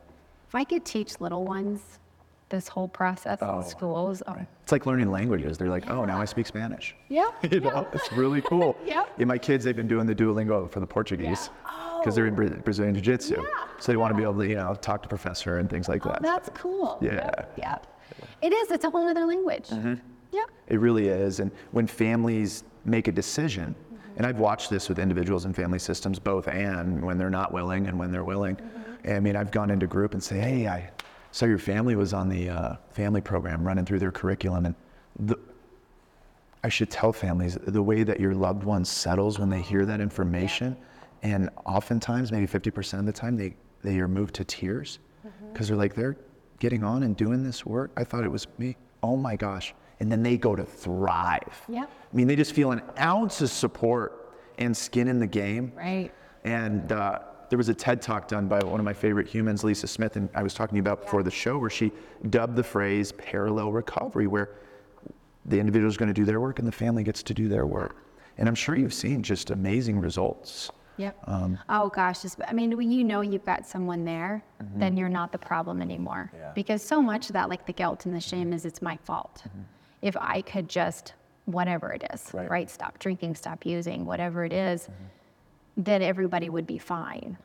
If 0.49 0.55
I 0.55 0.65
could 0.65 0.87
teach 0.87 1.21
little 1.21 1.45
ones 1.45 1.99
this 2.49 2.69
whole 2.69 2.89
process 2.89 3.39
Oh, 3.43 3.59
in 3.59 3.67
schools, 3.67 4.23
oh, 4.27 4.37
It's 4.63 4.73
like 4.73 4.87
learning 4.87 5.11
languages. 5.11 5.59
They're 5.59 5.69
like, 5.69 5.91
oh, 5.91 6.07
now 6.07 6.19
I 6.19 6.25
speak 6.25 6.47
Spanish. 6.47 6.97
yeah, 7.11 7.29
You 7.51 7.61
know, 7.61 7.87
it's 7.93 8.11
really 8.13 8.41
cool. 8.41 8.77
Yep. 8.87 9.15
Yeah, 9.19 9.25
my 9.27 9.37
kids, 9.37 9.65
they've 9.65 9.77
been 9.77 9.89
doing 9.89 10.07
the 10.07 10.15
Duolingo 10.15 10.71
for 10.71 10.81
the 10.81 10.87
Portuguese 10.87 11.51
because 12.01 12.15
they're 12.15 12.27
in 12.27 12.35
oh. 12.35 12.37
Bra- 12.37 12.61
Brazilian 12.65 12.95
Jiu 12.95 13.03
Jitsu. 13.03 13.37
Yeah. 13.41 13.67
So 13.79 13.93
they 13.93 13.97
want 13.97 14.13
to 14.13 14.17
be 14.17 14.23
able 14.23 14.39
to, 14.39 14.47
you 14.47 14.57
know, 14.57 14.75
talk 14.75 15.03
to 15.03 15.09
professor 15.09 15.59
and 15.59 15.69
things 15.69 15.89
like 15.89 16.07
oh, 16.07 16.11
that. 16.11 16.23
that's 16.23 16.51
cool. 16.55 16.99
Yeah. 17.01 17.31
Yep. 17.57 17.87
It 18.43 18.53
is. 18.53 18.71
It's 18.71 18.85
a 18.85 18.91
whole 18.91 19.09
other 19.09 19.25
language. 19.25 19.69
Mm-hmm. 19.69 19.95
Yep. 20.33 20.51
It 20.69 20.81
really 20.81 21.09
is. 21.09 21.41
And 21.41 21.51
when 21.73 21.87
families 21.87 22.65
make 22.85 23.09
a 23.09 23.13
decision, 23.13 23.75
mm-hmm. 23.75 24.17
and 24.17 24.27
I've 24.27 24.39
watched 24.39 24.71
this 24.71 24.89
with 24.89 24.99
individuals 24.99 25.45
and 25.45 25.55
family 25.55 25.79
systems, 25.79 26.19
both 26.19 26.49
and 26.49 27.03
when 27.05 27.19
they're 27.19 27.31
not 27.31 27.53
willing 27.53 27.87
and 27.87 27.99
when 27.99 28.11
they're 28.11 28.25
willing. 28.25 28.57
Mm-hmm. 28.57 29.11
I 29.11 29.21
mean, 29.21 29.37
I've 29.37 29.51
gone 29.51 29.71
into 29.71 29.87
group 29.87 30.13
and 30.15 30.23
say, 30.23 30.39
hey, 30.39 30.69
I 30.69 30.91
saw 31.31 31.47
your 31.47 31.59
family 31.59 31.95
was 31.97 32.13
on 32.13 32.29
the 32.29 32.51
uh, 32.51 32.77
family 32.91 33.21
program 33.21 33.67
running 33.67 33.85
through 33.85 34.01
their 34.01 34.13
curriculum. 34.13 34.67
And 34.67 34.75
the, 35.19 35.37
I 36.65 36.69
should 36.69 36.91
tell 36.91 37.13
families 37.13 37.57
the 37.67 37.83
way 37.83 38.03
that 38.03 38.19
your 38.19 38.35
loved 38.35 38.65
one 38.65 38.85
settles 38.85 39.39
when 39.39 39.49
they 39.49 39.61
hear 39.61 39.87
that 39.87 40.01
information, 40.01 40.77
and 41.23 41.51
oftentimes, 41.67 42.33
maybe 42.33 42.47
50% 42.47 42.99
of 42.99 43.07
the 43.07 43.13
time, 43.13 43.37
they, 43.37 43.55
they 43.83 43.99
are 43.99 44.09
moved 44.09 44.35
to 44.37 44.45
tears 44.45 44.99
because 45.53 45.69
they're 45.69 45.77
like, 45.77 45.95
they're 45.95 46.17
getting 46.59 46.85
on 46.85 47.03
and 47.03 47.17
doing 47.17 47.43
this 47.43 47.65
work. 47.67 47.91
I 47.97 48.05
thought 48.05 48.25
it 48.25 48.31
was 48.31 48.47
me. 48.59 48.77
Oh 49.03 49.17
my 49.17 49.37
gosh. 49.37 49.75
And 50.01 50.11
then 50.11 50.23
they 50.23 50.37
go 50.37 50.55
to 50.55 50.65
thrive. 50.65 51.61
Yep. 51.69 51.91
I 51.91 52.17
mean, 52.17 52.27
they 52.27 52.37
just 52.37 52.53
feel 52.53 52.71
an 52.71 52.83
ounce 52.99 53.41
of 53.41 53.51
support 53.51 54.35
and 54.59 54.77
skin 54.77 55.09
in 55.09 55.19
the 55.19 55.27
game. 55.27 55.73
Right. 55.77 56.13
And 56.45 56.93
uh, 56.93 57.21
there 57.49 57.57
was 57.57 57.69
a 57.69 57.75
TED 57.75 58.01
talk 58.01 58.29
done 58.29 58.47
by 58.47 58.63
one 58.63 58.81
of 58.81 58.85
my 58.85 58.93
favorite 58.93 59.27
humans, 59.27 59.65
Lisa 59.65 59.87
Smith, 59.87 60.17
and 60.17 60.29
I 60.35 60.43
was 60.43 60.55
talking 60.55 60.71
to 60.71 60.77
you 60.77 60.83
about 60.83 61.03
before 61.03 61.23
the 61.23 61.31
show, 61.31 61.59
where 61.59 61.71
she 61.71 61.91
dubbed 62.31 62.57
the 62.57 62.63
phrase 62.63 63.13
parallel 63.13 63.73
recovery, 63.73 64.27
where 64.27 64.51
the 65.47 65.59
individual 65.59 65.89
is 65.89 65.97
going 65.97 66.09
to 66.09 66.15
do 66.15 66.25
their 66.25 66.41
work 66.41 66.59
and 66.59 66.69
the 66.69 66.73
family 66.73 67.03
gets 67.03 67.23
to 67.25 67.35
do 67.35 67.49
their 67.49 67.67
work. 67.67 67.97
And 68.37 68.49
I'm 68.49 68.55
sure 68.55 68.77
you've 68.77 68.95
seen 68.95 69.23
just 69.23 69.51
amazing 69.51 69.99
results. 69.99 70.71
Yep. 70.99 71.17
Um, 71.27 71.59
oh 71.69 71.89
gosh, 71.89 72.19
I 72.47 72.53
mean, 72.53 72.77
when 72.77 72.91
you 72.91 73.05
know 73.05 73.21
you've 73.23 73.45
got 73.45 73.67
someone 73.67 74.05
there, 74.05 74.43
Mm-hmm. 74.63 74.81
then 74.81 74.97
you're 74.97 75.09
not 75.09 75.31
the 75.33 75.39
problem 75.39 75.81
anymore. 75.81 76.33
Because 76.55 76.83
so 76.83 77.01
much 77.01 77.29
of 77.29 77.33
that, 77.35 77.49
like 77.49 77.65
the 77.65 77.73
guilt 77.73 78.07
and 78.07 78.15
the 78.15 78.21
shame, 78.21 78.53
is 78.53 78.65
it's 78.65 78.83
my 78.83 78.97
fault. 79.05 79.45
If 80.03 80.17
I 80.17 80.43
could 80.43 80.69
just, 80.69 81.15
whatever 81.47 81.93
it 81.93 82.05
is, 82.13 82.23
Mm-hmm. 82.23 82.37
Right. 82.39 82.51
right. 82.51 82.71
Stop 82.71 82.99
drinking, 82.99 83.37
stop 83.37 83.65
using, 83.65 84.05
whatever 84.05 84.45
it 84.45 84.53
is, 84.53 84.89
then 85.77 86.03
everybody 86.03 86.51
would 86.51 86.67
be 86.67 86.79
fine. 86.79 87.39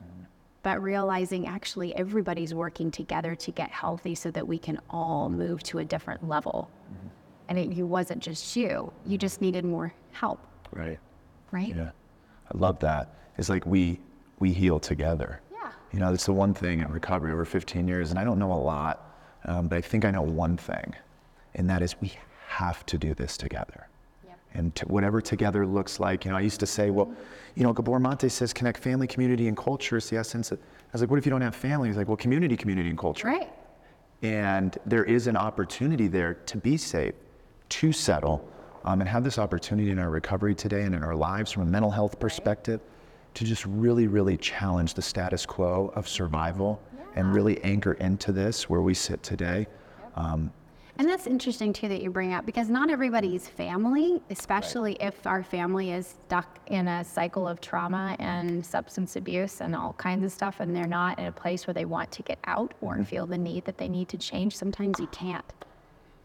But 0.64 0.82
realizing 0.82 1.46
actually 1.46 1.94
everybody's 1.94 2.52
working 2.54 2.90
together 2.90 3.34
to 3.36 3.50
get 3.52 3.70
healthy 3.70 4.14
so 4.16 4.30
that 4.32 4.48
we 4.48 4.58
can 4.58 4.80
all 4.90 5.28
move 5.28 5.62
to 5.64 5.78
a 5.78 5.84
different 5.84 6.26
level. 6.28 6.68
And 7.48 7.58
it, 7.58 7.70
it 7.78 7.82
wasn't 7.82 8.22
just 8.22 8.56
you, 8.56 8.90
you 9.06 9.18
just 9.18 9.40
needed 9.42 9.64
more 9.64 9.92
help, 10.12 10.40
Right. 10.72 10.98
right? 11.52 11.68
Yeah. 11.76 11.90
I 12.52 12.56
love 12.58 12.78
that. 12.80 13.14
It's 13.38 13.48
like 13.48 13.66
we 13.66 14.00
we 14.38 14.52
heal 14.52 14.78
together. 14.78 15.40
Yeah. 15.52 15.70
You 15.92 16.00
know, 16.00 16.10
that's 16.10 16.26
the 16.26 16.32
one 16.32 16.54
thing 16.54 16.80
in 16.80 16.88
recovery 16.88 17.32
over 17.32 17.44
15 17.44 17.86
years, 17.86 18.10
and 18.10 18.18
I 18.18 18.24
don't 18.24 18.38
know 18.38 18.52
a 18.52 18.54
lot, 18.54 19.16
um, 19.44 19.68
but 19.68 19.78
I 19.78 19.80
think 19.80 20.04
I 20.04 20.10
know 20.10 20.22
one 20.22 20.56
thing, 20.56 20.94
and 21.54 21.68
that 21.70 21.82
is 21.82 21.94
we 22.00 22.12
have 22.48 22.84
to 22.86 22.98
do 22.98 23.14
this 23.14 23.36
together. 23.36 23.88
Yep. 24.26 24.38
And 24.54 24.74
to 24.76 24.86
whatever 24.86 25.20
together 25.20 25.66
looks 25.66 26.00
like, 26.00 26.24
you 26.24 26.30
know, 26.30 26.36
I 26.36 26.40
used 26.40 26.60
to 26.60 26.66
say, 26.66 26.90
well, 26.90 27.12
you 27.54 27.62
know, 27.62 27.72
Gabor 27.72 27.98
Mate 28.00 28.30
says 28.30 28.52
connect 28.52 28.78
family, 28.78 29.06
community, 29.06 29.48
and 29.48 29.56
culture. 29.56 29.96
is 29.96 30.10
the 30.10 30.16
essence. 30.16 30.52
Of, 30.52 30.58
I 30.58 30.62
was 30.92 31.00
like, 31.00 31.10
what 31.10 31.18
if 31.18 31.26
you 31.26 31.30
don't 31.30 31.40
have 31.40 31.56
family? 31.56 31.88
He's 31.88 31.96
like, 31.96 32.08
well, 32.08 32.16
community, 32.16 32.56
community, 32.56 32.88
and 32.88 32.98
culture. 32.98 33.28
Right. 33.28 33.52
And 34.22 34.76
there 34.86 35.04
is 35.04 35.26
an 35.26 35.36
opportunity 35.36 36.08
there 36.08 36.34
to 36.34 36.56
be 36.56 36.76
safe, 36.76 37.14
to 37.68 37.92
settle, 37.92 38.48
um, 38.84 39.00
and 39.00 39.08
have 39.08 39.24
this 39.24 39.38
opportunity 39.38 39.90
in 39.90 39.98
our 39.98 40.10
recovery 40.10 40.54
today 40.54 40.82
and 40.82 40.94
in 40.94 41.02
our 41.02 41.14
lives 41.14 41.52
from 41.52 41.62
a 41.62 41.66
mental 41.66 41.90
health 41.90 42.18
perspective 42.18 42.80
to 43.34 43.44
just 43.44 43.66
really, 43.66 44.06
really 44.06 44.36
challenge 44.36 44.94
the 44.94 45.02
status 45.02 45.44
quo 45.44 45.92
of 45.94 46.08
survival 46.08 46.80
and 47.16 47.34
really 47.34 47.62
anchor 47.62 47.94
into 47.94 48.32
this 48.32 48.68
where 48.68 48.82
we 48.82 48.94
sit 48.94 49.22
today. 49.22 49.66
Um, 50.16 50.52
And 50.96 51.08
that's 51.08 51.26
interesting 51.26 51.72
too 51.72 51.88
that 51.88 52.02
you 52.02 52.10
bring 52.10 52.32
up 52.32 52.46
because 52.46 52.68
not 52.68 52.88
everybody's 52.88 53.48
family, 53.48 54.22
especially 54.30 54.96
if 55.00 55.26
our 55.26 55.42
family 55.42 55.90
is 55.90 56.06
stuck 56.26 56.60
in 56.68 56.86
a 56.86 57.02
cycle 57.02 57.48
of 57.48 57.60
trauma 57.60 58.14
and 58.20 58.64
substance 58.64 59.16
abuse 59.16 59.60
and 59.60 59.74
all 59.74 59.92
kinds 59.94 60.24
of 60.24 60.30
stuff, 60.30 60.60
and 60.60 60.74
they're 60.74 60.86
not 60.86 61.18
in 61.18 61.26
a 61.26 61.32
place 61.32 61.66
where 61.66 61.74
they 61.74 61.84
want 61.84 62.12
to 62.12 62.22
get 62.22 62.38
out 62.44 62.74
or 62.80 63.02
feel 63.02 63.26
the 63.26 63.38
need 63.38 63.64
that 63.64 63.76
they 63.76 63.88
need 63.88 64.08
to 64.08 64.16
change. 64.16 64.56
Sometimes 64.56 65.00
you 65.00 65.08
can't. 65.08 65.44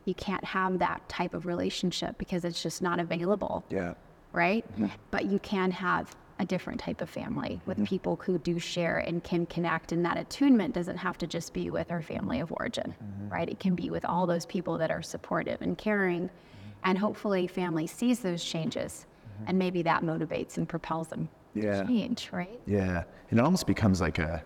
You 0.06 0.14
can't 0.14 0.44
have 0.46 0.78
that 0.80 1.08
type 1.10 1.34
of 1.34 1.46
relationship 1.48 2.18
because 2.20 2.46
it's 2.46 2.62
just 2.62 2.82
not 2.82 3.00
available, 3.00 3.64
yeah. 3.70 3.94
right? 4.34 4.66
But 5.12 5.26
you 5.26 5.40
can 5.40 5.72
have 5.72 6.16
a 6.40 6.46
different 6.46 6.80
type 6.80 7.02
of 7.02 7.10
family 7.10 7.60
with 7.66 7.78
mm-hmm. 7.78 7.86
people 7.86 8.16
who 8.24 8.38
do 8.40 8.58
share 8.58 9.00
and 9.00 9.24
can 9.24 9.46
connect. 9.46 9.92
And 9.92 10.04
that 10.06 10.18
attunement 10.18 10.74
doesn't 10.74 10.98
have 10.98 11.18
to 11.20 11.28
just 11.28 11.54
be 11.54 11.70
with 11.70 11.92
our 11.92 12.02
family 12.02 12.40
of 12.40 12.52
origin, 12.54 12.96
mm-hmm. 13.04 13.30
right? 13.30 13.50
It 13.50 13.60
can 13.60 13.76
be 13.76 13.90
with 13.90 14.06
all 14.06 14.26
those 14.26 14.46
people 14.46 14.78
that 14.78 14.90
are 14.90 15.02
supportive 15.02 15.62
and 15.62 15.78
caring. 15.78 16.24
Mm-hmm. 16.24 16.70
And 16.86 16.98
hopefully, 16.98 17.46
family 17.46 17.88
sees 17.88 18.20
those 18.20 18.44
changes 18.44 19.06
and 19.48 19.58
maybe 19.58 19.82
that 19.84 20.04
motivates 20.04 20.58
and 20.58 20.68
propels 20.68 21.08
them 21.08 21.30
Yeah. 21.54 21.82
to 21.82 21.88
change, 21.88 22.30
right? 22.32 22.60
Yeah. 22.66 23.04
And 23.30 23.40
it 23.40 23.44
almost 23.44 23.68
becomes 23.68 24.02
like 24.02 24.20
a, 24.20 24.44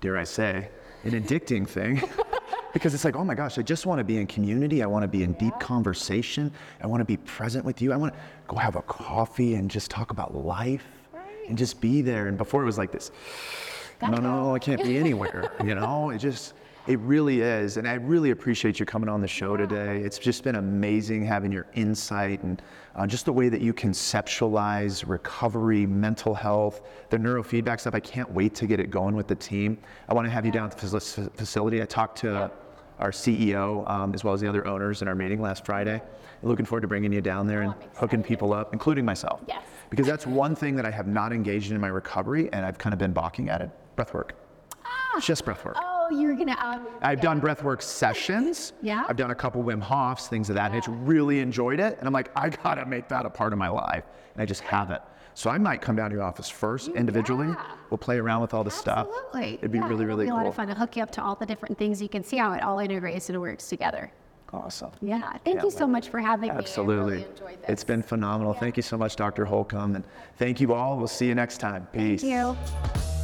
dare 0.00 0.18
I 0.18 0.24
say, 0.24 0.68
an 1.04 1.12
addicting 1.12 1.66
thing. 1.66 2.02
because 2.72 2.94
it's 2.94 3.04
like, 3.04 3.16
oh 3.16 3.24
my 3.24 3.34
gosh, 3.34 3.58
I 3.58 3.62
just 3.62 3.86
want 3.86 3.98
to 3.98 4.04
be 4.04 4.18
in 4.18 4.26
community. 4.26 4.82
I 4.82 4.86
want 4.86 5.02
to 5.02 5.08
be 5.08 5.22
in 5.22 5.34
deep 5.34 5.58
conversation. 5.60 6.52
I 6.80 6.86
want 6.86 7.00
to 7.00 7.04
be 7.04 7.18
present 7.18 7.64
with 7.64 7.82
you. 7.82 7.92
I 7.92 7.96
want 7.96 8.14
to 8.14 8.20
go 8.48 8.56
have 8.56 8.76
a 8.76 8.82
coffee 8.82 9.54
and 9.54 9.70
just 9.70 9.90
talk 9.90 10.10
about 10.10 10.34
life 10.34 11.01
and 11.48 11.56
just 11.58 11.80
be 11.80 12.02
there. 12.02 12.28
And 12.28 12.36
before 12.38 12.62
it 12.62 12.66
was 12.66 12.78
like 12.78 12.92
this, 12.92 13.10
no, 14.00 14.08
Gotta 14.08 14.22
no, 14.22 14.42
go. 14.42 14.54
I 14.54 14.58
can't 14.58 14.82
be 14.82 14.98
anywhere. 14.98 15.52
you 15.64 15.74
know, 15.74 16.10
it 16.10 16.18
just, 16.18 16.54
It 16.88 16.98
really 16.98 17.40
is. 17.42 17.76
And 17.76 17.86
I 17.86 17.94
really 17.94 18.30
appreciate 18.32 18.80
you 18.80 18.86
coming 18.86 19.08
on 19.08 19.20
the 19.20 19.28
show 19.28 19.56
today. 19.56 19.98
It's 19.98 20.18
just 20.18 20.42
been 20.42 20.56
amazing 20.56 21.24
having 21.24 21.52
your 21.52 21.66
insight 21.74 22.42
and 22.42 22.60
uh, 22.96 23.06
just 23.06 23.24
the 23.24 23.32
way 23.32 23.48
that 23.48 23.60
you 23.60 23.72
conceptualize 23.72 25.08
recovery, 25.08 25.86
mental 25.86 26.34
health, 26.34 26.82
the 27.10 27.16
neurofeedback 27.16 27.78
stuff. 27.78 27.94
I 27.94 28.00
can't 28.00 28.30
wait 28.32 28.56
to 28.56 28.66
get 28.66 28.80
it 28.80 28.90
going 28.90 29.14
with 29.14 29.28
the 29.28 29.36
team. 29.36 29.78
I 30.08 30.14
want 30.14 30.26
to 30.26 30.30
have 30.30 30.44
you 30.44 30.50
down 30.50 30.68
at 30.70 30.76
the 30.76 31.30
facility. 31.36 31.80
I 31.80 31.84
talked 31.84 32.18
to 32.18 32.50
our 32.98 33.10
CEO 33.10 33.88
um, 33.88 34.12
as 34.14 34.24
well 34.24 34.34
as 34.34 34.40
the 34.40 34.48
other 34.48 34.66
owners 34.66 35.02
in 35.02 35.08
our 35.08 35.14
meeting 35.14 35.40
last 35.40 35.64
Friday. 35.64 36.02
Looking 36.42 36.66
forward 36.66 36.82
to 36.82 36.88
bringing 36.88 37.12
you 37.12 37.20
down 37.20 37.46
there 37.46 37.62
and 37.62 37.74
hooking 37.94 38.24
people 38.24 38.52
up, 38.52 38.72
including 38.72 39.04
myself. 39.04 39.40
Yes. 39.46 39.62
Because 39.92 40.06
that's 40.06 40.26
one 40.26 40.54
thing 40.54 40.74
that 40.76 40.86
I 40.86 40.90
have 40.90 41.06
not 41.06 41.34
engaged 41.34 41.68
in 41.68 41.74
in 41.74 41.80
my 41.82 41.88
recovery, 41.88 42.50
and 42.54 42.64
I've 42.64 42.78
kind 42.78 42.94
of 42.94 42.98
been 42.98 43.12
balking 43.12 43.50
at 43.50 43.60
it. 43.60 43.68
Breath 43.94 44.14
work. 44.14 44.34
Just 45.20 45.44
breath 45.44 45.62
work. 45.66 45.76
Oh, 45.78 46.08
you're 46.10 46.34
gonna. 46.34 46.56
Um, 46.58 46.86
I've 47.02 47.20
done 47.20 47.42
breathwork 47.42 47.82
sessions. 47.82 48.72
Yeah. 48.80 49.04
I've 49.06 49.18
done 49.18 49.32
a 49.32 49.34
couple 49.34 49.62
Wim 49.62 49.82
Hofs, 49.82 50.28
things 50.28 50.48
of 50.48 50.54
that 50.54 50.72
nature. 50.72 50.92
Really 50.92 51.40
enjoyed 51.40 51.78
it. 51.78 51.98
And 51.98 52.06
I'm 52.06 52.14
like, 52.14 52.30
I 52.34 52.48
gotta 52.48 52.86
make 52.86 53.06
that 53.08 53.26
a 53.26 53.30
part 53.30 53.52
of 53.52 53.58
my 53.58 53.68
life. 53.68 54.04
And 54.32 54.40
I 54.40 54.46
just 54.46 54.62
haven't. 54.62 55.02
So 55.34 55.50
I 55.50 55.58
might 55.58 55.82
come 55.82 55.94
down 55.94 56.08
to 56.08 56.16
your 56.16 56.24
office 56.24 56.48
first 56.48 56.88
individually. 56.88 57.48
Yeah. 57.48 57.62
We'll 57.90 57.98
play 57.98 58.16
around 58.16 58.40
with 58.40 58.54
all 58.54 58.64
the 58.64 58.70
stuff. 58.70 59.08
Absolutely. 59.10 59.54
It'd 59.56 59.72
be 59.72 59.76
Yeah, 59.78 59.88
really, 59.88 60.06
really 60.06 60.24
be 60.24 60.30
a 60.30 60.34
lot 60.34 60.46
of 60.46 60.54
fun 60.54 60.68
to 60.68 60.74
hook 60.74 60.96
you 60.96 61.02
up 61.02 61.10
to 61.12 61.22
all 61.22 61.34
the 61.34 61.44
different 61.44 61.76
things. 61.76 62.00
You 62.00 62.08
can 62.08 62.24
see 62.24 62.38
how 62.38 62.54
it 62.54 62.62
all 62.62 62.78
integrates 62.78 63.28
and 63.28 63.38
works 63.38 63.68
together. 63.68 64.10
Awesome. 64.52 64.90
Yeah. 65.00 65.38
Thank 65.44 65.56
Yeah, 65.56 65.64
you 65.64 65.70
so 65.70 65.86
much 65.86 66.10
for 66.10 66.20
having 66.20 66.48
me. 66.50 66.54
I 66.54 66.58
Absolutely. 66.58 67.14
really 67.14 67.24
enjoyed 67.30 67.60
this. 67.62 67.70
It's 67.70 67.84
been 67.84 68.02
phenomenal. 68.02 68.52
Thank 68.52 68.76
you 68.76 68.82
so 68.82 68.98
much, 68.98 69.16
Dr. 69.16 69.46
Holcomb. 69.46 69.96
And 69.96 70.04
thank 70.36 70.60
you 70.60 70.74
all. 70.74 70.98
We'll 70.98 71.08
see 71.08 71.26
you 71.26 71.34
next 71.34 71.58
time. 71.58 71.86
Peace. 71.92 72.20
Thank 72.20 72.32
you. 72.32 73.21